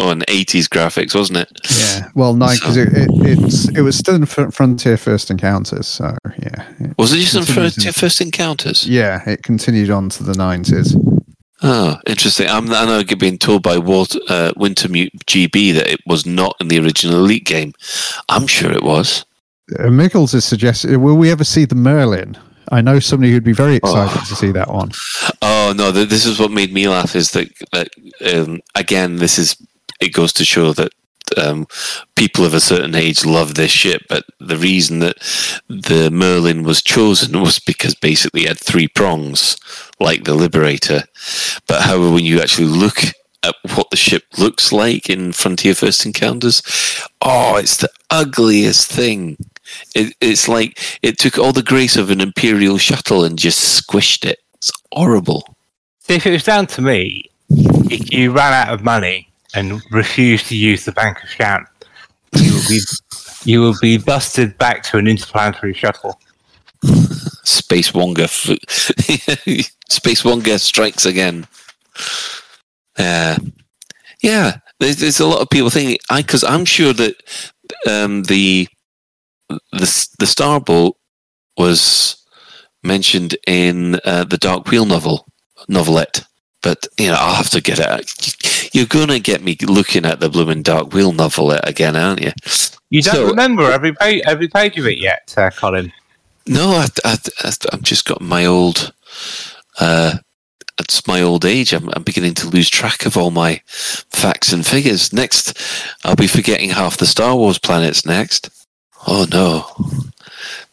[0.01, 1.61] Oh, and 80s graphics, wasn't it?
[1.77, 2.83] Yeah, well, no, because so.
[2.83, 6.69] it, it was still in Frontier First Encounters, so yeah.
[6.79, 8.87] It was it just in Frontier First Encounters?
[8.87, 10.95] Yeah, it continued on to the 90s.
[11.63, 12.49] Oh, interesting.
[12.49, 16.69] I'm, I know being told by Walt, uh, Wintermute GB that it was not in
[16.69, 17.73] the original Elite game.
[18.29, 19.25] I'm sure it was.
[19.79, 22.39] Uh, Miggles has suggested, will we ever see the Merlin?
[22.71, 24.25] I know somebody who'd be very excited oh.
[24.29, 24.93] to see that one.
[25.41, 25.91] Oh no!
[25.91, 27.17] This is what made me laugh.
[27.17, 27.89] Is that that
[28.35, 29.17] um, again?
[29.17, 29.57] This is
[30.01, 30.93] it goes to show that
[31.37, 31.67] um,
[32.17, 35.17] people of a certain age love this ship, but the reason that
[35.69, 39.57] the Merlin was chosen was because basically it had three prongs,
[40.01, 41.05] like the Liberator.
[41.67, 43.01] But however, when you actually look
[43.43, 46.63] at what the ship looks like in Frontier First Encounters,
[47.23, 49.37] oh, it's the ugliest thing.
[49.95, 54.25] It, it's like it took all the grace of an Imperial shuttle and just squished
[54.25, 54.39] it.
[54.55, 55.57] It's horrible.
[56.09, 60.57] If it was down to me, if you ran out of money and refuse to
[60.57, 61.66] use the Bank of Shan,
[62.37, 62.81] you will be
[63.45, 66.20] you will be busted back to an interplanetary shuttle.
[67.45, 68.59] Space Wonga, f-
[69.89, 71.47] Space Wonga strikes again.
[72.99, 73.37] Uh,
[74.23, 75.99] yeah, there's, there's a lot of people thinking.
[76.11, 77.15] I because I'm sure that
[77.87, 78.69] um, the
[79.73, 80.97] the the Starboat
[81.57, 82.25] was
[82.83, 85.27] mentioned in uh, the Dark Wheel novel
[85.69, 86.25] novelette.
[86.62, 88.11] But you know, I'll have to get it.
[88.73, 92.32] You're gonna get me looking at the Blooming Dark Wheel novel again, aren't you?
[92.90, 95.93] You don't so, remember every page, every page of it yet, uh, Colin?
[96.47, 97.19] No, I, I,
[97.73, 98.93] I've just got my old.
[99.78, 100.16] Uh,
[100.78, 101.73] it's my old age.
[101.73, 105.12] I'm, I'm beginning to lose track of all my facts and figures.
[105.12, 105.61] Next,
[106.05, 108.07] I'll be forgetting half the Star Wars planets.
[108.07, 108.49] Next,
[109.07, 109.66] oh no.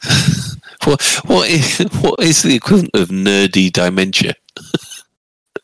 [0.86, 4.36] what what is what is the equivalent of nerdy dementia?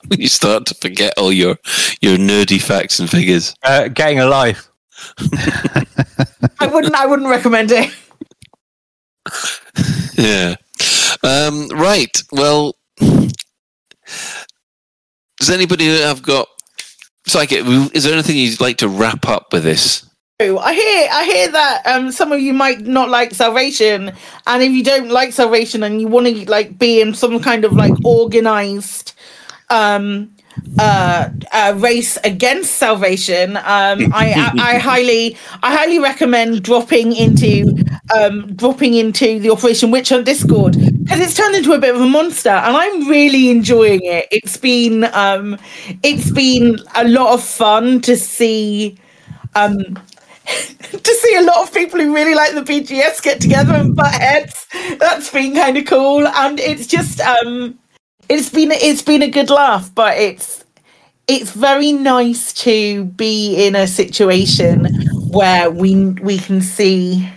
[0.08, 1.58] when you start to forget all your
[2.02, 3.56] your nerdy facts and figures.
[3.64, 4.70] Uh, getting a life.
[6.60, 6.96] I wouldn't.
[6.96, 7.94] I wouldn't recommend it.
[10.18, 10.56] yeah.
[11.24, 12.22] Um, right.
[12.32, 13.32] Well, does
[15.50, 16.48] anybody have got?
[17.28, 20.08] Psychit, is there anything you'd like to wrap up with this?
[20.42, 24.12] I hear I hear that um, some of you might not like salvation,
[24.48, 27.64] and if you don't like salvation and you want to like be in some kind
[27.64, 29.14] of like organized
[29.72, 30.30] um,
[30.80, 37.74] uh, uh, race against salvation, um, I, I, I, highly, I highly recommend dropping into,
[38.16, 42.02] um, dropping into the Operation Witch Hunt Discord because it's turned into a bit of
[42.02, 44.28] a monster, and I'm really enjoying it.
[44.32, 45.58] It's been, um,
[46.04, 48.98] it's been a lot of fun to see,
[49.56, 49.78] um,
[50.46, 54.14] to see a lot of people who really like the BGS get together and butt
[54.14, 54.68] heads.
[55.00, 57.78] That's been kind of cool, and it's just, um
[58.32, 60.64] it's been it's been a good laugh, but it's
[61.28, 64.86] it's very nice to be in a situation
[65.32, 67.30] where we we can see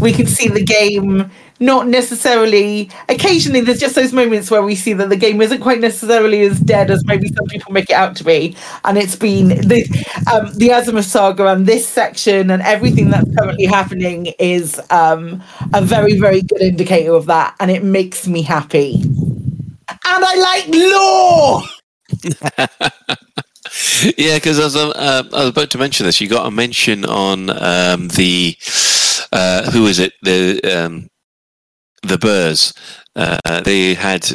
[0.00, 1.30] we can see the game
[1.60, 5.80] not necessarily occasionally there's just those moments where we see that the game isn't quite
[5.80, 8.54] necessarily as dead as maybe some people make it out to be.
[8.84, 9.82] And it's been the
[10.30, 15.42] um the azimuth saga and this section and everything that's currently happening is um
[15.72, 17.56] a very very good indicator of that.
[17.60, 19.02] And it makes me happy
[20.06, 21.62] and i like lore
[24.16, 26.20] yeah, because I, was, uh, I was about to mention this.
[26.20, 28.56] You got a mention on um, the
[29.32, 30.14] uh, who is it?
[30.22, 31.08] The um,
[32.02, 32.72] the Burrs.
[33.14, 34.30] Uh, they had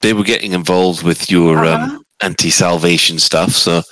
[0.00, 1.96] they were getting involved with your Uh-huh.
[1.96, 3.50] um, anti-salvation stuff.
[3.50, 3.82] So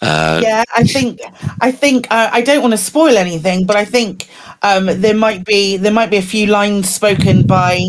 [0.00, 1.20] uh, yeah i think
[1.60, 4.28] i think uh, i don't want to spoil anything but i think
[4.62, 7.80] um, there might be there might be a few lines spoken by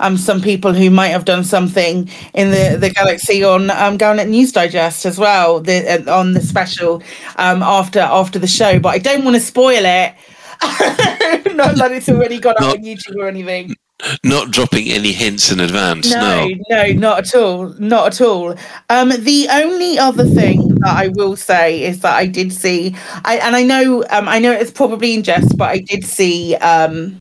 [0.00, 4.28] um, some people who might have done something in the, the galaxy on um, Galnet
[4.28, 7.02] News Digest as well the, uh, on the special
[7.36, 10.14] um, after after the show but I don't want to spoil it
[11.54, 13.76] not that it's already gone out on YouTube or anything
[14.22, 16.10] not dropping any hints in advance.
[16.10, 16.54] no, No.
[16.68, 18.54] no, not at all, not at all.
[18.90, 22.94] Um, the only other thing that I will say is that I did see,
[23.24, 26.54] I and I know, um, I know it's probably in jest, but I did see
[26.56, 27.18] um,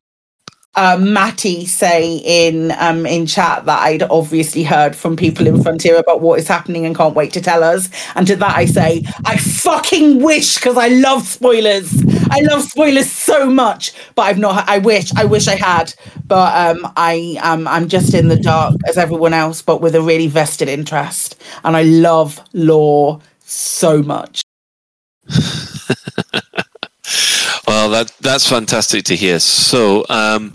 [0.76, 5.98] uh, Matty say in um in chat that I'd obviously heard from people in Frontier
[5.98, 7.90] about what is happening and can't wait to tell us.
[8.16, 11.94] And to that I say, I fucking wish because I love spoilers.
[12.32, 14.68] I love spoilers so much, but I've not.
[14.68, 15.94] I wish, I wish I had,
[16.28, 20.02] but um, I um, I'm just in the dark as everyone else, but with a
[20.02, 24.42] really vested interest, and I love lore so much.
[27.68, 29.40] Well, that that's fantastic to hear.
[29.40, 30.54] So, um,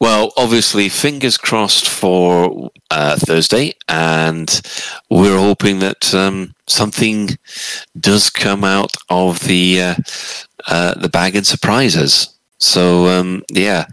[0.00, 4.48] well, obviously, fingers crossed for uh, Thursday, and
[5.10, 7.30] we're hoping that um, something
[7.98, 9.94] does come out of the uh,
[10.66, 12.28] uh, the bag and surprises.
[12.58, 13.86] So, um, yeah,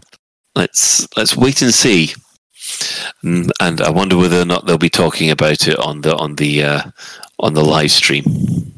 [0.54, 2.12] let's let's wait and see.
[3.24, 6.36] Mm, And I wonder whether or not they'll be talking about it on the on
[6.36, 6.82] the uh,
[7.38, 8.24] on the live stream.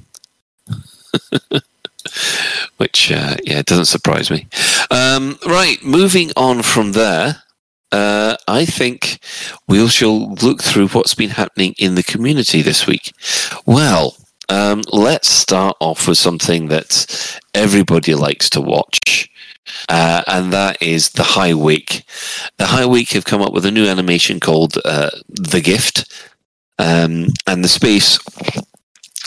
[2.76, 4.46] which uh, yeah it doesn't surprise me
[4.90, 7.42] um, right moving on from there
[7.92, 9.18] uh, i think
[9.68, 13.12] we shall look through what's been happening in the community this week
[13.64, 14.16] well
[14.48, 19.28] um, let's start off with something that everybody likes to watch
[19.88, 22.04] uh, and that is the High Week.
[22.56, 26.08] The High Week have come up with a new animation called uh, The Gift,
[26.78, 28.18] um, and the space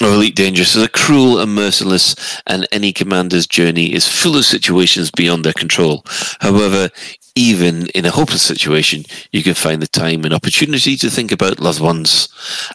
[0.07, 4.45] of Elite Dangerous is a cruel and merciless, and any commander's journey is full of
[4.45, 6.05] situations beyond their control.
[6.39, 6.89] However,
[7.35, 11.59] even in a hopeless situation, you can find the time and opportunity to think about
[11.59, 12.29] loved ones,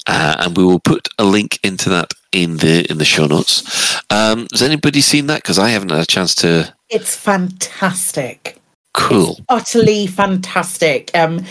[0.06, 4.00] uh, and we will put a link into that in the in the show notes.
[4.10, 5.42] Um, has anybody seen that?
[5.42, 6.74] Because I haven't had a chance to.
[6.88, 8.60] It's fantastic.
[8.94, 9.40] Cool.
[9.48, 11.10] utterly fantastic.
[11.14, 11.44] Um,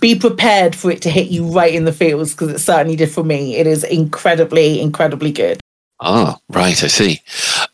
[0.00, 3.10] be prepared for it to hit you right in the feels because it certainly did
[3.10, 3.56] for me.
[3.56, 5.60] It is incredibly, incredibly good.
[6.00, 6.82] Ah, right.
[6.82, 7.20] I see.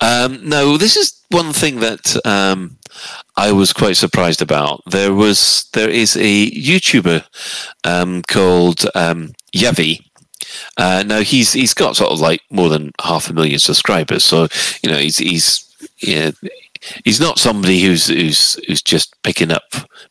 [0.01, 2.76] Um, no, this is one thing that um,
[3.36, 4.82] I was quite surprised about.
[4.86, 7.24] There was there is a YouTuber
[7.84, 10.01] um, called um, Yavi.
[10.76, 14.48] Uh, now he's he's got sort of like more than half a million subscribers, so
[14.82, 15.64] you know he's he's
[15.98, 16.30] yeah,
[17.05, 19.62] he's not somebody who's who's who's just picking up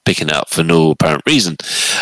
[0.05, 1.57] picking up for no apparent reason.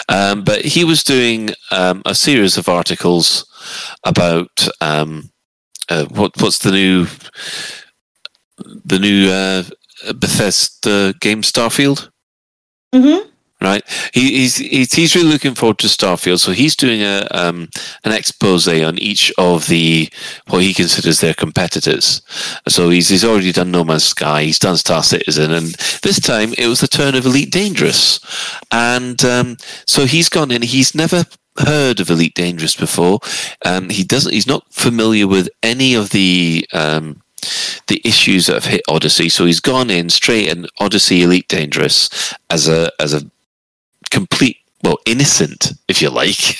[0.09, 3.45] Um, but he was doing um, a series of articles
[4.05, 5.31] about um,
[5.89, 7.07] uh, what what's the new
[8.85, 9.63] the new uh,
[10.13, 12.09] Bethesda game Starfield.
[12.93, 13.30] Mm-hmm.
[13.61, 17.69] Right, he, he's, he's really looking forward to Starfield, so he's doing a um,
[18.03, 20.09] an expose on each of the
[20.47, 22.23] what he considers their competitors.
[22.67, 26.55] So he's he's already done No Man's Sky, he's done Star Citizen, and this time
[26.57, 28.19] it was the turn of Elite Dangerous,
[28.71, 30.63] and um, so he's gone in.
[30.63, 31.25] He's never
[31.59, 33.19] heard of Elite Dangerous before.
[33.63, 34.33] Um, he doesn't.
[34.33, 37.21] He's not familiar with any of the um,
[37.87, 39.29] the issues that have hit Odyssey.
[39.29, 43.29] So he's gone in straight in Odyssey Elite Dangerous as a as a
[44.11, 46.57] complete well innocent, if you like.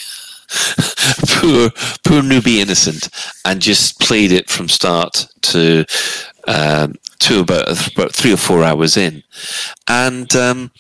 [1.28, 1.70] poor
[2.04, 3.08] poor newbie innocent
[3.46, 5.86] and just played it from start to
[6.48, 9.24] um, to about about three or four hours in.
[9.88, 10.72] And um,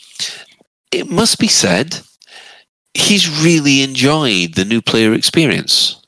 [0.91, 2.01] it must be said
[2.93, 6.01] he's really enjoyed the new player experience.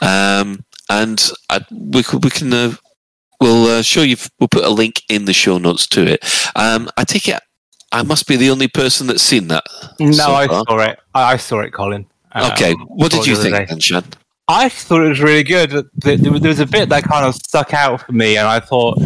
[0.00, 2.74] Um, and I, we, we can uh,
[3.40, 6.24] we'll uh, show you we'll put a link in the show notes to it.
[6.54, 7.40] Um, I take it
[7.92, 9.64] I must be the only person that's seen that
[9.98, 10.98] No, so I saw it.
[11.14, 12.06] I I saw it, Colin.
[12.34, 13.66] Okay, um, what did you the think, day.
[13.66, 14.04] Anshan?
[14.46, 15.88] I thought it was really good.
[15.94, 18.98] There was a bit that kind of stuck out for me, and I thought,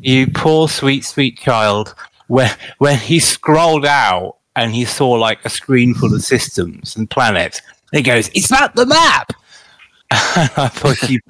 [0.00, 1.94] "You poor, sweet, sweet child."
[2.28, 7.08] When when he scrolled out and he saw like a screen full of systems and
[7.10, 7.60] planets,
[7.92, 9.32] he goes, "Is that the map?"
[10.36, 11.20] And I thought, you,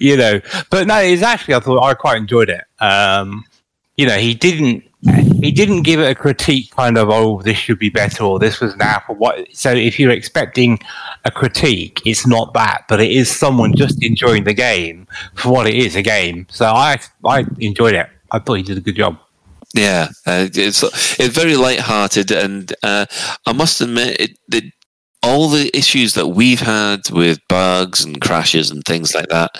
[0.00, 2.64] you know, but no, it's actually I thought I quite enjoyed it.
[2.80, 3.44] Um,
[3.96, 4.84] you know, he didn't
[5.40, 8.60] he didn't give it a critique kind of oh this should be better or this
[8.60, 9.46] was an app or what.
[9.52, 10.78] So if you're expecting
[11.24, 15.66] a critique it's not that but it is someone just enjoying the game for what
[15.66, 16.46] it is a game.
[16.50, 18.08] So i i enjoyed it.
[18.30, 19.18] I thought he did a good job.
[19.74, 23.06] Yeah, uh, it's it's very light-hearted, and uh,
[23.46, 24.64] I must admit, it,
[25.22, 29.50] all the issues that we've had with bugs and crashes and things like that,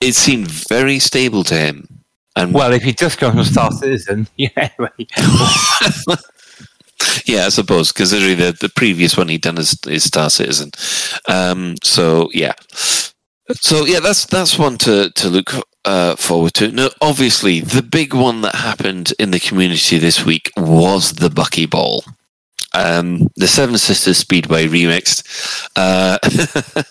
[0.00, 1.97] it seemed very stable to him.
[2.38, 4.68] And well if you just go from star citizen yeah
[7.26, 10.70] yeah, I suppose considering the the previous one he'd done is, is Star Citizen.
[11.28, 12.54] Um, so yeah,
[13.52, 15.52] so yeah, that's that's one to to look
[15.84, 16.72] uh, forward to.
[16.72, 22.02] Now, obviously, the big one that happened in the community this week was the Buckyball.
[22.74, 25.68] Um, the Seven Sisters Speedway remixed.
[25.76, 26.18] Uh,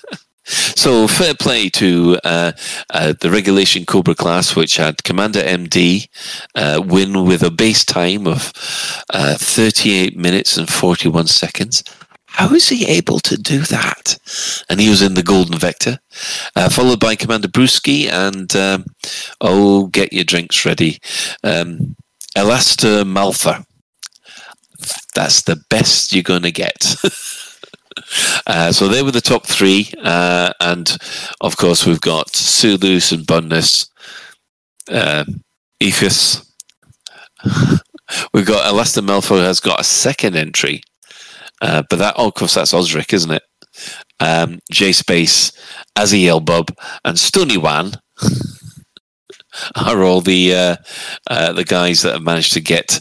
[0.48, 2.52] so fair play to uh,
[2.90, 6.08] uh, the regulation Cobra class, which had Commander MD
[6.56, 8.54] uh, win with a base time of
[9.10, 11.84] uh, 38 minutes and 41 seconds.
[12.28, 14.18] How is he able to do that?
[14.70, 16.00] And he was in the Golden Vector,
[16.56, 18.86] uh, followed by Commander Brewski and um,
[19.42, 21.00] oh, get your drinks ready,
[21.44, 21.96] um,
[22.38, 23.66] Elaster Malfa.
[25.16, 26.96] That's the best you're going to get.
[28.46, 30.98] Uh, so they were the top three, uh, and
[31.42, 33.90] of course we've got Sulus and Bundes,
[34.90, 35.26] uh,
[38.34, 40.82] we've got Alastair Melfo has got a second entry,
[41.62, 43.44] uh, but that of course that's Osric, isn't it?
[44.20, 45.52] Um, J Space,
[45.98, 46.76] Aziel Bub,
[47.06, 47.94] and Stony Wan
[49.76, 50.76] are all the uh,
[51.30, 53.00] uh, the guys that have managed to get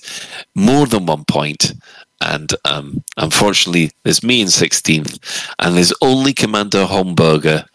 [0.55, 1.73] more than one point.
[2.21, 7.67] And um, unfortunately, there's me in 16th, and there's only Commander Homburger.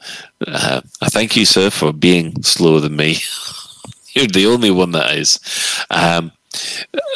[0.46, 3.18] Uh, I thank you, sir, for being slower than me.
[4.14, 5.40] You're the only one that is.
[5.90, 6.32] Um,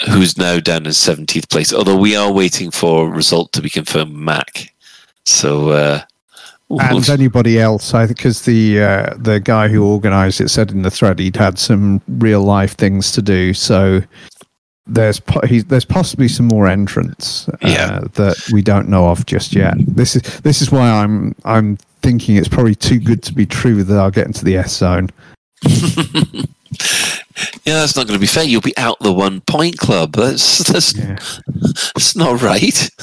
[0.08, 4.16] who's now down in 17th place, although we are waiting for result to be confirmed
[4.16, 4.74] Mac.
[5.26, 6.02] So, uh,
[6.70, 10.90] and anybody else, I because the uh, the guy who organised it said in the
[10.90, 13.54] thread he'd had some real life things to do.
[13.54, 14.02] So
[14.88, 18.00] there's po- he, there's possibly some more entrants uh, Yeah.
[18.14, 19.74] that we don't know of just yet.
[19.80, 23.84] This is this is why I'm I'm thinking it's probably too good to be true
[23.84, 25.10] that I'll get into the S zone.
[25.64, 26.44] yeah,
[27.66, 28.44] that's not going to be fair.
[28.44, 30.14] You'll be out the one point club.
[30.14, 30.94] That's that's
[31.94, 32.90] that's not right.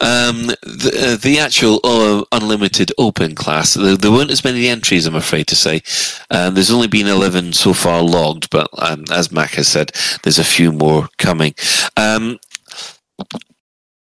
[0.00, 5.06] um, the, uh, the actual uh, unlimited open class, there, there weren't as many entries,
[5.06, 5.82] I'm afraid to say.
[6.30, 10.40] Um, there's only been 11 so far logged, but um, as Mac has said, there's
[10.40, 11.54] a few more coming.
[11.96, 12.38] Um,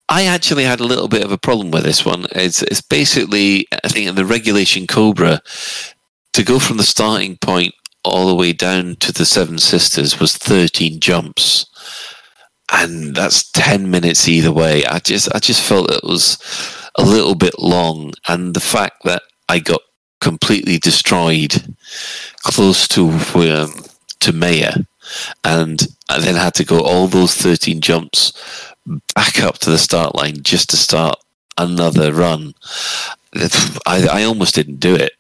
[0.08, 2.26] I actually had a little bit of a problem with this one.
[2.32, 5.42] It's, it's basically, I think, in the regulation Cobra,
[6.34, 7.74] to go from the starting point
[8.04, 11.66] all the way down to the Seven Sisters was 13 jumps
[12.72, 16.38] and that's 10 minutes either way i just i just felt it was
[16.96, 19.80] a little bit long and the fact that i got
[20.20, 21.74] completely destroyed
[22.42, 23.72] close to um,
[24.20, 24.74] to Maia,
[25.44, 28.32] and i then had to go all those 13 jumps
[29.14, 31.16] back up to the start line just to start
[31.58, 32.54] another run
[33.86, 35.12] i, I almost didn't do it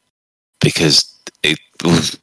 [0.60, 1.12] because
[1.42, 2.18] it was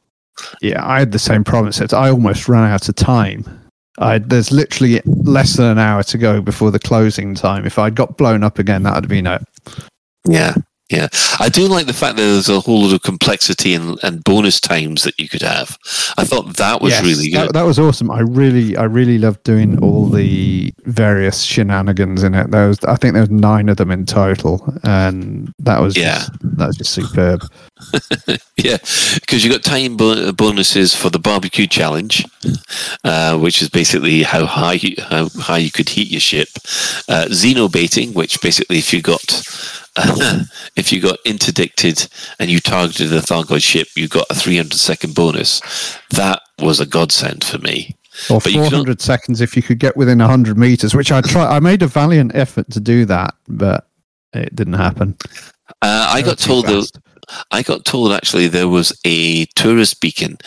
[0.62, 1.72] Yeah, I had the same problem.
[1.92, 3.59] I almost ran out of time.
[3.98, 7.66] I, there's literally less than an hour to go before the closing time.
[7.66, 9.42] If I'd got blown up again, that would have been it.
[10.28, 10.54] Yeah,
[10.90, 11.08] yeah.
[11.38, 14.60] I do like the fact that there's a whole lot of complexity and, and bonus
[14.60, 15.76] times that you could have.
[16.18, 17.48] I thought that was Yes, really good.
[17.48, 18.10] That, that was awesome.
[18.10, 22.50] I really, I really loved doing all the various shenanigans in it.
[22.50, 26.18] There was, I think there was nine of them in total, and that was Yeah.
[26.18, 27.42] just, that was just superb.
[28.56, 28.78] yeah,
[29.14, 32.24] because you got time bonuses for the barbecue challenge,
[33.04, 36.48] uh, which is basically how high you, how high you could heat your ship.
[37.08, 39.22] Uh, xenobaiting, which basically if you got
[40.76, 42.06] if you got interdicted
[42.38, 45.60] and you targeted a Thargoid ship, you got a 300 second bonus.
[46.10, 47.96] That was a godsend for me.
[48.28, 51.20] Or But you could 400 seconds if you could get within 100 meters, which I
[51.20, 51.46] try.
[51.46, 53.88] I made a valiant effort to do that, but
[54.32, 55.16] it didn't happen.
[55.82, 56.82] Uh, I got told though.
[56.82, 56.98] fast.
[57.50, 60.38] I got told actually there was a tourist beacon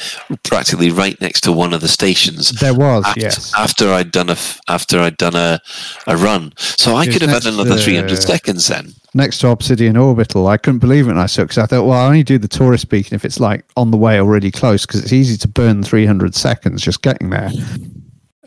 [0.43, 2.51] practically right next to one of the stations.
[2.51, 3.53] There was, after, yes.
[3.57, 4.37] After I'd done a
[4.67, 5.59] after I'd done a,
[6.07, 8.93] a run, so I could have had another three hundred seconds then.
[9.13, 10.47] next to Obsidian Orbital.
[10.47, 12.47] I couldn't believe it when I saw because I thought, well, I only do the
[12.47, 15.83] tourist beacon if it's like on the way already close because it's easy to burn
[15.83, 17.51] 300 seconds just getting there.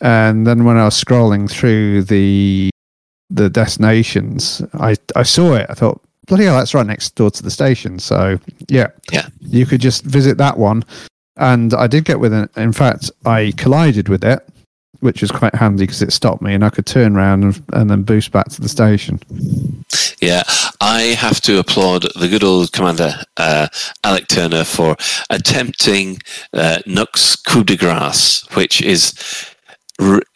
[0.01, 2.71] And then when I was scrolling through the
[3.31, 5.67] the destinations, I I saw it.
[5.69, 7.99] I thought, bloody hell, that's right next door to the station.
[7.99, 8.39] So
[8.69, 9.29] yeah, Yeah.
[9.41, 10.85] you could just visit that one.
[11.37, 12.51] And I did get with it.
[12.57, 14.41] In fact, I collided with it,
[15.01, 17.91] which was quite handy because it stopped me and I could turn around and, and
[17.91, 19.21] then boost back to the station.
[20.21, 20.45] Yeah,
[20.81, 23.69] I have to applaud the good old commander uh,
[24.03, 24.97] Alec Turner for
[25.29, 26.19] attempting
[26.55, 29.13] uh, Nux coup de grace, which is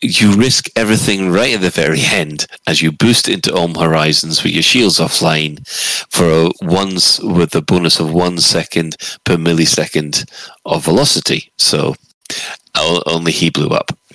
[0.01, 4.53] you risk everything right at the very end as you boost into Ulm Horizons with
[4.53, 5.67] your shields offline
[6.11, 10.27] for a once with the bonus of one second per millisecond
[10.65, 11.53] of velocity.
[11.59, 11.95] So
[13.07, 13.91] only he blew up.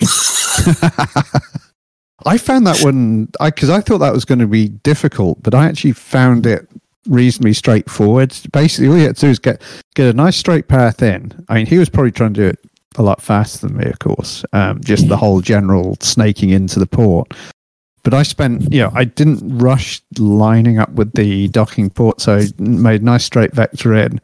[2.24, 5.54] I found that one I because I thought that was going to be difficult, but
[5.54, 6.66] I actually found it
[7.06, 8.36] reasonably straightforward.
[8.52, 9.62] Basically, all you had to do is get
[9.94, 11.32] get a nice straight path in.
[11.48, 12.58] I mean, he was probably trying to do it
[12.98, 14.44] a lot faster than me, of course.
[14.52, 17.32] Um, just the whole general snaking into the port.
[18.02, 22.36] But I spent, you know, I didn't rush lining up with the docking port, so
[22.36, 24.20] I made a nice straight vector in.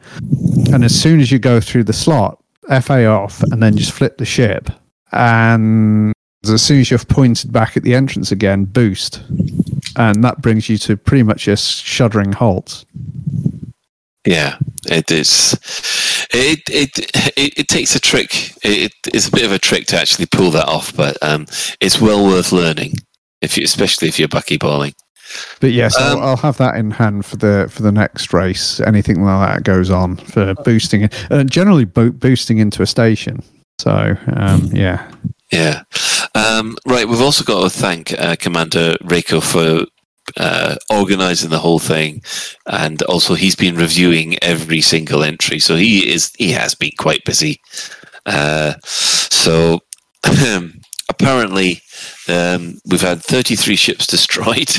[0.72, 2.38] And as soon as you go through the slot,
[2.80, 4.70] FA off, and then just flip the ship.
[5.10, 6.12] And
[6.44, 9.20] as soon as you've pointed back at the entrance again, boost.
[9.96, 12.84] And that brings you to pretty much a shuddering halt.
[14.24, 15.56] Yeah, it is.
[16.30, 16.98] It it
[17.36, 18.52] it, it takes a trick.
[18.62, 21.46] It, it's a bit of a trick to actually pull that off, but um,
[21.80, 22.94] it's well worth learning,
[23.40, 24.94] if you, especially if you're buckyballing.
[25.60, 28.80] But yes, Um, I'll, I'll have that in hand for the for the next race.
[28.80, 33.42] Anything like that goes on for boosting it, and generally bo- boosting into a station.
[33.78, 35.10] So um, yeah,
[35.50, 35.82] Yeah.
[36.34, 37.08] Um, right.
[37.08, 39.86] We've also got to thank uh, Commander Reiko for
[40.36, 42.22] uh, organising the whole thing,
[42.66, 45.58] and also he's been reviewing every single entry.
[45.58, 47.60] So he is he has been quite busy.
[48.26, 49.80] Uh, so
[51.08, 51.82] apparently,
[52.28, 54.70] um, we've had 33 ships destroyed.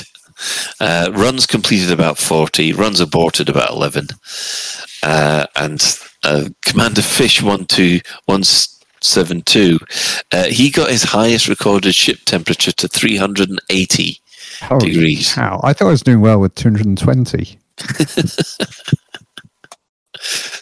[0.79, 4.07] Uh, runs completed about 40, runs aborted about 11.
[5.03, 9.79] Uh, and uh, Commander Fish 12172,
[10.31, 14.19] uh, he got his highest recorded ship temperature to 380
[14.61, 15.33] Holy degrees.
[15.33, 15.59] cow!
[15.63, 17.59] I thought I was doing well with 220.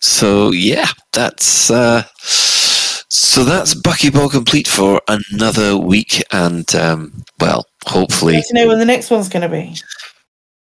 [0.04, 7.92] So yeah, that's uh, so that's Buckyball complete for another week, and um, well, Would
[7.92, 9.76] hopefully, you like to know when the next one's going to be?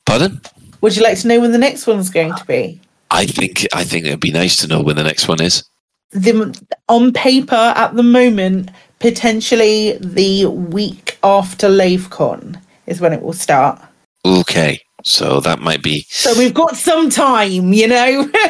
[0.06, 0.40] pardon.
[0.80, 2.80] Would you like to know when the next one's going to be?
[3.10, 5.64] I think I think it'd be nice to know when the next one is.
[6.12, 6.58] The,
[6.88, 8.70] on paper, at the moment,
[9.00, 12.58] potentially the week after LaveCon
[12.88, 13.80] is when it will start.
[14.24, 16.04] Okay, so that might be.
[16.08, 18.30] So we've got some time, you know.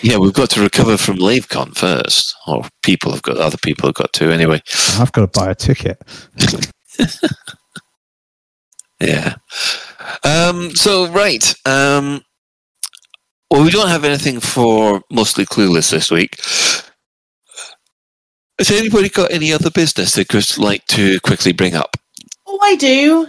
[0.00, 3.94] Yeah, we've got to recover from LaveCon first, or people have got other people have
[3.94, 4.60] got to anyway.
[4.98, 6.02] I've got to buy a ticket.
[9.02, 9.34] Yeah.
[10.22, 11.54] Um, so right.
[11.66, 12.22] Um,
[13.50, 16.36] well, we don't have anything for mostly clueless this week.
[18.58, 21.96] Has anybody got any other business they could like to quickly bring up?
[22.46, 23.28] oh, I do.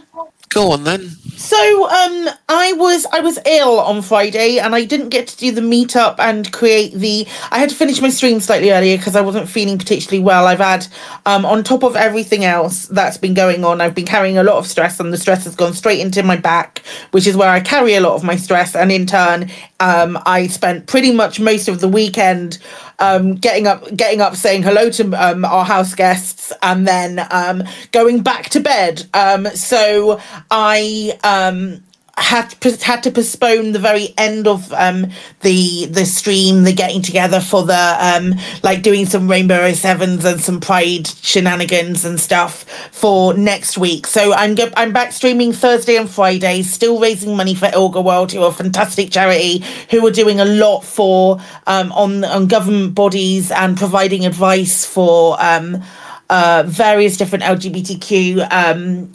[0.54, 1.10] Go on then.
[1.36, 5.52] So, um, I was I was ill on Friday, and I didn't get to do
[5.52, 7.28] the meetup and create the.
[7.52, 10.46] I had to finish my stream slightly earlier because I wasn't feeling particularly well.
[10.48, 10.88] I've had,
[11.26, 14.58] um, on top of everything else that's been going on, I've been carrying a lot
[14.58, 17.60] of stress, and the stress has gone straight into my back, which is where I
[17.60, 18.76] carry a lot of my stress.
[18.76, 19.50] And in turn,
[19.84, 22.58] um, I spent pretty much most of the weekend
[23.00, 27.64] um, getting up, getting up, saying hello to um, our house guests, and then um,
[27.92, 29.06] going back to bed.
[29.14, 31.84] Um, so I um,
[32.16, 32.54] had
[32.84, 35.08] had to postpone the very end of um,
[35.42, 40.40] the the stream, the getting together for the um, like doing some Rainbow Sevens and
[40.40, 44.06] some Pride shenanigans and stuff for next week.
[44.06, 48.32] So I'm go- I'm back streaming Thursday and Friday, still raising money for Ilga World,
[48.32, 52.94] who are a fantastic charity who are doing a lot for um, on on government
[52.94, 55.82] bodies and providing advice for um,
[56.30, 59.12] uh, various different LGBTQ um,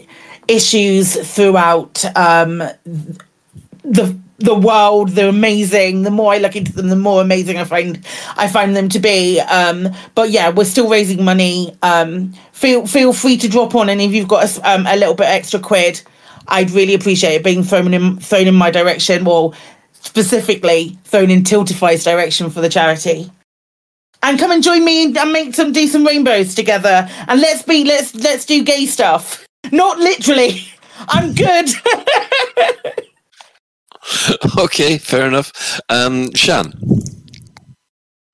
[0.49, 2.59] issues throughout um,
[3.85, 5.11] the the world.
[5.11, 6.03] They're amazing.
[6.03, 8.05] The more I look into them, the more amazing I find
[8.37, 9.41] I find them to be.
[9.41, 11.77] Um, but yeah, we're still raising money.
[11.83, 15.15] Um, feel feel free to drop on, and if you've got a, um, a little
[15.15, 16.03] bit extra quid,
[16.47, 19.25] I'd really appreciate it being thrown in thrown in my direction.
[19.25, 19.55] Well,
[20.01, 23.31] specifically thrown in Tiltify's direction for the charity.
[24.21, 27.09] And come and join me and make some do some rainbows together.
[27.29, 29.48] And let's be let's let's do gay stuff.
[29.73, 30.63] Not literally.
[31.09, 31.69] I'm good.
[34.59, 35.81] okay, fair enough.
[35.89, 36.73] Um, Shan.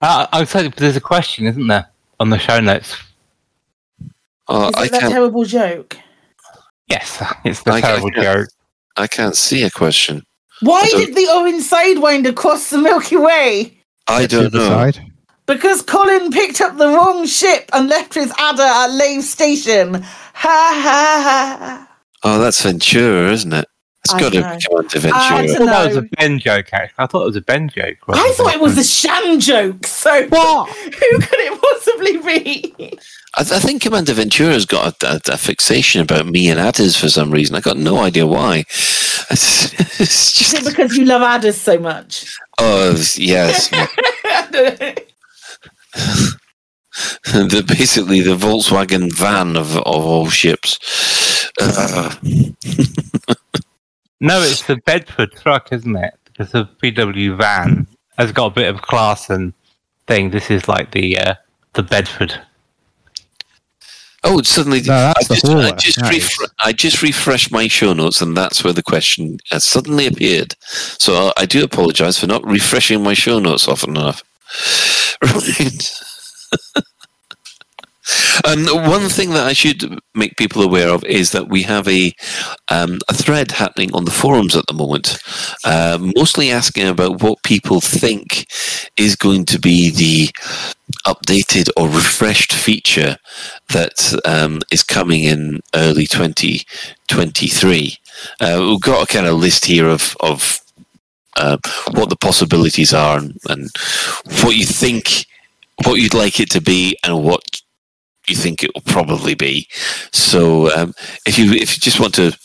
[0.01, 1.87] Uh, I was saying there's a question, isn't there,
[2.21, 2.97] on the show notes?
[4.49, 5.13] Oh, Is I it that can't.
[5.13, 5.97] terrible joke?
[6.89, 8.49] Yes, it's the I- I terrible can't- joke.
[8.97, 10.23] I can't see a question.
[10.61, 13.77] Why did the orange sidewinder cross the Milky Way?
[14.07, 14.69] I don't know.
[14.69, 15.01] Side.
[15.47, 19.95] Because Colin picked up the wrong ship and left his adder at Lave Station.
[20.03, 21.89] Ha ha ha.
[22.23, 23.69] Oh, that's Ventura, isn't it?
[24.05, 24.47] It's I got to know.
[24.49, 25.23] come on to I Ventura.
[25.23, 26.95] I thought that was a Ben joke, actually.
[26.99, 27.97] I thought it was a Ben joke.
[28.09, 29.87] I thought it was a Shan joke.
[29.87, 30.71] So What?
[30.71, 32.99] Who could it possibly be?
[33.37, 37.09] I, I think Commander Ventura's got a, a, a fixation about me and adders for
[37.09, 37.55] some reason.
[37.57, 38.59] I've got no idea why.
[39.31, 42.37] It's, it's Is it because you love adders so much?
[42.59, 43.71] oh yes,
[47.25, 51.51] the basically the Volkswagen van of of all ships.
[51.61, 52.15] Uh,
[54.21, 56.15] No, it's the Bedford truck, isn't it?
[56.25, 59.53] Because the VW van has got a bit of class and
[60.07, 60.31] thing.
[60.31, 61.35] This is like the uh,
[61.75, 62.41] the Bedford.
[64.23, 68.23] oh, suddenly No, I just, I just, That refre- I just refreshed my show notes,
[68.23, 70.55] and that's where the question has suddenly appeared.
[70.99, 74.23] So I do apologise for not refreshing my show notes often enough.
[75.25, 75.91] Right.
[78.47, 82.13] Um, one thing that I should make people aware of is that we have a
[82.69, 85.19] um, a thread happening on the forums at the moment,
[85.65, 88.47] uh, mostly asking about what people think
[88.99, 90.29] is going to be the
[91.07, 93.17] updated or refreshed feature
[93.71, 97.97] that um, is coming in early 2023.
[98.41, 100.61] Uh, we've got a kind of list here of of
[101.37, 101.57] uh,
[101.93, 103.69] what the possibilities are and, and
[104.43, 105.27] what you think,
[105.85, 107.61] what you'd like it to be, and what
[108.29, 109.69] you think it will probably be.
[110.13, 110.95] So um,
[111.27, 112.37] if you if you just want to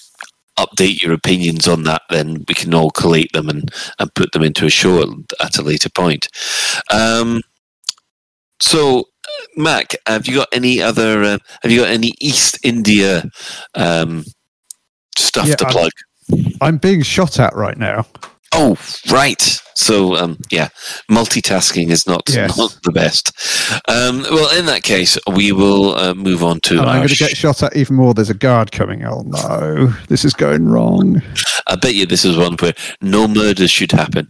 [0.58, 4.44] update your opinions on that, then we can all collate them and, and put them
[4.44, 5.08] into a show at,
[5.42, 6.28] at a later point.
[6.92, 7.42] Um,
[8.62, 9.06] so,
[9.56, 11.24] Mac, have you got any other?
[11.24, 13.24] Uh, have you got any East India
[13.76, 14.26] um,
[15.18, 15.92] stuff Yeah, to I'm- plug?
[16.62, 18.06] I'm being shot at right now.
[18.54, 18.78] Oh,
[19.12, 19.42] right.
[19.76, 20.70] So, um, yeah,
[21.10, 22.58] multitasking is not Yes.
[22.58, 23.32] not the best.
[23.88, 27.38] Um, well, in that case, we will uh, move on to I'm going to get
[27.38, 28.14] shot at even more.
[28.14, 29.06] There's a guard coming.
[29.06, 31.22] Oh no, this is going wrong.
[31.68, 34.28] I bet you this is one where no murders should happen.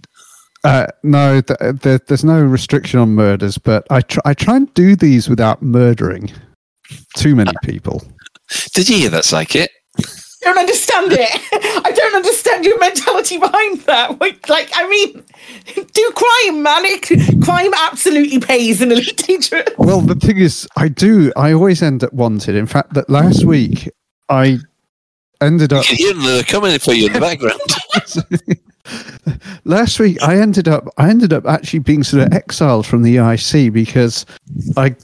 [0.64, 4.72] Uh, no, th- th- there's no restriction on murders, but I tr- I try and
[4.74, 6.32] do these without murdering
[7.16, 8.04] too many people.
[8.74, 9.68] Did you hear that, Psychit?
[10.42, 11.30] I don't understand it.
[11.86, 14.10] I don't understand your mentality behind that.
[14.20, 15.24] Like, like, I mean,
[15.94, 16.82] do crime, man.
[16.86, 19.70] It, crime absolutely pays in Elite Dangerous.
[19.78, 21.32] Well, the thing is, I do.
[21.38, 22.56] I always end up wanted.
[22.56, 23.90] In fact, that last week
[24.28, 24.58] I
[25.42, 25.90] ended up.
[25.90, 27.62] You can hear them they're coming for you in the background.
[29.64, 33.18] last week I ended up I ended up actually being sort of exiled from the
[33.18, 34.26] IC because
[34.76, 34.96] I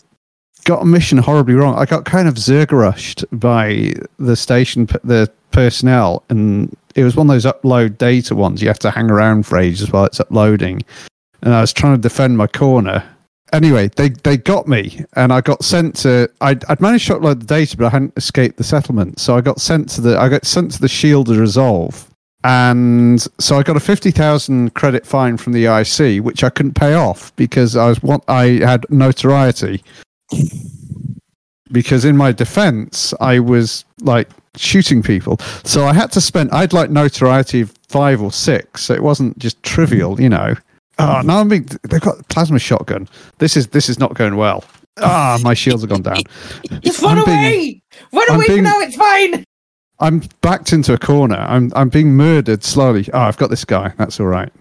[0.65, 1.75] got a mission horribly wrong.
[1.75, 7.33] I got kind of zergrushed by the station the personnel and it was one of
[7.33, 10.81] those upload data ones you have to hang around for ages while it's uploading.
[11.41, 13.03] And I was trying to defend my corner.
[13.53, 17.39] Anyway, they, they got me and I got sent to I'd, I'd managed to upload
[17.39, 19.19] the data but I hadn't escaped the settlement.
[19.19, 22.09] So I got sent to the I got sent to the shield to resolve
[22.43, 26.73] and so I got a fifty thousand credit fine from the IC, which I couldn't
[26.73, 29.83] pay off because I was I had notoriety.
[31.71, 36.51] Because in my defense, I was like shooting people, so I had to spend.
[36.51, 40.53] I'd like notoriety of five or six, so it wasn't just trivial, you know.
[40.99, 41.67] Oh, now I'm being.
[41.83, 43.09] They've got a plasma shotgun.
[43.39, 44.63] This is this is not going well.
[44.97, 46.21] Ah, my shields have gone down.
[46.81, 47.81] Just run I'm being- away.
[48.13, 48.79] Run I'm away being- for now.
[48.79, 49.43] It's fine.
[49.99, 51.35] I'm backed into a corner.
[51.35, 53.05] I'm I'm being murdered slowly.
[53.13, 53.91] Oh, I've got this guy.
[53.97, 54.53] That's all right.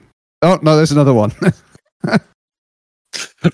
[0.43, 1.33] Oh no, there's another one.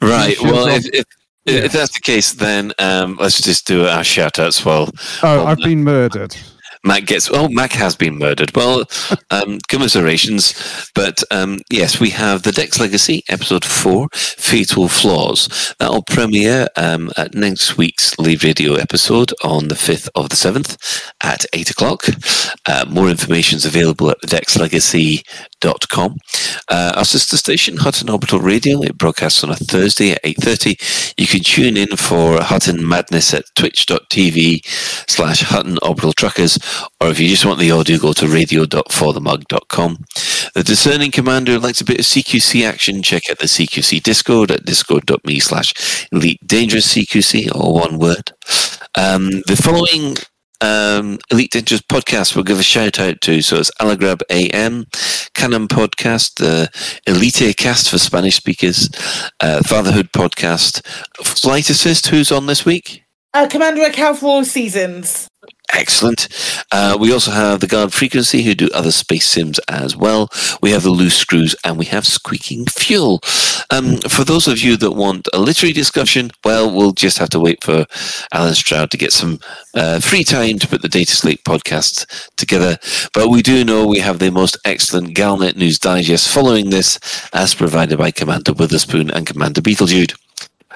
[0.00, 0.36] right.
[0.42, 0.80] Well, on.
[0.84, 1.04] if,
[1.46, 4.90] if, if that's the case, then um, let's just do our shout outs while
[5.22, 6.36] oh, I've been murdered.
[6.84, 7.30] Mac gets.
[7.30, 8.54] Oh, Mac has been murdered.
[8.54, 8.84] Well,
[9.30, 10.54] um, commiserations.
[10.94, 15.74] But um, yes, we have the Dex Legacy episode four, Fatal Flaws.
[15.78, 20.76] That'll premiere um, at next week's Lave Radio episode on the fifth of the seventh
[21.20, 22.04] at eight o'clock.
[22.66, 26.16] Uh, more information is available at thedexlegacy.com.
[26.68, 30.76] Uh, our sister station, Hutton Orbital Radio, it broadcasts on a Thursday at eight thirty.
[31.16, 34.64] You can tune in for Hutton Madness at twitch.tv
[35.10, 36.58] slash Hutton Orbital Truckers,
[37.00, 40.04] or if you just want the audio, go to radio.forthemug.com.
[40.54, 44.64] The discerning commander likes a bit of CQC action, check out the CQC Discord at
[44.64, 48.32] discord.me slash elite dangerous CQC, all one word.
[48.96, 50.16] Um, the following
[50.60, 53.42] um, Elite Dangerous podcast we'll give a shout out to.
[53.42, 54.86] So it's Alagrab AM,
[55.34, 56.70] Canonn Podcast, the
[57.06, 58.88] Elite Cast for Spanish speakers,
[59.40, 60.84] uh, Fatherhood Podcast,
[61.24, 63.04] Flight Assist, who's on this week?
[63.32, 65.29] Uh, Commander Account for all seasons.
[65.72, 66.28] Excellent.
[66.72, 70.28] Uh, we also have the Guard Frequency, who do other space sims as well.
[70.60, 73.20] We have the Loose Screws, and we have Squeaking Fuel.
[73.70, 77.40] Um, for those of you that want a literary discussion, well, we'll just have to
[77.40, 77.86] wait for
[78.32, 79.38] Allen Stroud to get some
[79.74, 82.06] uh, free time to put the Data Slate podcast
[82.36, 82.78] together.
[83.14, 86.98] But we do know we have the most excellent Galnet News Digest following this,
[87.32, 90.16] as provided by Commander Witherspoon and Commander Beetlejude.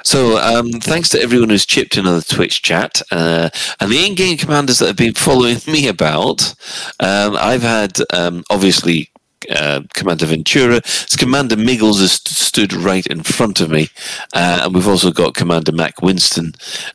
[0.04, 3.48] So, um, thanks to everyone who's chipped in on the Twitch chat uh,
[3.80, 6.54] and the in-game commanders that have been following me about.
[7.00, 9.10] Um, I've had um, obviously
[9.50, 10.76] uh, Commander Ventura.
[10.76, 13.88] It's Commander Miggles has st- stood right in front of me,
[14.34, 16.52] uh, and we've also got Commander Mac Winston,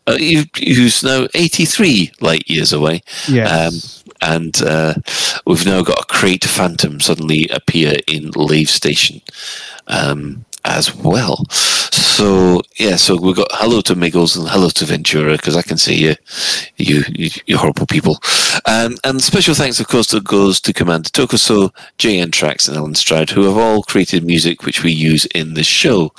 [0.08, 3.02] uh, who's now 83 light years away.
[3.28, 4.04] Yes.
[4.06, 4.94] Um, and uh,
[5.48, 9.22] we've now got a Krait Phantom suddenly appear in Lave Station.
[9.88, 11.46] Um, as well.
[12.00, 15.78] So yeah, so we've got hello to Miggles and hello to Ventura because I can
[15.78, 16.16] see you,
[16.78, 17.04] you,
[17.46, 18.20] you, horrible people.
[18.66, 22.96] Um, and special thanks, of course, to goes to Commander Tokuso, JN Tracks, and Allen
[22.96, 26.14] Stroud, who have all created music which we use in this show.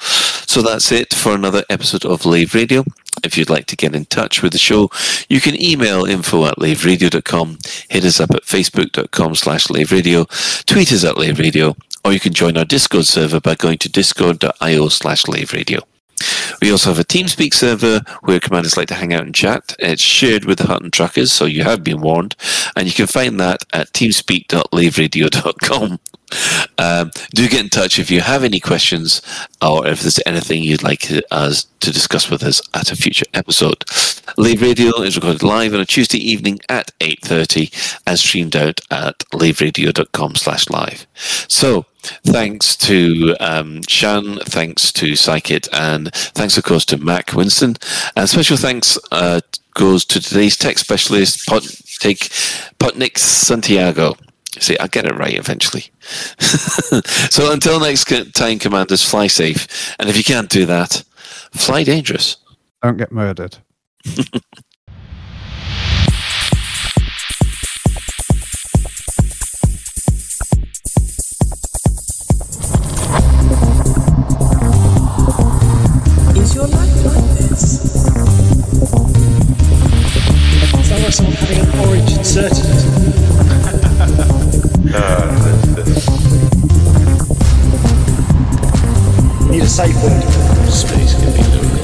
[0.47, 2.85] So that's it for another episode of Lave Radio.
[3.25, 4.91] If you'd like to get in touch with the show,
[5.29, 7.59] you can email info at laveradio.com,
[7.89, 10.27] hit us up at facebook.com slash laveradio,
[10.67, 14.89] tweet us at laveradio, or you can join our Discord server by going to discord.io
[14.89, 15.83] slash laveradio.
[16.61, 19.75] We also have a TeamSpeak server where commanders like to hang out and chat.
[19.79, 22.37] It's shared with the Hutton Truckers, so you have been warned,
[22.77, 25.99] and you can find that at teamspeak.laveradio.com.
[26.79, 29.21] Um, do get in touch if you have any questions
[29.61, 33.85] or if there's anything you'd like us to discuss with us at a future episode.
[34.37, 39.19] Lave Radio is recorded live on a Tuesday evening at 8.30 and streamed out at
[39.33, 41.07] laveradio.com slash live.
[41.49, 41.87] So,
[42.25, 47.77] thanks to um, Shan, thanks to Psychit, and thanks, of course, to Mac Winston.
[48.17, 49.41] And special thanks uh,
[49.75, 52.19] goes to today's tech specialist, Pot- take
[52.79, 54.15] Potnik Santiago.
[54.59, 55.85] See, I'll get it right eventually.
[56.41, 58.05] so until next
[58.35, 59.95] time, commanders, fly safe.
[59.99, 61.05] And if you can't do that,
[61.53, 62.37] fly dangerous.
[62.83, 63.59] Don't get murdered.
[81.11, 82.81] Sounds like someone having an orange inserted into
[84.97, 85.27] uh,
[89.51, 90.23] need a safe word.
[90.71, 91.81] Space can be lonely.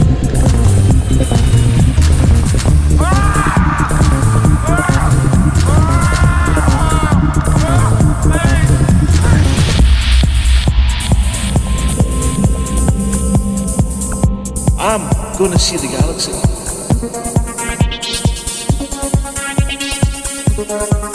[14.78, 15.03] I'm
[15.36, 16.56] gonna see the galaxy.
[20.59, 21.06] Ah, damn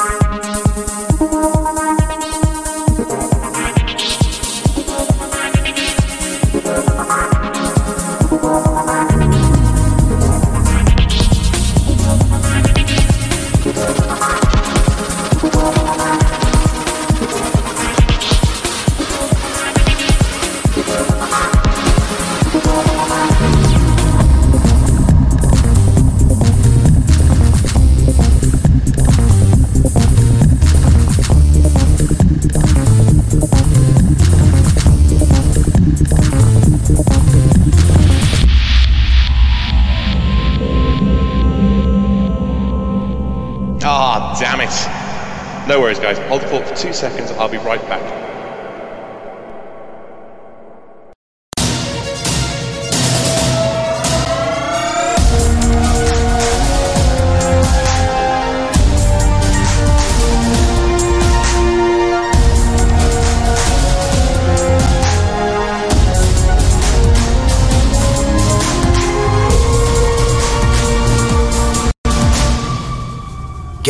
[45.67, 46.17] No worries, guys.
[46.27, 47.31] Hold the fort for two seconds.
[47.37, 48.01] I'll be right back.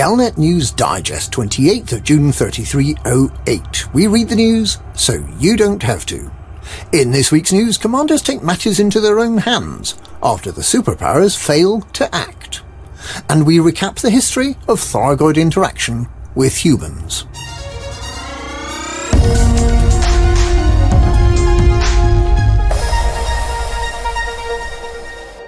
[0.02, 3.94] Galnet News Digest, 28th of June 3308.
[3.94, 6.32] We read the news so you don't have to.
[6.92, 11.82] In this week's news, commanders take matters into their own hands after the superpowers fail
[11.82, 12.64] to act.
[13.30, 17.28] And we recap the history of Thargoid interaction with humans.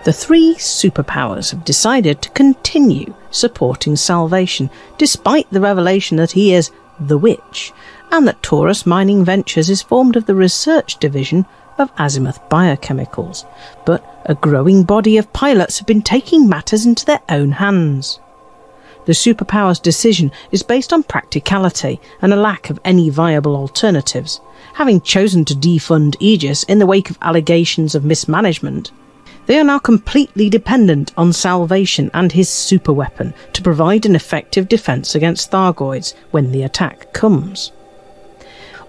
[0.04, 6.72] The three superpowers have decided to continue supporting Salvation, despite the revelation that he is
[7.00, 7.74] the witch,
[8.12, 11.46] and that Taurus Mining Ventures is formed of the research division
[11.78, 13.46] of Azimuth Biochemicals.
[13.86, 18.20] But a growing body of pilots have been taking matters into their own hands.
[19.06, 24.40] The superpower's decision is based on practicality and a lack of any viable alternatives.
[24.76, 28.92] Having chosen to defund Aegis in the wake of allegations of mismanagement,
[29.45, 35.15] they are now completely dependent on Salvation and his superweapon to provide an effective defense
[35.15, 37.72] against Thargoids when the attack comes.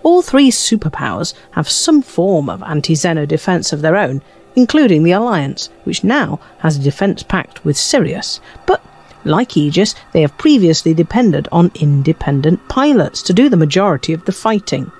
[0.02, 4.22] All three superpowers have some form of anti-Xeno defense of their own,
[4.54, 8.82] including the Alliance, which now has a defense pact with Sirius, but
[9.24, 14.32] like Aegis, they have previously depended on independent pilots to do the majority of the
[14.32, 14.92] fighting.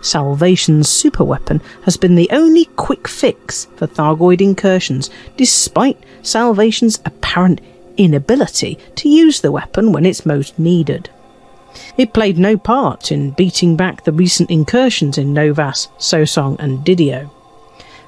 [0.00, 7.60] Salvation's superweapon has been the only quick fix for Thargoid incursions, despite Salvation's apparent
[7.96, 11.10] inability to use the weapon when it's most needed.
[11.96, 17.30] It played no part in beating back the recent incursions in Novas, Sosong, and Didio.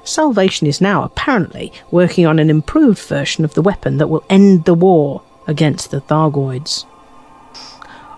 [0.03, 4.65] Salvation is now apparently working on an improved version of the weapon that will end
[4.65, 6.85] the war against the Thargoids.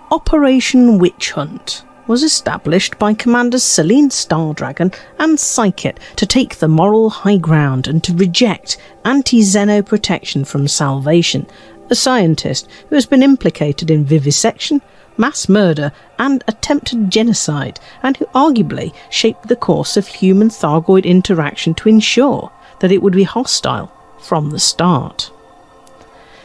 [0.09, 7.09] Operation Witch Hunt was established by Commanders Selene Stardragon and Psychit to take the moral
[7.09, 11.47] high ground and to reject anti-Xeno protection from Salvation,
[11.89, 14.81] a scientist who has been implicated in vivisection,
[15.15, 21.73] mass murder, and attempted genocide, and who arguably shaped the course of human Thargoid interaction
[21.75, 22.51] to ensure
[22.81, 23.89] that it would be hostile
[24.19, 25.31] from the start.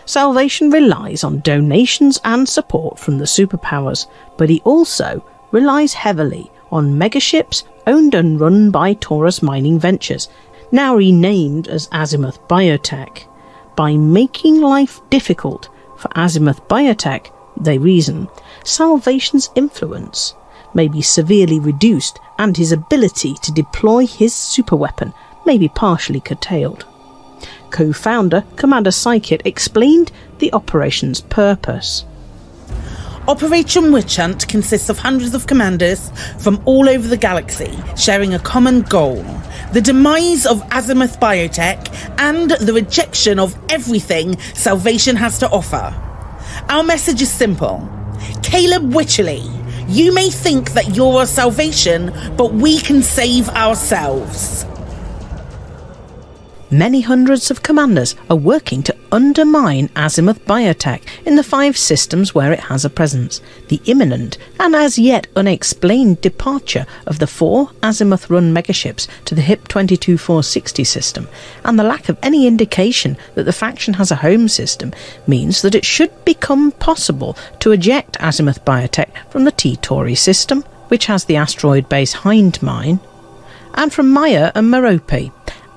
[0.04, 4.06] Salvation relies on donations and support from the superpowers,
[4.36, 10.28] but he also relies heavily on megaships owned and run by Taurus Mining Ventures,
[10.72, 13.24] now renamed as Azimuth Biotech.
[13.76, 18.28] By making life difficult for Azimuth Biotech, they reason,
[18.64, 20.34] Salvation's influence
[20.74, 25.14] may be severely reduced and his ability to deploy his superweapon
[25.44, 26.84] may be partially curtailed
[27.70, 32.04] co founder, Commander Psychit, explained the operation's purpose.
[33.28, 38.38] Operation Witch Hunt consists of hundreds of commanders from all over the galaxy sharing a
[38.38, 39.24] common goal
[39.72, 41.88] the demise of Azimuth Biotech
[42.20, 45.92] and the rejection of everything Salvation has to offer.
[46.68, 47.78] Our message is simple
[48.44, 49.42] Caleb Wycherley,
[49.88, 54.64] you may think that you're our salvation, but we can save ourselves.
[56.70, 62.52] Many hundreds of commanders are working to undermine Azimuth Biotech in the five systems where
[62.52, 63.40] it has a presence.
[63.68, 69.42] The imminent and as yet unexplained departure of the four Azimuth run megaships to the
[69.42, 71.28] HIP 22460 system,
[71.64, 74.92] and the lack of any indication that the faction has a home system,
[75.24, 80.62] means that it should become possible to eject Azimuth Biotech from the T Tauri system,
[80.88, 82.98] which has the asteroid base Hind Mine,
[83.74, 85.30] and from Maia and Merope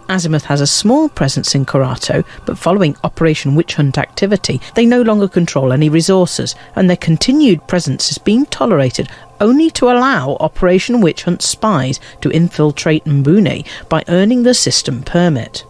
[0.10, 5.04] Azimuth has a small presence in Karato, but following Operation Witch Hunt activity, they no
[5.04, 9.08] longer control any resources, and their continued presence is being tolerated
[9.40, 15.64] only to allow Operation Witch Hunt spies to infiltrate Mbooni by earning the system permit.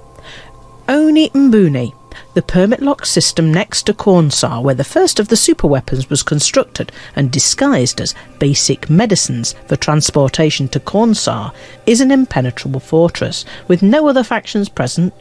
[0.88, 1.94] Oni Mbooni
[2.36, 6.92] the permit lock system next to Cornsar, where the first of the superweapons was constructed
[7.16, 11.52] and disguised as basic medicines for transportation to Cornsar,
[11.86, 15.14] is an impenetrable fortress with no other factions present,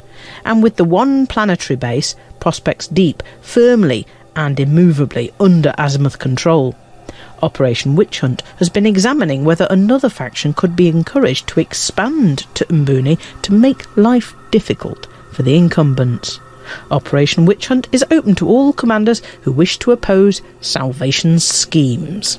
[0.45, 4.07] and with the one planetary base, Prospects Deep, firmly
[4.37, 6.77] and immovably under Azimuth control.
[7.43, 12.65] Operation Witch Hunt has been examining whether another faction could be encouraged to expand to
[12.67, 16.41] Mbooni to make life difficult for the incumbents.
[16.90, 22.39] Operation Witch Hunt is open to all commanders who wish to oppose Salvation's schemes.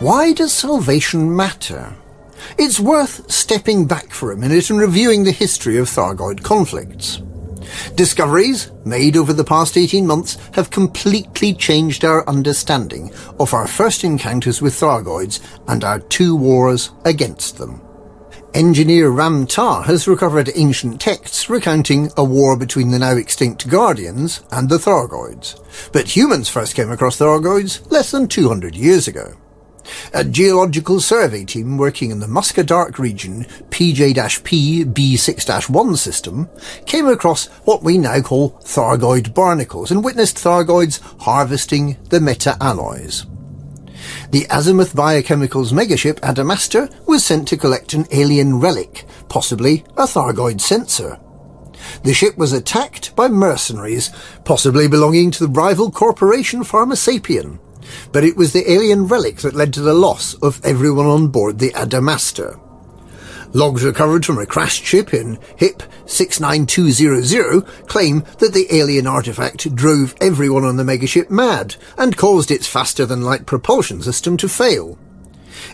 [0.00, 1.94] Why does salvation matter?
[2.56, 7.20] It's worth stepping back for a minute and reviewing the history of Thargoid conflicts.
[7.94, 14.04] Discoveries made over the past 18 months have completely changed our understanding of our first
[14.04, 17.80] encounters with Thargoids and our two wars against them.
[18.52, 24.42] Engineer Ram Tah has recovered ancient texts recounting a war between the now extinct Guardians
[24.50, 25.54] and the Thargoids,
[25.92, 29.36] but humans first came across Thargoids less than 200 years ago.
[30.12, 36.48] A geological survey team working in the Musca region PJ-P B6-1 system
[36.86, 43.26] came across what we now call Thargoid barnacles and witnessed Thargoids harvesting the meta-alloys.
[44.30, 50.60] The Azimuth Biochemicals megaship Adamastor was sent to collect an alien relic, possibly a Thargoid
[50.60, 51.18] sensor.
[52.04, 54.10] The ship was attacked by mercenaries,
[54.44, 57.58] possibly belonging to the rival corporation Pharmasapien.
[58.12, 61.58] But it was the alien relic that led to the loss of everyone on board
[61.58, 62.60] the Adamastor.
[63.52, 70.14] Logs recovered from a crashed ship in HIP 69200 claim that the alien artifact drove
[70.20, 74.96] everyone on the megaship mad and caused its faster-than-light propulsion system to fail.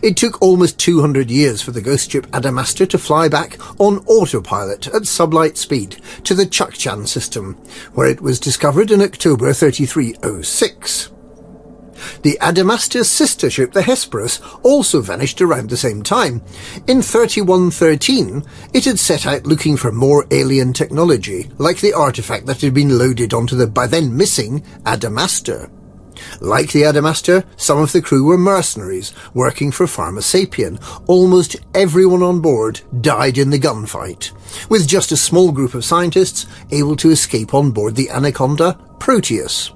[0.03, 4.87] It took almost 200 years for the ghost ship Adamastor to fly back on autopilot
[4.89, 7.55] at sublight speed to the Chukchan system,
[7.93, 11.11] where it was discovered in October 3306.
[12.23, 16.43] The Adamastor's sister ship, the Hesperus, also vanished around the same time.
[16.87, 22.61] In 3113, it had set out looking for more alien technology, like the artifact that
[22.61, 25.71] had been loaded onto the by then missing Adamastor.
[26.41, 30.83] Like the Adamastor, some of the crew were mercenaries working for Pharmasapien.
[31.07, 34.33] Almost everyone on board died in the gunfight,
[34.69, 39.73] with just a small group of scientists able to escape on board the Anaconda Proteus.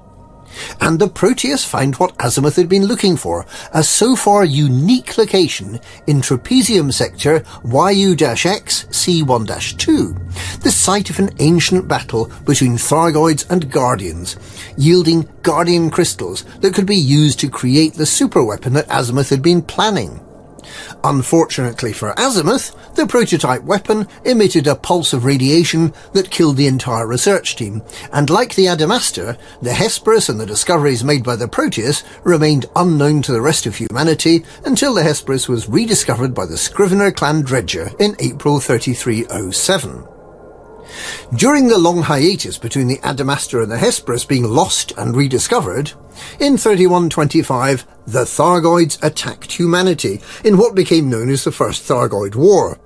[0.79, 5.79] And the Proteus found what Azimuth had been looking for, a so far unique location
[6.07, 14.37] in Trapezium sector YU-X C1-2, the site of an ancient battle between Thargoids and Guardians,
[14.77, 19.61] yielding Guardian crystals that could be used to create the superweapon that Azimuth had been
[19.61, 20.19] planning.
[21.03, 27.07] Unfortunately for Azimuth, the prototype weapon emitted a pulse of radiation that killed the entire
[27.07, 27.81] research team,
[28.13, 33.23] and like the Adamastor, the Hesperus and the discoveries made by the Proteus remained unknown
[33.23, 37.91] to the rest of humanity until the Hesperus was rediscovered by the Scrivener clan Dredger
[37.99, 40.20] in April 3307.
[41.35, 45.93] During the long hiatus between the Adamastor and the Hesperus being lost and rediscovered,
[46.39, 52.79] in 3125 the Thargoids attacked humanity in what became known as the First Thargoid War.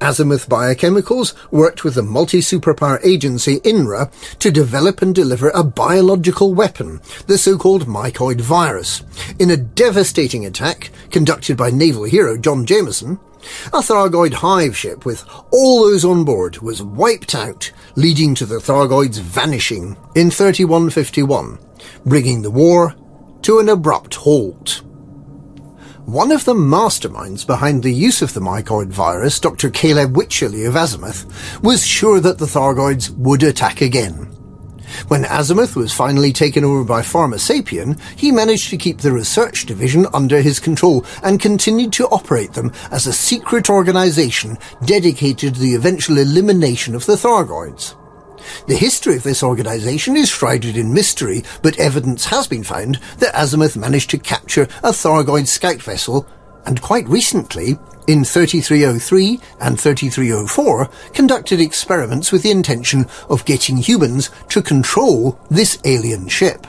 [0.00, 7.00] Azimuth Biochemicals worked with the multi-superpower agency INRA to develop and deliver a biological weapon,
[7.26, 9.02] the so-called mycoid virus.
[9.38, 13.18] In a devastating attack conducted by naval hero John Jameson,
[13.66, 18.58] a Thargoid hive ship with all those on board was wiped out, leading to the
[18.58, 21.58] Thargoids vanishing in 3151,
[22.04, 22.94] bringing the war
[23.42, 24.82] to an abrupt halt.
[26.06, 29.70] One of the masterminds behind the use of the mycoid virus, Dr.
[29.70, 34.29] Caleb Wycherley of Azimuth, was sure that the Thargoids would attack again.
[35.08, 40.06] When Azimuth was finally taken over by Pharmasapien, he managed to keep the research division
[40.12, 45.74] under his control and continued to operate them as a secret organization dedicated to the
[45.74, 47.94] eventual elimination of the Thargoids.
[48.66, 53.34] The history of this organization is shrouded in mystery, but evidence has been found that
[53.34, 56.26] Azimuth managed to capture a Thargoid scout vessel,
[56.66, 57.78] and quite recently,
[58.10, 65.78] in 3303 and 3304, conducted experiments with the intention of getting humans to control this
[65.84, 66.66] alien ship.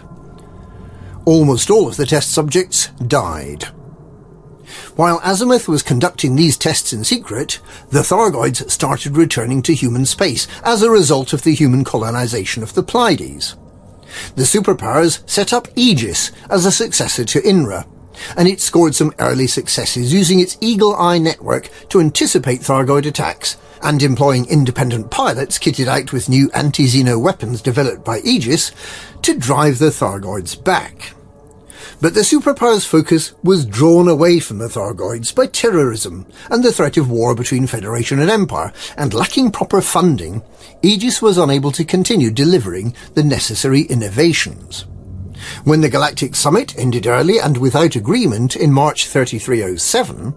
[1.26, 3.64] Almost all of the test subjects died.
[4.96, 7.60] While Azimuth was conducting these tests in secret,
[7.90, 12.76] the Thargoids started returning to human space as a result of the human colonization of
[12.76, 13.56] the Pleiades.
[14.36, 17.88] The superpowers set up Aegis as a successor to INRA,
[18.38, 23.58] and it scored some early successes using its Eagle Eye network to anticipate Thargoid attacks
[23.84, 28.72] and employing independent pilots kitted out with new anti-Xeno weapons developed by Aegis
[29.22, 31.14] to drive the Thargoids back.
[32.00, 36.98] But the superpower's focus was drawn away from the Thargoids by terrorism and the threat
[36.98, 40.42] of war between Federation and Empire, and lacking proper funding,
[40.82, 44.86] Aegis was unable to continue delivering the necessary innovations.
[45.64, 50.36] When the Galactic Summit ended early and without agreement in March 3307,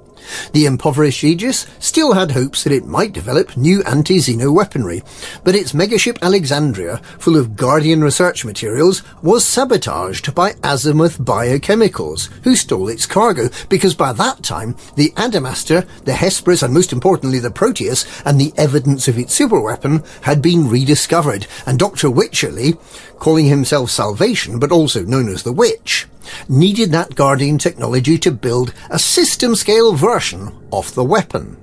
[0.52, 5.02] the impoverished Aegis still had hopes that it might develop new anti-Xeno weaponry,
[5.42, 12.56] but its megaship Alexandria, full of Guardian research materials, was sabotaged by Azimuth Biochemicals, who
[12.56, 17.50] stole its cargo, because by that time, the Adamastor, the Hesperus, and most importantly the
[17.50, 22.08] Proteus, and the evidence of its superweapon had been rediscovered, and Dr.
[22.08, 22.78] Wycherley,
[23.18, 26.06] calling himself Salvation, but also known as the Witch,
[26.48, 31.56] needed that Guardian technology to build a system-scale version of the weapon.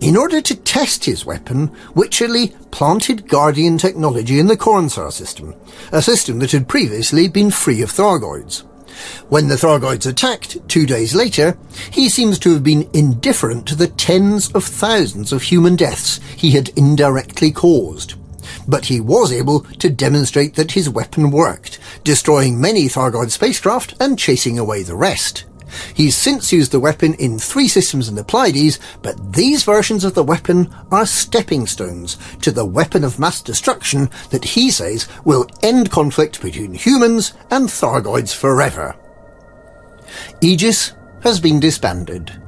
[0.00, 5.54] In order to test his weapon, Wycherley planted Guardian technology in the Cornsar system,
[5.92, 8.64] a system that had previously been free of Thargoids.
[9.28, 11.56] When the Thargoids attacked, two days later,
[11.90, 16.50] he seems to have been indifferent to the tens of thousands of human deaths he
[16.50, 18.14] had indirectly caused.
[18.66, 24.18] But he was able to demonstrate that his weapon worked, destroying many Thargoid spacecraft and
[24.18, 25.44] chasing away the rest.
[25.94, 30.14] He's since used the weapon in three systems in the Pleiades, but these versions of
[30.14, 35.48] the weapon are stepping stones to the weapon of mass destruction that he says will
[35.62, 38.94] end conflict between humans and Thargoids forever.
[40.40, 40.92] Aegis
[41.22, 42.43] has been disbanded.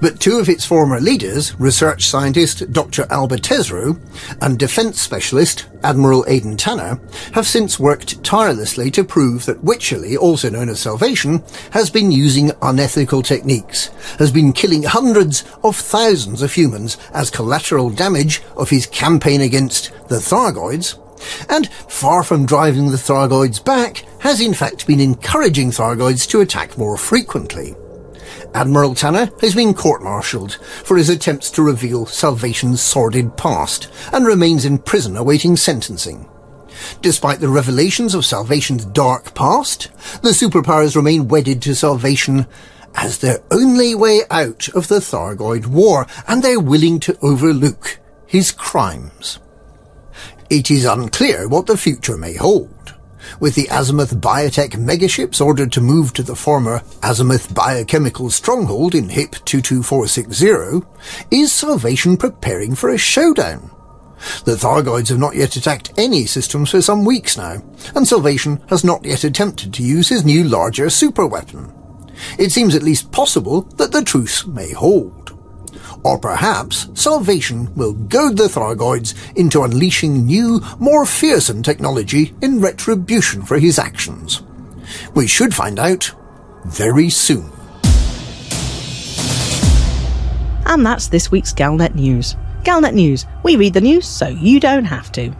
[0.00, 3.06] But two of its former leaders, research scientist Dr.
[3.10, 4.00] Albert Tesreau
[4.40, 7.00] and defence specialist Admiral Aidan Tanner,
[7.32, 12.52] have since worked tirelessly to prove that Wycherley, also known as Salvation, has been using
[12.62, 13.86] unethical techniques,
[14.18, 19.90] has been killing hundreds of thousands of humans as collateral damage of his campaign against
[20.08, 20.98] the Thargoids,
[21.48, 26.76] and far from driving the Thargoids back, has in fact been encouraging Thargoids to attack
[26.78, 27.74] more frequently.
[28.54, 30.54] Admiral Tanner has been court-martialed
[30.84, 36.28] for his attempts to reveal Salvation's sordid past and remains in prison awaiting sentencing.
[37.00, 39.90] Despite the revelations of Salvation's dark past,
[40.22, 42.46] the superpowers remain wedded to Salvation
[42.94, 48.50] as their only way out of the Thargoid War, and they're willing to overlook his
[48.50, 49.38] crimes.
[50.48, 52.74] It is unclear what the future may hold.
[53.40, 59.08] With the Azimuth Biotech megaships ordered to move to the former Azimuth Biochemical Stronghold in
[59.08, 60.86] HIP 22460,
[61.30, 63.70] is Salvation preparing for a showdown?
[64.44, 67.62] The Thargoids have not yet attacked any systems for some weeks now,
[67.94, 71.74] and Salvation has not yet attempted to use his new larger superweapon.
[72.38, 75.19] It seems at least possible that the truce may hold.
[76.02, 83.42] Or perhaps Salvation will goad the Thargoids into unleashing new, more fearsome technology in retribution
[83.42, 84.42] for his actions.
[85.14, 86.10] We should find out
[86.64, 87.50] very soon.
[90.66, 92.36] And that's this week's Galnet News.
[92.62, 95.34] Galnet News, we read the news so you don't have to.